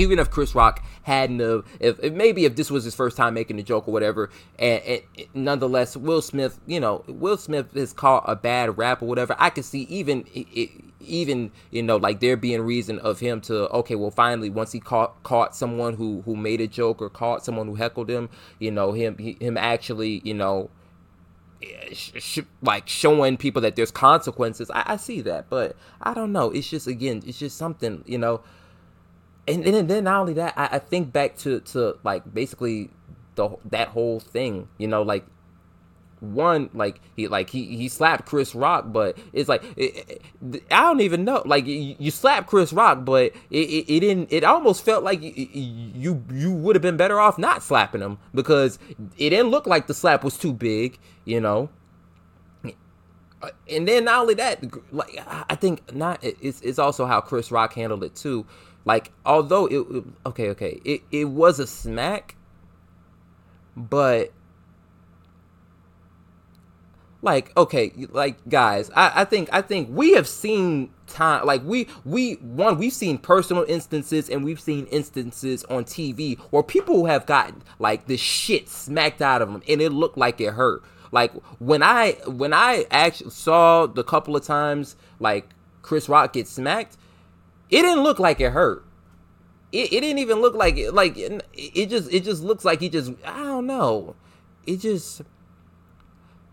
even 0.01 0.19
if 0.19 0.31
Chris 0.31 0.55
Rock 0.55 0.83
hadn't 1.03 1.41
have, 1.41 1.65
if, 1.79 2.03
if, 2.03 2.13
maybe 2.15 2.47
if 2.47 2.57
this 2.57 2.71
was 2.71 2.85
his 2.85 2.95
first 2.95 3.17
time 3.17 3.35
making 3.35 3.59
a 3.61 3.63
joke 3.63 3.87
or 3.87 3.93
whatever, 3.93 4.31
and, 4.59 4.83
and, 4.83 5.03
nonetheless, 5.35 5.97
Will 5.97 6.23
Smith, 6.23 6.59
you 6.67 6.81
know, 6.81 7.05
Will 7.07 7.37
Smith 7.37 7.77
is 7.77 7.93
called 7.93 8.25
a 8.27 8.35
bad 8.35 8.79
rap 8.79 9.03
or 9.03 9.07
whatever. 9.07 9.37
I 9.39 9.51
could 9.51 9.67
see 9.67 9.83
even, 9.83 10.25
even 11.01 11.53
you 11.71 11.83
know, 11.83 11.97
like 11.97 12.21
there 12.21 12.37
being 12.37 12.63
reason 12.63 12.99
of 13.01 13.21
him 13.21 13.43
to 13.43 13.69
okay, 13.69 13.95
well, 13.95 14.11
finally, 14.11 14.49
once 14.49 14.73
he 14.73 14.81
caught 14.81 15.23
caught 15.23 15.55
someone 15.55 15.95
who 15.95 16.23
who 16.25 16.35
made 16.35 16.63
a 16.63 16.67
joke 16.67 17.03
or 17.03 17.11
caught 17.11 17.45
someone 17.45 17.67
who 17.67 17.75
heckled 17.75 18.09
him, 18.09 18.31
you 18.59 18.71
know, 18.71 18.93
him 18.93 19.19
him 19.19 19.59
actually, 19.59 20.23
you 20.25 20.33
know, 20.33 20.71
eh, 21.63 21.95
like 22.63 22.89
showing 22.89 23.37
people 23.37 23.61
that 23.61 23.77
there's 23.77 23.91
consequences. 23.91 24.71
I, 24.71 24.95
I 24.95 24.97
see 24.97 25.21
that, 25.23 25.51
but 25.51 25.77
I 26.01 26.15
don't 26.15 26.33
know. 26.33 26.51
It's 26.51 26.71
just 26.71 26.87
again, 26.87 27.23
it's 27.27 27.39
just 27.39 27.59
something, 27.59 28.03
you 28.07 28.17
know 28.17 28.41
and 29.51 29.65
then 29.65 29.75
and 29.75 29.89
then 29.89 30.05
not 30.05 30.21
only 30.21 30.35
that, 30.35 30.55
I, 30.57 30.69
I 30.73 30.79
think 30.79 31.13
back 31.13 31.37
to 31.39 31.61
to 31.61 31.99
like 32.05 32.33
basically 32.33 32.91
the 33.35 33.51
that 33.67 33.89
whole 33.89 34.21
thing. 34.21 34.69
You 34.79 34.89
know, 34.89 35.03
like 35.03 35.25
one 36.21 36.69
like 36.75 37.01
he 37.17 37.29
like 37.29 37.51
he 37.51 37.77
he 37.77 37.89
slapped 37.89 38.27
Chris 38.27 38.55
Rock, 38.55 38.87
but 38.89 39.17
it's 39.33 39.49
like 39.49 39.63
it, 39.77 40.23
it, 40.43 40.63
I 40.71 40.83
don't 40.83 41.01
even 41.01 41.25
know. 41.25 41.43
Like 41.45 41.67
you, 41.67 41.97
you 41.99 42.11
slapped 42.11 42.47
Chris 42.47 42.73
Rock, 42.73 43.05
but 43.05 43.33
it, 43.51 43.59
it, 43.59 43.93
it 43.93 44.01
didn't. 44.01 44.33
It 44.33 44.45
almost 44.45 44.85
felt 44.85 45.03
like 45.03 45.23
you 45.23 45.33
you, 45.53 46.25
you 46.33 46.53
would 46.53 46.77
have 46.77 46.83
been 46.83 46.97
better 46.97 47.19
off 47.19 47.39
not 47.39 47.63
slapping 47.63 48.03
him 48.03 48.19
because 48.35 48.79
it 49.17 49.31
didn't 49.31 49.49
look 49.49 49.67
like 49.67 49.87
the 49.87 49.95
slap 49.95 50.23
was 50.23 50.37
too 50.37 50.53
big. 50.53 50.99
You 51.25 51.41
know. 51.41 51.71
Uh, 53.43 53.49
and 53.71 53.89
then 53.89 54.05
not 54.05 54.21
only 54.21 54.35
that, 54.35 54.63
like 54.93 55.19
I 55.27 55.55
think 55.55 55.95
not 55.95 56.19
it's 56.23 56.61
it's 56.61 56.79
also 56.79 57.07
how 57.07 57.23
Chris 57.23 57.51
Rock 57.51 57.73
handled 57.73 58.05
it 58.05 58.15
too. 58.15 58.45
Like 58.85 59.13
although 59.27 59.67
it 59.67 60.05
okay 60.27 60.51
okay 60.51 60.81
it 60.85 61.03
it 61.11 61.27
was 61.27 61.59
a 61.59 61.67
smack, 61.67 62.37
but 63.77 64.33
like 67.23 67.55
okay 67.57 67.93
like 68.11 68.37
guys 68.49 68.91
I, 68.95 69.13
I 69.17 69.25
think 69.25 69.51
i 69.53 69.61
think 69.61 69.89
we 69.91 70.13
have 70.13 70.27
seen 70.27 70.91
time 71.07 71.45
like 71.45 71.63
we 71.65 71.87
we 72.05 72.35
one 72.35 72.79
we've 72.79 72.93
seen 72.93 73.19
personal 73.19 73.65
instances 73.69 74.31
and 74.31 74.45
we've 74.45 74.61
seen 74.61 74.87
instances 74.87 75.65
on 75.65 75.85
tv 75.85 76.39
where 76.51 76.63
people 76.63 77.07
have 77.07 77.27
gotten 77.27 77.63
like 77.79 78.07
the 78.07 78.17
shit 78.17 78.69
smacked 78.69 79.21
out 79.21 79.43
of 79.43 79.53
them 79.53 79.63
and 79.69 79.83
it 79.83 79.91
looked 79.91 80.17
like 80.17 80.41
it 80.41 80.55
hurt. 80.55 80.83
Like 81.13 81.33
when 81.59 81.83
i 81.83 82.13
when 82.27 82.53
i 82.53 82.87
actually 82.91 83.31
saw 83.31 83.87
the 83.87 84.05
couple 84.05 84.37
of 84.37 84.45
times 84.45 84.97
like 85.19 85.49
chris 85.83 86.09
rock 86.09 86.33
get 86.33 86.47
smacked 86.47 86.97
it 87.71 87.83
didn't 87.83 88.03
look 88.03 88.19
like 88.19 88.41
it 88.41 88.53
hurt 88.53 88.85
it, 89.73 89.93
it 89.93 90.01
didn't 90.01 90.19
even 90.19 90.41
look 90.41 90.55
like 90.55 90.77
it 90.77 90.93
like 90.93 91.17
it, 91.17 91.43
it 91.55 91.87
just 91.89 92.13
it 92.13 92.25
just 92.25 92.43
looks 92.43 92.65
like 92.65 92.81
he 92.81 92.89
just 92.89 93.13
i 93.25 93.39
don't 93.39 93.67
know 93.67 94.15
it 94.67 94.79
just 94.79 95.23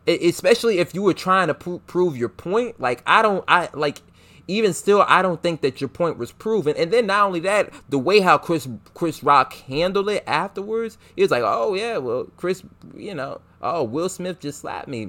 especially 0.07 0.79
if 0.79 0.93
you 0.93 1.01
were 1.01 1.13
trying 1.13 1.47
to 1.47 1.53
pro- 1.53 1.79
prove 1.79 2.17
your 2.17 2.29
point. 2.29 2.79
Like 2.79 3.03
I 3.05 3.21
don't, 3.21 3.43
I 3.47 3.69
like 3.73 4.01
even 4.47 4.73
still, 4.73 5.03
I 5.07 5.21
don't 5.21 5.41
think 5.41 5.61
that 5.61 5.81
your 5.81 5.89
point 5.89 6.17
was 6.17 6.31
proven. 6.31 6.75
And 6.77 6.91
then 6.91 7.07
not 7.07 7.25
only 7.25 7.39
that, 7.41 7.71
the 7.89 7.99
way 7.99 8.21
how 8.21 8.37
Chris 8.37 8.67
Chris 8.93 9.23
Rock 9.23 9.53
handled 9.53 10.09
it 10.09 10.23
afterwards, 10.25 10.97
he 11.15 11.21
was 11.21 11.31
like, 11.31 11.43
"Oh 11.45 11.73
yeah, 11.73 11.97
well, 11.97 12.27
Chris, 12.37 12.63
you 12.95 13.13
know, 13.13 13.41
oh 13.61 13.83
Will 13.83 14.09
Smith 14.09 14.39
just 14.39 14.59
slapped 14.59 14.87
me." 14.87 15.05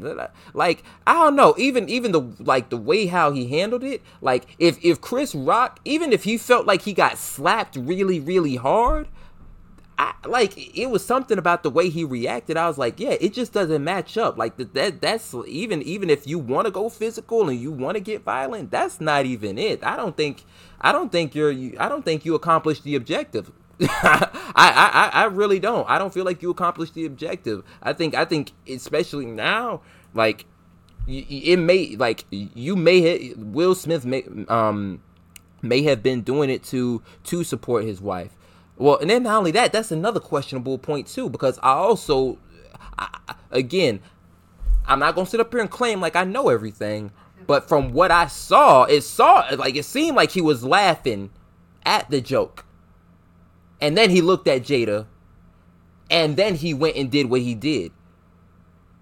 Like 0.55 0.83
I 1.07 1.13
don't 1.15 1.37
know, 1.37 1.55
even 1.57 1.89
even 1.89 2.13
the 2.13 2.21
like 2.41 2.71
the 2.71 2.77
way 2.77 3.07
how 3.07 3.31
he 3.31 3.49
handled 3.49 3.85
it, 3.85 4.03
like 4.21 4.47
if 4.59 4.85
if 4.85 5.01
Chris 5.01 5.35
Rock, 5.35 5.81
even 5.85 6.13
if 6.13 6.25
he 6.25 6.37
felt 6.37 6.67
like 6.67 6.83
he 6.83 6.93
got 6.93 7.19
slapped 7.19 7.77
really 7.77 8.19
really 8.19 8.57
hard, 8.57 9.09
I, 9.99 10.15
like 10.27 10.57
it 10.57 10.87
was 10.87 11.05
something 11.05 11.39
about 11.39 11.65
the 11.65 11.71
way 11.71 11.89
he 11.89 12.05
reacted. 12.05 12.57
I 12.57 12.69
was 12.69 12.79
like, 12.79 13.01
yeah, 13.01 13.17
it 13.21 13.33
just 13.33 13.53
doesn't 13.53 13.83
match 13.83 14.17
up. 14.17 14.39
Like 14.39 14.57
that 14.57 15.01
that's 15.01 15.35
even 15.47 15.83
even 15.83 16.09
if 16.09 16.27
you 16.27 16.39
want 16.39 16.67
to 16.67 16.71
go 16.71 16.89
physical 16.89 17.49
and 17.49 17.59
you 17.59 17.73
want 17.73 17.97
to 17.97 18.01
get 18.01 18.23
violent, 18.23 18.71
that's 18.71 19.01
not 19.01 19.27
even 19.27 19.59
it. 19.59 19.83
I 19.83 19.97
don't 19.97 20.17
think 20.17 20.45
I 20.81 20.93
don't 20.93 21.11
think 21.11 21.35
you're 21.35 21.51
you, 21.51 21.77
I 21.81 21.89
don't 21.89 22.05
think 22.05 22.25
you 22.25 22.37
accomplished 22.37 22.85
the 22.85 22.95
objective. 22.95 23.51
I, 23.81 24.31
I 24.55 25.11
I 25.13 25.25
really 25.25 25.59
don't. 25.59 25.89
I 25.89 25.99
don't 25.99 26.15
feel 26.15 26.25
like 26.25 26.43
you 26.43 26.51
accomplished 26.51 26.95
the 26.95 27.05
objective. 27.05 27.65
I 27.83 27.93
think 27.93 28.15
I 28.15 28.25
think 28.25 28.53
especially 28.69 29.27
now, 29.27 29.83
like 30.15 30.47
it 31.09 31.59
may 31.59 31.97
like 31.97 32.25
you 32.31 32.77
may 32.77 33.33
Will 33.37 33.75
Smith 33.75 34.05
may 34.05 34.25
um 34.49 35.03
may 35.61 35.83
have 35.83 36.05
been 36.05 36.23
doing 36.23 36.51
it 36.51 36.63
to 36.65 37.03
to 37.25 37.43
support 37.43 37.85
his 37.85 38.01
wife 38.01 38.37
well, 38.79 38.97
and 38.99 39.11
then 39.11 39.25
not 39.25 39.37
only 39.39 39.51
that, 39.53 39.73
that's 39.73 39.91
another 39.91 40.21
questionable 40.21 40.79
point 40.79 41.09
too, 41.09 41.29
because 41.29 41.59
I 41.63 41.73
also, 41.73 42.39
I, 42.97 43.19
again, 43.51 44.01
I'm 44.87 45.01
not 45.01 45.15
gonna 45.15 45.27
sit 45.27 45.41
up 45.41 45.53
here 45.53 45.61
and 45.61 45.71
claim 45.71 46.01
like 46.01 46.15
I 46.15 46.25
know 46.25 46.49
everything, 46.49 47.11
but 47.47 47.69
from 47.69 47.93
what 47.93 48.11
I 48.11 48.29
saw, 48.29 48.85
it 48.85 49.03
saw 49.03 49.47
like 49.59 49.75
it 49.75 49.85
seemed 49.85 50.17
like 50.17 50.31
he 50.31 50.41
was 50.41 50.65
laughing 50.65 51.31
at 51.85 52.09
the 52.09 52.21
joke, 52.21 52.65
and 53.81 53.99
then 53.99 54.11
he 54.11 54.21
looked 54.21 54.47
at 54.47 54.63
Jada, 54.63 55.07
and 56.09 56.37
then 56.37 56.55
he 56.55 56.73
went 56.73 56.97
and 56.97 57.11
did 57.11 57.29
what 57.29 57.41
he 57.41 57.55
did. 57.55 57.91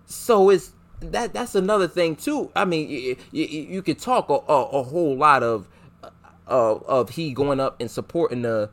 So 0.07 0.49
it's 0.51 0.73
that 1.01 1.35
that's 1.35 1.55
another 1.55 1.87
thing 1.87 2.17
too. 2.17 2.51
I 2.57 2.65
mean, 2.65 2.89
you, 2.89 3.17
you, 3.31 3.45
you 3.45 3.83
could 3.83 3.99
talk 3.99 4.31
a, 4.31 4.35
a, 4.51 4.65
a 4.65 4.83
whole 4.83 5.17
lot 5.17 5.43
of, 5.43 5.69
of 6.47 6.83
of 6.85 7.11
he 7.11 7.33
going 7.35 7.61
up 7.61 7.79
and 7.81 7.91
supporting 7.91 8.43
the 8.43 8.71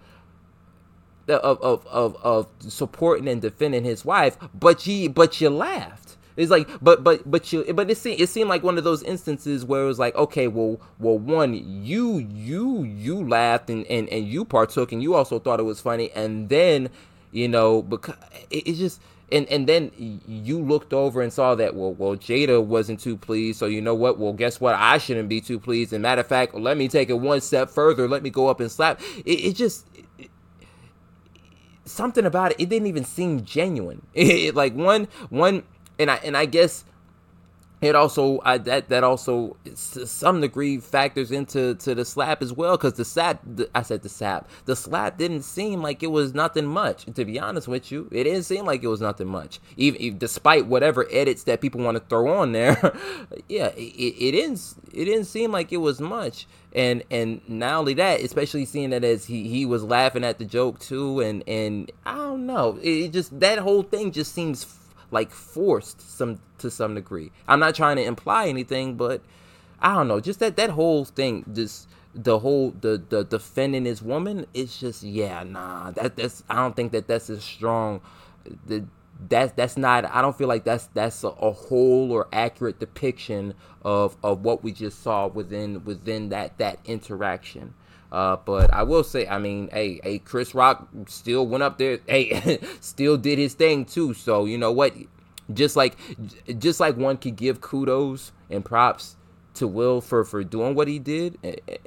of, 1.27 1.61
of, 1.61 1.87
of, 1.87 2.17
of 2.21 2.47
supporting 2.59 3.27
and 3.27 3.41
defending 3.41 3.83
his 3.83 4.03
wife, 4.05 4.37
but 4.53 4.85
you 4.87 5.09
but 5.09 5.39
you 5.39 5.49
laughed. 5.49 6.17
It's 6.35 6.49
like, 6.49 6.67
but 6.81 7.03
but 7.03 7.29
but 7.29 7.53
you 7.53 7.71
but 7.73 7.89
it 7.89 7.97
seemed 7.97 8.19
it 8.19 8.27
seemed 8.27 8.49
like 8.49 8.63
one 8.63 8.77
of 8.77 8.83
those 8.83 9.03
instances 9.03 9.63
where 9.65 9.83
it 9.83 9.87
was 9.87 9.99
like, 9.99 10.15
okay, 10.15 10.47
well 10.47 10.79
well 10.99 11.17
one 11.19 11.53
you 11.53 12.17
you 12.17 12.83
you 12.83 13.27
laughed 13.27 13.69
and 13.69 13.85
and 13.87 14.09
and 14.09 14.27
you 14.27 14.43
partook 14.43 14.91
and 14.91 15.03
you 15.03 15.13
also 15.13 15.39
thought 15.39 15.59
it 15.59 15.63
was 15.63 15.79
funny, 15.79 16.11
and 16.11 16.49
then 16.49 16.89
you 17.31 17.47
know 17.47 17.83
because 17.83 18.15
it, 18.49 18.73
just 18.73 18.99
and 19.31 19.47
and 19.47 19.67
then 19.67 19.91
you 20.27 20.59
looked 20.59 20.93
over 20.93 21.21
and 21.21 21.31
saw 21.31 21.53
that 21.55 21.75
well 21.75 21.93
well 21.93 22.15
Jada 22.15 22.63
wasn't 22.63 22.99
too 22.99 23.15
pleased. 23.15 23.59
So 23.59 23.67
you 23.67 23.81
know 23.81 23.95
what? 23.95 24.17
Well 24.17 24.33
guess 24.33 24.59
what? 24.59 24.73
I 24.75 24.97
shouldn't 24.97 25.29
be 25.29 25.39
too 25.39 25.59
pleased. 25.59 25.93
And 25.93 26.01
matter 26.01 26.21
of 26.21 26.27
fact 26.27 26.55
let 26.55 26.77
me 26.77 26.87
take 26.87 27.09
it 27.09 27.19
one 27.19 27.41
step 27.41 27.69
further. 27.69 28.07
Let 28.07 28.23
me 28.23 28.31
go 28.31 28.47
up 28.47 28.59
and 28.59 28.71
slap. 28.71 29.01
It, 29.25 29.39
it 29.39 29.55
just 29.55 29.85
something 31.85 32.25
about 32.25 32.51
it, 32.51 32.59
it 32.59 32.69
didn't 32.69 32.87
even 32.87 33.05
seem 33.05 33.43
genuine. 33.43 34.01
It, 34.13 34.55
like 34.55 34.73
one 34.73 35.07
one 35.29 35.63
and 35.99 36.09
I 36.11 36.15
and 36.23 36.35
I 36.37 36.45
guess 36.45 36.85
it 37.83 37.95
also 37.95 38.39
I, 38.43 38.57
that 38.59 38.89
that 38.89 39.03
also 39.03 39.57
to 39.65 40.07
some 40.07 40.41
degree 40.41 40.79
factors 40.79 41.31
into 41.31 41.75
to 41.75 41.95
the 41.95 42.05
slap 42.05 42.41
as 42.41 42.53
well 42.53 42.77
because 42.77 42.93
the 42.93 43.05
slap 43.05 43.41
the, 43.45 43.69
I 43.75 43.81
said 43.81 44.03
the 44.03 44.09
slap 44.09 44.49
the 44.65 44.75
slap 44.75 45.17
didn't 45.17 45.43
seem 45.43 45.81
like 45.81 46.03
it 46.03 46.11
was 46.11 46.33
nothing 46.33 46.65
much. 46.65 47.05
To 47.05 47.25
be 47.25 47.39
honest 47.39 47.67
with 47.67 47.91
you 47.91 48.07
it 48.11 48.23
didn't 48.23 48.43
seem 48.43 48.65
like 48.65 48.83
it 48.83 48.87
was 48.87 49.01
nothing 49.01 49.27
much. 49.27 49.59
Even, 49.77 50.01
even 50.01 50.17
despite 50.17 50.67
whatever 50.67 51.07
edits 51.11 51.43
that 51.43 51.61
people 51.61 51.81
want 51.81 51.97
to 51.97 52.03
throw 52.03 52.37
on 52.37 52.51
there 52.51 52.77
yeah 53.49 53.67
it, 53.67 53.79
it, 53.79 54.31
didn't 54.31 54.75
it 54.93 55.05
didn't 55.05 55.25
seem 55.25 55.51
like 55.51 55.71
it 55.71 55.77
was 55.77 55.99
much. 55.99 56.47
And 56.75 57.03
and 57.11 57.41
not 57.47 57.75
only 57.75 57.93
that 57.95 58.21
especially 58.21 58.65
seeing 58.65 58.91
that 58.91 59.03
as 59.03 59.25
he 59.25 59.47
he 59.47 59.65
was 59.65 59.83
laughing 59.83 60.23
at 60.23 60.39
the 60.39 60.45
joke 60.45 60.79
too 60.79 61.19
and 61.19 61.43
and 61.47 61.91
I 62.05 62.15
don't 62.15 62.45
know 62.45 62.79
it 62.81 63.09
just 63.09 63.39
that 63.39 63.59
whole 63.59 63.83
thing 63.83 64.11
just 64.11 64.33
seems 64.33 64.63
like 65.13 65.31
forced 65.31 66.01
some 66.01 66.39
to 66.57 66.69
some 66.69 66.95
degree. 66.95 67.31
I'm 67.47 67.59
not 67.59 67.75
trying 67.75 67.95
to 67.97 68.03
imply 68.03 68.47
anything, 68.47 68.95
but 68.95 69.21
I 69.79 69.93
don't 69.93 70.07
know, 70.07 70.19
just 70.19 70.39
that 70.39 70.57
that 70.57 70.71
whole 70.71 71.05
thing, 71.05 71.45
just 71.53 71.87
the 72.15 72.39
whole 72.39 72.71
the 72.81 73.01
the 73.09 73.23
defending 73.23 73.85
his 73.85 74.01
woman, 74.01 74.45
it's 74.53 74.79
just 74.79 75.03
yeah, 75.03 75.43
nah, 75.43 75.91
that 75.91 76.15
that's 76.15 76.43
I 76.49 76.55
don't 76.55 76.75
think 76.75 76.91
that 76.91 77.07
that's 77.07 77.29
as 77.29 77.43
strong. 77.43 78.01
The 78.65 78.85
that's 79.29 79.53
that's 79.53 79.77
not 79.77 80.05
I 80.05 80.21
don't 80.21 80.37
feel 80.37 80.47
like 80.47 80.63
that's 80.63 80.87
that's 80.87 81.23
a, 81.23 81.27
a, 81.29 81.51
whole 81.51 82.11
or 82.11 82.27
accurate 82.33 82.79
depiction 82.79 83.53
of 83.83 84.17
of 84.23 84.41
what 84.41 84.63
we 84.63 84.71
just 84.71 85.01
saw 85.01 85.27
within 85.27 85.83
within 85.85 86.29
that 86.29 86.57
that 86.57 86.79
interaction. 86.85 87.73
Uh, 88.13 88.37
but 88.45 88.71
I 88.71 88.83
will 88.83 89.03
say, 89.03 89.27
I 89.27 89.39
mean, 89.39 89.69
hey, 89.73 89.99
hey, 90.03 90.19
Chris 90.19 90.53
Rock 90.53 90.87
still 91.07 91.47
went 91.47 91.63
up 91.63 91.79
there, 91.79 91.97
hey, 92.07 92.59
still 92.79 93.17
did 93.17 93.39
his 93.39 93.55
thing 93.55 93.85
too. 93.85 94.13
So 94.13 94.45
you 94.45 94.55
know 94.55 94.71
what? 94.71 94.93
Just 95.51 95.75
like, 95.75 95.97
just 96.59 96.79
like 96.79 96.95
one 96.95 97.17
could 97.17 97.35
give 97.35 97.59
kudos 97.59 98.31
and 98.51 98.63
props 98.63 99.15
to 99.55 99.67
Will 99.67 99.99
for 99.99 100.23
for 100.23 100.43
doing 100.43 100.75
what 100.75 100.87
he 100.87 100.99
did. 100.99 101.39
Eh, 101.43 101.55
eh, 101.67 101.77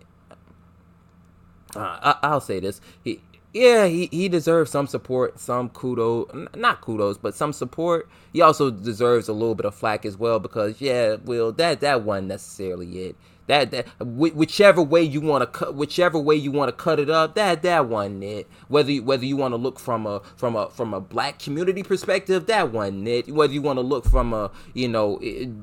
uh, 1.77 2.15
I, 2.21 2.33
will 2.33 2.41
say 2.41 2.59
this: 2.59 2.81
he, 3.05 3.21
yeah, 3.55 3.87
he, 3.87 4.09
he 4.11 4.29
deserves 4.29 4.73
some 4.73 4.89
support, 4.89 5.39
some 5.39 5.69
kudos, 5.69 6.29
not 6.57 6.81
kudos, 6.81 7.19
but 7.19 7.37
some 7.37 7.53
support. 7.53 8.09
He 8.33 8.43
also 8.43 8.73
deserves 8.73 9.29
a 9.29 9.33
little 9.33 9.55
bit 9.55 9.65
of 9.65 9.77
flack 9.77 10.05
as 10.05 10.17
well 10.17 10.41
because 10.41 10.81
yeah, 10.81 11.19
Will, 11.25 11.53
that 11.53 11.79
that 11.83 12.03
wasn't 12.03 12.27
necessarily 12.27 12.99
it 12.99 13.17
that 13.47 13.71
that 13.71 13.87
whichever 14.01 14.83
way 14.83 15.03
you 15.03 15.21
want 15.21 15.43
to 15.43 15.47
cut 15.47 15.75
whichever 15.75 16.19
way 16.19 16.35
you 16.35 16.51
want 16.51 16.69
to 16.69 16.73
cut 16.73 16.99
it 16.99 17.11
up 17.11 17.35
that 17.35 17.63
that 17.63 17.87
wasn't 17.87 18.25
it. 18.25 18.49
Whether 18.69 18.93
you, 18.93 19.03
whether 19.03 19.25
you 19.25 19.37
want 19.37 19.53
to 19.53 19.57
look 19.57 19.79
from 19.79 20.07
a 20.07 20.21
from 20.37 20.57
a 20.57 20.71
from 20.71 20.95
a 20.95 21.01
black 21.01 21.39
community 21.39 21.83
perspective 21.83 22.47
that 22.47 22.73
wasn't 22.73 23.09
it. 23.09 23.29
Whether 23.29 23.53
you 23.53 23.63
want 23.63 23.79
to 23.79 23.83
look 23.83 24.05
from 24.05 24.33
a 24.33 24.51
you 24.75 24.89
know 24.89 25.21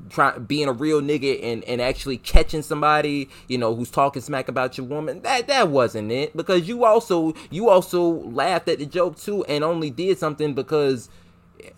try, 0.10 0.38
being 0.38 0.68
a 0.68 0.74
real 0.74 1.02
nigga 1.02 1.44
and 1.44 1.64
and 1.66 1.82
actually 1.82 2.18
catching 2.18 2.62
somebody 2.62 3.30
you 3.48 3.58
know 3.58 3.76
who's 3.76 3.92
talking 3.92 4.22
smack 4.22 4.48
about 4.48 4.78
your 4.78 4.88
woman 4.88 5.22
that 5.22 5.48
that 5.48 5.70
wasn't 5.70 6.12
it. 6.12 6.36
Because 6.36 6.68
you 6.68 6.86
also 6.86 7.34
you 7.50 7.70
also 7.70 8.02
laughed 8.02 8.68
at 8.68 8.80
the 8.80 8.86
joke 8.86 9.18
too 9.18 9.44
and 9.46 9.64
only 9.64 9.90
did 9.90 10.18
something 10.18 10.54
because 10.54 11.10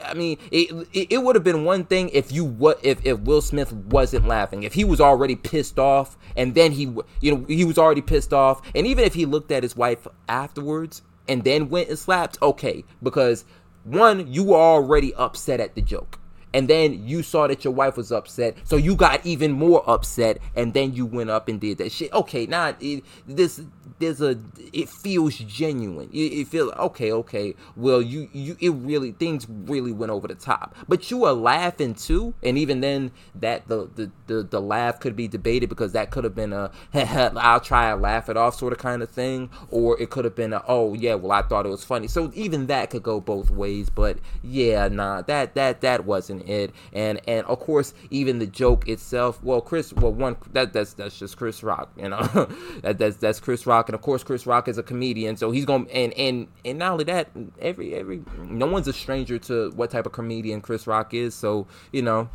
I 0.04 0.14
mean, 0.14 0.38
it 0.52 0.88
it, 1.12 1.24
would 1.24 1.36
have 1.36 1.44
been 1.44 1.64
one 1.64 1.86
thing 1.86 2.10
if 2.10 2.32
you 2.32 2.44
what 2.44 2.80
if 2.84 3.06
if 3.06 3.20
Will 3.20 3.42
Smith 3.42 3.72
wasn't 3.72 4.28
laughing, 4.28 4.64
if 4.64 4.74
he 4.74 4.84
was 4.84 5.00
already 5.00 5.36
pissed 5.36 5.80
off, 5.80 6.18
and 6.36 6.56
then 6.56 6.72
he 6.72 6.84
you 7.22 7.36
know 7.36 7.46
he 7.48 7.66
was 7.66 7.78
already 7.78 8.02
pissed 8.02 8.34
off, 8.34 8.62
and 8.74 8.88
even 8.88 9.04
if 9.04 9.14
he 9.14 9.26
looked 9.26 9.52
at 9.52 9.64
his 9.64 9.76
wife 9.76 10.08
afterwards 10.28 11.02
and 11.28 11.44
then 11.44 11.70
went 11.70 11.90
and 11.90 11.98
slapped, 11.98 12.38
okay, 12.42 12.84
because 13.02 13.46
one 13.84 14.32
you 14.32 14.44
were 14.44 14.58
already 14.58 15.14
upset 15.16 15.60
at 15.60 15.76
the 15.76 15.82
joke. 15.82 16.20
And 16.54 16.70
then 16.70 17.06
you 17.06 17.22
saw 17.22 17.48
that 17.48 17.66
your 17.66 17.74
wife 17.74 17.98
was 17.98 18.14
upset, 18.14 18.56
so 18.64 18.78
you 18.78 18.96
got 18.96 19.26
even 19.26 19.52
more 19.52 19.84
upset, 19.90 20.38
and 20.56 20.74
then 20.74 20.94
you 20.94 21.06
went 21.06 21.30
up 21.30 21.50
and 21.50 21.60
did 21.60 21.80
that 21.80 21.92
shit. 21.92 22.14
Okay, 22.14 22.46
now 22.46 22.74
it, 22.80 23.04
this 23.28 23.62
there's 24.00 24.22
a 24.22 24.38
it 24.74 24.90
feels 24.90 25.38
genuine. 25.38 26.10
It, 26.12 26.18
it 26.34 26.48
feels 26.48 26.72
okay, 26.74 27.12
okay. 27.12 27.56
Well, 27.76 28.02
you 28.02 28.30
you 28.34 28.58
it 28.60 28.72
really 28.72 29.12
things 29.12 29.48
really 29.50 29.92
went 29.92 30.12
over 30.12 30.28
the 30.28 30.36
top, 30.36 30.76
but 30.88 31.10
you 31.12 31.18
were 31.18 31.34
laughing 31.34 31.96
too, 31.96 32.34
and 32.44 32.58
even 32.58 32.82
then 32.82 33.12
that 33.36 33.68
the 33.68 33.90
the 33.96 34.12
the, 34.28 34.44
the 34.44 34.62
laugh 34.62 35.00
could 35.00 35.16
be 35.16 35.28
debated 35.28 35.70
because 35.70 35.94
that 35.94 36.12
could 36.12 36.24
have 36.24 36.36
been 36.36 36.54
a 36.54 36.72
I'll 36.94 37.60
try 37.60 37.92
and 37.92 38.02
laugh 38.02 38.30
it 38.30 38.38
off 38.38 38.56
sort 38.56 38.74
of 38.74 38.80
kind 38.80 39.02
of 39.02 39.10
thing, 39.10 39.50
or 39.70 40.00
it 40.02 40.10
could 40.10 40.26
have 40.26 40.36
been 40.36 40.54
a 40.54 40.64
oh 40.68 40.94
yeah, 40.94 41.16
well 41.16 41.32
I 41.32 41.42
thought 41.42 41.66
it 41.66 41.70
was 41.70 41.84
funny. 41.84 42.08
So 42.08 42.32
even 42.34 42.68
that 42.68 42.90
could 42.90 43.04
go 43.04 43.20
both 43.22 43.50
ways, 43.50 43.90
but 43.90 44.18
yeah, 44.44 44.88
nah, 44.88 45.22
that 45.24 45.56
that 45.56 45.82
that 45.82 46.06
wasn't 46.06 46.48
it. 46.48 46.72
And 46.94 47.22
and 47.28 47.46
of 47.48 47.60
course, 47.60 47.94
even 48.10 48.40
the 48.40 48.48
joke 48.48 48.88
itself. 48.88 49.44
Well, 49.44 49.62
Chris. 49.62 49.94
Well, 49.94 50.14
one 50.14 50.38
that 50.54 50.74
that's 50.74 50.94
that's 50.94 51.18
just 51.18 51.38
Chris 51.38 51.64
Rock. 51.64 51.92
You 51.98 52.10
know, 52.10 52.22
that 52.82 52.98
that's 52.98 53.18
that's 53.18 53.40
Chris 53.40 53.66
Rock, 53.66 53.75
and 53.84 53.96
of 53.96 54.02
course, 54.02 54.24
Chris 54.24 54.46
Rock 54.46 54.68
is 54.68 54.78
a 54.78 54.84
comedian, 54.84 55.38
so 55.38 55.52
he's 55.52 55.66
gonna 55.66 55.86
and 55.92 56.14
and 56.14 56.48
and 56.64 56.80
not 56.80 56.94
only 56.94 57.04
that, 57.06 57.30
every 57.60 57.94
every 57.94 58.22
no 58.38 58.66
one's 58.66 58.88
a 58.88 58.94
stranger 58.94 59.38
to 59.40 59.72
what 59.76 59.92
type 59.92 60.06
of 60.06 60.12
comedian 60.12 60.62
Chris 60.62 60.88
Rock 60.88 61.14
is. 61.14 61.36
So 61.36 61.68
you 61.92 62.02
know, 62.02 62.30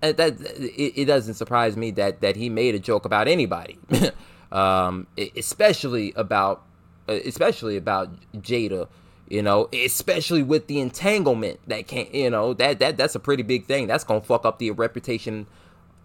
that 0.00 0.18
it, 0.18 0.92
it, 0.96 1.04
doesn't 1.06 1.34
surprise 1.34 1.76
me 1.76 1.90
that 1.92 2.20
that 2.20 2.36
he 2.36 2.48
made 2.48 2.74
a 2.74 2.78
joke 2.78 3.04
about 3.04 3.28
anybody, 3.28 3.78
um, 4.52 5.06
especially 5.36 6.12
about 6.16 6.62
especially 7.08 7.76
about 7.76 8.10
Jada 8.36 8.88
you 9.32 9.40
know, 9.40 9.66
especially 9.72 10.42
with 10.42 10.66
the 10.66 10.78
entanglement 10.78 11.58
that 11.66 11.86
can't, 11.86 12.14
you 12.14 12.28
know, 12.28 12.52
that 12.52 12.78
that 12.80 12.98
that's 12.98 13.14
a 13.14 13.18
pretty 13.18 13.42
big 13.42 13.64
thing. 13.64 13.86
That's 13.86 14.04
gonna 14.04 14.20
fuck 14.20 14.44
up 14.44 14.58
the 14.58 14.70
reputation 14.72 15.46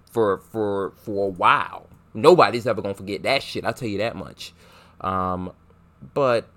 for 0.10 0.38
for 0.38 0.94
for 0.96 1.26
a 1.26 1.30
while. 1.30 1.88
Nobody's 2.18 2.68
ever 2.68 2.82
gonna 2.82 2.94
forget 2.94 3.24
that 3.24 3.44
shit. 3.44 3.66
I'll 3.66 3.74
tell 3.74 3.88
you 3.88 4.00
that 4.00 4.16
much. 4.16 4.54
Um, 5.02 5.54
but 6.14 6.50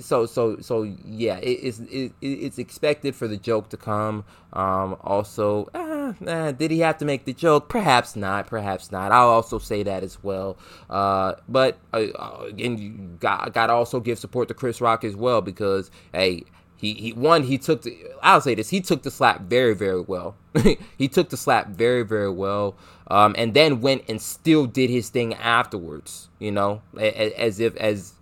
so 0.00 0.26
so 0.26 0.58
so 0.60 0.82
yeah, 1.04 1.38
it, 1.38 1.50
it's 1.50 1.78
it, 1.80 2.12
it's 2.20 2.58
expected 2.58 3.14
for 3.14 3.26
the 3.26 3.36
joke 3.36 3.68
to 3.70 3.76
come. 3.76 4.24
Um, 4.52 4.96
also, 5.00 5.68
uh, 5.74 6.12
uh, 6.26 6.52
did 6.52 6.70
he 6.70 6.80
have 6.80 6.98
to 6.98 7.04
make 7.04 7.24
the 7.24 7.32
joke? 7.32 7.68
Perhaps 7.68 8.16
not. 8.16 8.46
Perhaps 8.46 8.92
not. 8.92 9.12
I'll 9.12 9.28
also 9.28 9.58
say 9.58 9.82
that 9.82 10.02
as 10.02 10.22
well. 10.22 10.56
Uh, 10.88 11.34
but 11.48 11.78
uh, 11.92 12.06
uh, 12.14 12.44
again, 12.48 12.78
you 12.78 12.90
got 13.18 13.52
got 13.52 13.66
to 13.66 13.72
also 13.72 14.00
give 14.00 14.18
support 14.18 14.48
to 14.48 14.54
Chris 14.54 14.80
Rock 14.80 15.04
as 15.04 15.16
well 15.16 15.40
because 15.40 15.90
hey. 16.12 16.44
He, 16.80 16.94
he 16.94 17.12
one 17.12 17.44
he 17.44 17.58
took 17.58 17.82
the 17.82 17.96
I'll 18.22 18.40
say 18.40 18.54
this 18.54 18.70
he 18.70 18.80
took 18.80 19.02
the 19.02 19.10
slap 19.10 19.42
very 19.42 19.74
very 19.74 20.00
well 20.00 20.36
he 20.96 21.08
took 21.08 21.28
the 21.28 21.36
slap 21.36 21.68
very 21.68 22.02
very 22.02 22.30
well 22.30 22.74
um, 23.08 23.34
and 23.36 23.52
then 23.52 23.82
went 23.82 24.04
and 24.08 24.20
still 24.20 24.64
did 24.64 24.88
his 24.88 25.10
thing 25.10 25.34
afterwards 25.34 26.30
you 26.38 26.50
know 26.50 26.80
as, 26.98 27.32
as 27.32 27.60
if 27.60 27.76
as 27.76 28.14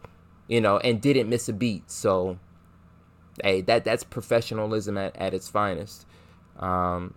you 0.48 0.60
know, 0.60 0.78
and 0.78 1.00
didn't 1.00 1.28
miss 1.28 1.48
a 1.48 1.52
beat. 1.52 1.90
So, 1.90 2.38
hey, 3.44 3.60
that 3.62 3.84
that's 3.84 4.02
professionalism 4.02 4.98
at, 4.98 5.14
at 5.16 5.34
its 5.34 5.48
finest. 5.48 6.06
Um, 6.58 7.14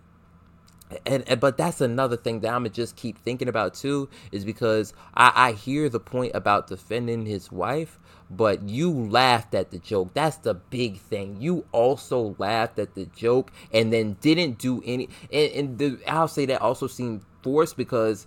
and, 1.06 1.24
and, 1.26 1.40
but 1.40 1.56
that's 1.56 1.80
another 1.80 2.18
thing 2.18 2.40
that 2.40 2.48
I'm 2.48 2.60
gonna 2.60 2.68
just 2.68 2.96
keep 2.96 3.18
thinking 3.18 3.48
about 3.48 3.74
too, 3.74 4.10
is 4.30 4.44
because 4.44 4.92
I, 5.14 5.32
I 5.34 5.52
hear 5.52 5.88
the 5.88 5.98
point 5.98 6.32
about 6.34 6.66
defending 6.66 7.24
his 7.24 7.50
wife, 7.50 7.98
but 8.36 8.68
you 8.68 8.90
laughed 8.90 9.54
at 9.54 9.70
the 9.70 9.78
joke. 9.78 10.14
That's 10.14 10.36
the 10.36 10.54
big 10.54 10.98
thing. 10.98 11.36
You 11.40 11.64
also 11.72 12.34
laughed 12.38 12.78
at 12.78 12.94
the 12.94 13.06
joke 13.06 13.52
and 13.72 13.92
then 13.92 14.16
didn't 14.20 14.58
do 14.58 14.82
any. 14.84 15.08
And, 15.32 15.52
and 15.52 15.78
the, 15.78 15.98
I'll 16.06 16.28
say 16.28 16.46
that 16.46 16.60
also 16.60 16.86
seemed 16.86 17.22
forced 17.42 17.76
because 17.76 18.26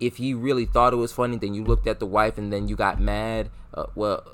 if 0.00 0.16
he 0.16 0.34
really 0.34 0.66
thought 0.66 0.92
it 0.92 0.96
was 0.96 1.12
funny, 1.12 1.36
then 1.36 1.54
you 1.54 1.64
looked 1.64 1.86
at 1.86 1.98
the 1.98 2.06
wife 2.06 2.38
and 2.38 2.52
then 2.52 2.68
you 2.68 2.76
got 2.76 3.00
mad 3.00 3.50
uh, 3.74 3.86
well, 3.94 4.24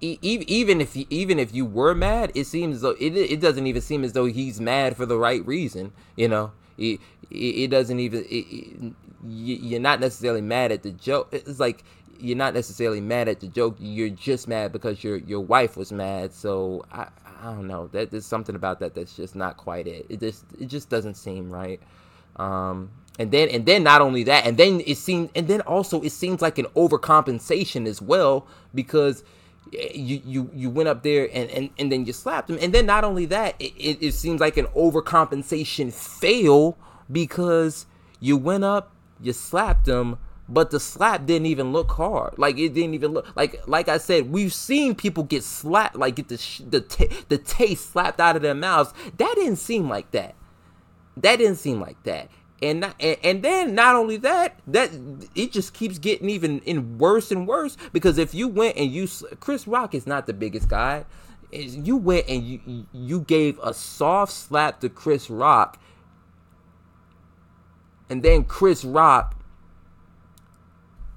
even 0.00 0.80
if 0.80 0.94
even 0.94 1.38
if 1.38 1.54
you 1.54 1.64
were 1.64 1.94
mad, 1.94 2.30
it 2.34 2.44
seems 2.44 2.82
though 2.82 2.96
it 3.00 3.16
it 3.16 3.40
doesn't 3.40 3.66
even 3.66 3.80
seem 3.80 4.04
as 4.04 4.12
though 4.12 4.26
he's 4.26 4.60
mad 4.60 4.96
for 4.96 5.06
the 5.06 5.18
right 5.18 5.44
reason. 5.46 5.92
You 6.16 6.28
know, 6.28 6.52
it 6.76 7.00
it, 7.30 7.68
doesn't 7.68 7.98
even 7.98 8.24
it, 8.28 8.94
you're 9.26 9.80
not 9.80 10.00
necessarily 10.00 10.42
mad 10.42 10.70
at 10.70 10.82
the 10.82 10.90
joke. 10.90 11.28
It's 11.32 11.58
like 11.58 11.82
you're 12.20 12.36
not 12.36 12.54
necessarily 12.54 13.00
mad 13.00 13.28
at 13.28 13.40
the 13.40 13.48
joke. 13.48 13.76
You're 13.78 14.10
just 14.10 14.48
mad 14.48 14.72
because 14.72 15.02
your 15.02 15.16
your 15.16 15.40
wife 15.40 15.76
was 15.76 15.92
mad. 15.92 16.32
So 16.32 16.84
I 16.92 17.08
I 17.42 17.52
don't 17.52 17.66
know. 17.66 17.88
That 17.88 18.10
there's 18.10 18.26
something 18.26 18.54
about 18.54 18.80
that 18.80 18.94
that's 18.94 19.16
just 19.16 19.36
not 19.36 19.56
quite 19.56 19.86
it. 19.86 20.06
It 20.08 20.20
just 20.20 20.44
it 20.60 20.66
just 20.66 20.88
doesn't 20.88 21.14
seem 21.14 21.50
right. 21.50 21.80
Um, 22.36 22.90
and 23.18 23.30
then 23.30 23.48
and 23.48 23.64
then 23.64 23.82
not 23.82 24.00
only 24.00 24.24
that 24.24 24.46
and 24.46 24.56
then 24.56 24.82
it 24.86 24.98
seems 24.98 25.30
and 25.34 25.48
then 25.48 25.60
also 25.62 26.02
it 26.02 26.10
seems 26.10 26.42
like 26.42 26.58
an 26.58 26.66
overcompensation 26.76 27.86
as 27.86 28.02
well 28.02 28.46
because 28.74 29.24
you 29.72 30.20
you 30.24 30.50
you 30.54 30.70
went 30.70 30.88
up 30.88 31.02
there 31.02 31.28
and 31.32 31.50
and, 31.50 31.70
and 31.78 31.90
then 31.90 32.04
you 32.04 32.12
slapped 32.12 32.50
him 32.50 32.58
and 32.60 32.72
then 32.74 32.86
not 32.86 33.04
only 33.04 33.26
that 33.26 33.54
it, 33.58 33.72
it, 33.76 33.98
it 34.02 34.12
seems 34.12 34.40
like 34.40 34.56
an 34.56 34.66
overcompensation 34.66 35.92
fail 35.92 36.76
because 37.10 37.86
you 38.20 38.36
went 38.36 38.64
up 38.64 38.92
you 39.20 39.32
slapped 39.32 39.88
him 39.88 40.18
but 40.48 40.70
the 40.70 40.80
slap 40.80 41.26
didn't 41.26 41.46
even 41.46 41.72
look 41.72 41.92
hard. 41.92 42.38
Like 42.38 42.58
it 42.58 42.74
didn't 42.74 42.94
even 42.94 43.12
look 43.12 43.34
like 43.36 43.66
like 43.66 43.88
I 43.88 43.98
said. 43.98 44.30
We've 44.30 44.52
seen 44.52 44.94
people 44.94 45.24
get 45.24 45.42
slapped, 45.42 45.96
like 45.96 46.16
get 46.16 46.28
the 46.28 46.62
the 46.68 46.80
t- 46.80 47.10
the 47.28 47.38
taste 47.38 47.90
slapped 47.90 48.20
out 48.20 48.36
of 48.36 48.42
their 48.42 48.54
mouths. 48.54 48.92
That 49.16 49.34
didn't 49.36 49.56
seem 49.56 49.88
like 49.88 50.10
that. 50.12 50.34
That 51.16 51.36
didn't 51.36 51.56
seem 51.56 51.80
like 51.80 52.02
that 52.04 52.28
and, 52.62 52.80
not, 52.80 52.94
and 53.00 53.18
and 53.22 53.42
then 53.42 53.74
not 53.74 53.94
only 53.94 54.16
that 54.18 54.58
that 54.66 54.90
it 55.34 55.52
just 55.52 55.74
keeps 55.74 55.98
getting 55.98 56.30
even 56.30 56.60
in 56.60 56.98
worse 56.98 57.30
and 57.30 57.46
worse 57.46 57.76
because 57.92 58.18
if 58.18 58.34
you 58.34 58.48
went 58.48 58.76
and 58.76 58.90
you 58.90 59.08
Chris 59.40 59.66
Rock 59.66 59.94
is 59.94 60.06
not 60.06 60.26
the 60.26 60.32
biggest 60.32 60.68
guy 60.68 61.04
you 61.52 61.96
went 61.96 62.26
and 62.28 62.42
you 62.42 62.86
you 62.92 63.20
gave 63.20 63.58
a 63.62 63.74
soft 63.74 64.32
slap 64.32 64.80
to 64.80 64.88
Chris 64.88 65.28
Rock 65.28 65.80
and 68.08 68.22
then 68.22 68.44
Chris 68.44 68.84
Rock 68.84 69.35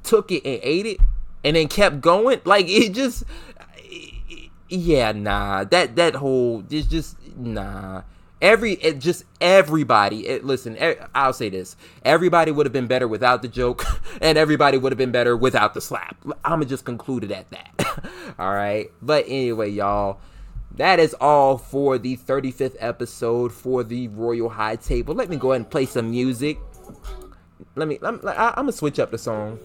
took 0.09 0.31
it 0.31 0.43
and 0.45 0.59
ate 0.63 0.85
it 0.85 0.97
and 1.43 1.55
then 1.55 1.67
kept 1.67 2.01
going 2.01 2.41
like 2.45 2.65
it 2.67 2.93
just 2.93 3.23
yeah 4.67 5.11
nah 5.11 5.63
that 5.63 5.95
that 5.95 6.15
whole 6.15 6.61
just 6.63 6.89
just 6.89 7.15
nah 7.37 8.01
Every 8.41 8.73
it 8.73 8.99
just 8.99 9.25
everybody. 9.41 10.25
It, 10.25 10.45
listen, 10.45 10.77
I'll 11.13 11.33
say 11.33 11.49
this: 11.49 11.75
everybody 12.05 12.51
would 12.51 12.65
have 12.65 12.71
been 12.71 12.87
better 12.87 13.05
without 13.05 13.41
the 13.41 13.49
joke, 13.49 13.83
and 14.21 14.37
everybody 14.37 14.77
would 14.77 14.93
have 14.93 14.97
been 14.97 15.11
better 15.11 15.35
without 15.35 15.73
the 15.73 15.81
slap. 15.81 16.15
I'ma 16.45 16.63
just 16.63 16.85
conclude 16.85 17.25
it 17.25 17.31
at 17.31 17.49
that. 17.49 18.05
all 18.39 18.53
right. 18.53 18.89
But 19.01 19.25
anyway, 19.27 19.71
y'all, 19.71 20.21
that 20.75 20.99
is 20.99 21.13
all 21.15 21.57
for 21.57 21.97
the 21.97 22.15
35th 22.15 22.77
episode 22.79 23.51
for 23.51 23.83
the 23.83 24.07
Royal 24.07 24.47
High 24.47 24.77
Table. 24.77 25.13
Let 25.13 25.27
me 25.27 25.35
go 25.35 25.51
ahead 25.51 25.63
and 25.63 25.69
play 25.69 25.85
some 25.85 26.09
music. 26.09 26.59
Let 27.75 27.87
me. 27.87 27.99
I'm, 28.01 28.19
I'm 28.25 28.53
gonna 28.55 28.71
switch 28.71 28.99
up 28.99 29.11
the 29.11 29.17
song. 29.17 29.59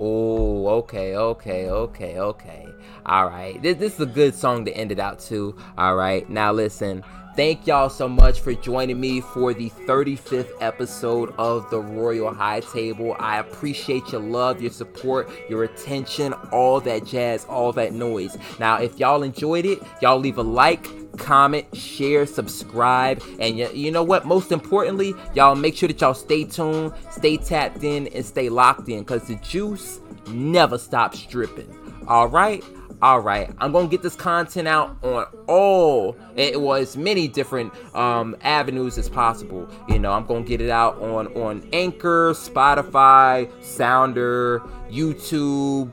Oh, 0.00 0.68
okay, 0.78 1.16
okay, 1.16 1.68
okay, 1.70 2.18
okay. 2.18 2.68
All 3.04 3.28
right. 3.28 3.60
This, 3.60 3.78
this 3.78 3.94
is 3.94 4.00
a 4.00 4.06
good 4.06 4.34
song 4.34 4.64
to 4.64 4.76
end 4.76 4.92
it 4.92 5.00
out 5.00 5.18
to. 5.20 5.56
All 5.76 5.96
right. 5.96 6.28
Now, 6.30 6.52
listen. 6.52 7.04
Thank 7.38 7.68
y'all 7.68 7.88
so 7.88 8.08
much 8.08 8.40
for 8.40 8.52
joining 8.52 8.98
me 8.98 9.20
for 9.20 9.54
the 9.54 9.70
35th 9.70 10.50
episode 10.60 11.32
of 11.38 11.70
the 11.70 11.78
Royal 11.78 12.34
High 12.34 12.58
Table. 12.58 13.14
I 13.20 13.38
appreciate 13.38 14.10
your 14.10 14.22
love, 14.22 14.60
your 14.60 14.72
support, 14.72 15.30
your 15.48 15.62
attention, 15.62 16.32
all 16.50 16.80
that 16.80 17.04
jazz, 17.04 17.44
all 17.44 17.70
that 17.74 17.92
noise. 17.92 18.36
Now, 18.58 18.78
if 18.78 18.98
y'all 18.98 19.22
enjoyed 19.22 19.66
it, 19.66 19.78
y'all 20.02 20.18
leave 20.18 20.38
a 20.38 20.42
like, 20.42 20.84
comment, 21.16 21.66
share, 21.76 22.26
subscribe, 22.26 23.22
and 23.40 23.58
you, 23.58 23.68
you 23.72 23.90
know 23.90 24.02
what? 24.02 24.26
Most 24.26 24.52
importantly, 24.52 25.14
y'all 25.34 25.54
make 25.54 25.76
sure 25.76 25.88
that 25.88 26.00
y'all 26.00 26.14
stay 26.14 26.44
tuned, 26.44 26.92
stay 27.10 27.36
tapped 27.36 27.82
in, 27.82 28.08
and 28.08 28.24
stay 28.24 28.48
locked 28.48 28.88
in 28.88 29.00
because 29.00 29.26
the 29.26 29.36
juice 29.36 30.00
never 30.28 30.78
stops 30.78 31.22
dripping. 31.26 31.74
All 32.06 32.28
right? 32.28 32.62
all 33.00 33.20
right 33.20 33.50
i'm 33.58 33.70
gonna 33.70 33.86
get 33.86 34.02
this 34.02 34.16
content 34.16 34.66
out 34.66 34.96
on 35.04 35.24
all 35.46 36.16
it 36.34 36.60
was 36.60 36.96
many 36.96 37.28
different 37.28 37.72
um, 37.94 38.36
avenues 38.40 38.98
as 38.98 39.08
possible 39.08 39.68
you 39.88 39.98
know 39.98 40.10
i'm 40.10 40.26
gonna 40.26 40.42
get 40.42 40.60
it 40.60 40.70
out 40.70 41.00
on 41.00 41.28
on 41.36 41.66
anchor 41.72 42.32
spotify 42.32 43.48
sounder 43.62 44.60
youtube 44.90 45.92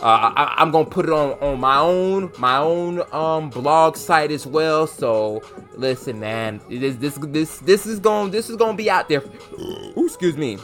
Uh, 0.00 0.32
I, 0.36 0.62
am 0.62 0.70
gonna 0.72 0.84
put 0.84 1.06
it 1.06 1.12
on 1.12 1.38
on 1.40 1.58
my 1.58 1.78
own 1.78 2.30
my 2.38 2.58
own 2.58 3.02
um 3.12 3.48
blog 3.48 3.96
site 3.96 4.30
as 4.30 4.46
well. 4.46 4.86
So 4.86 5.42
listen, 5.74 6.20
man, 6.20 6.60
this 6.68 6.96
this 6.96 7.14
this 7.14 7.58
this 7.60 7.86
is 7.86 7.98
going 7.98 8.30
this 8.30 8.50
is 8.50 8.56
gonna 8.56 8.76
be 8.76 8.90
out 8.90 9.08
there. 9.08 9.22
Ooh, 9.58 10.04
excuse 10.04 10.36
me. 10.36 10.58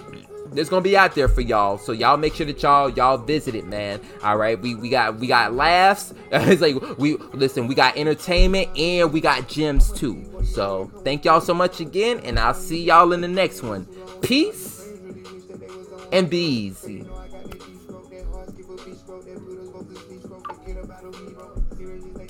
It's 0.55 0.69
gonna 0.69 0.83
be 0.83 0.99
out 0.99 1.15
there 1.15 1.29
for 1.29 1.41
y'all. 1.41 1.79
So 1.79 1.93
y'all 1.93 2.19
make 2.19 2.35
sure 2.35 2.45
that 2.45 2.63
y'all 2.63 2.91
y'all 2.91 3.17
visit 3.17 3.55
it, 3.55 3.65
man. 3.67 4.01
All 4.23 4.37
right, 4.37 4.61
we 4.61 4.75
we 4.75 4.91
got 4.91 5.17
we 5.19 5.27
got 5.29 5.55
laughs. 5.55 6.13
it's 6.31 6.61
like 6.61 6.77
we 6.99 7.17
listen. 7.33 7.67
We 7.69 7.75
got 7.75 7.97
entertainment 7.97 8.77
and 8.77 9.13
we 9.15 9.23
got 9.23 9.49
gems 9.49 9.91
too. 9.93 10.23
So 10.45 10.91
thank 11.05 11.25
y'all 11.25 11.41
so 11.41 11.55
much 11.55 11.81
again, 11.81 12.21
and 12.23 12.39
I'll 12.39 12.53
see 12.53 12.83
y'all 12.83 13.13
in 13.15 13.23
the 13.23 13.29
next 13.29 13.63
one. 13.63 13.87
Peace 14.21 14.87
and 16.13 16.29
be 16.29 16.39
easy. 16.39 17.07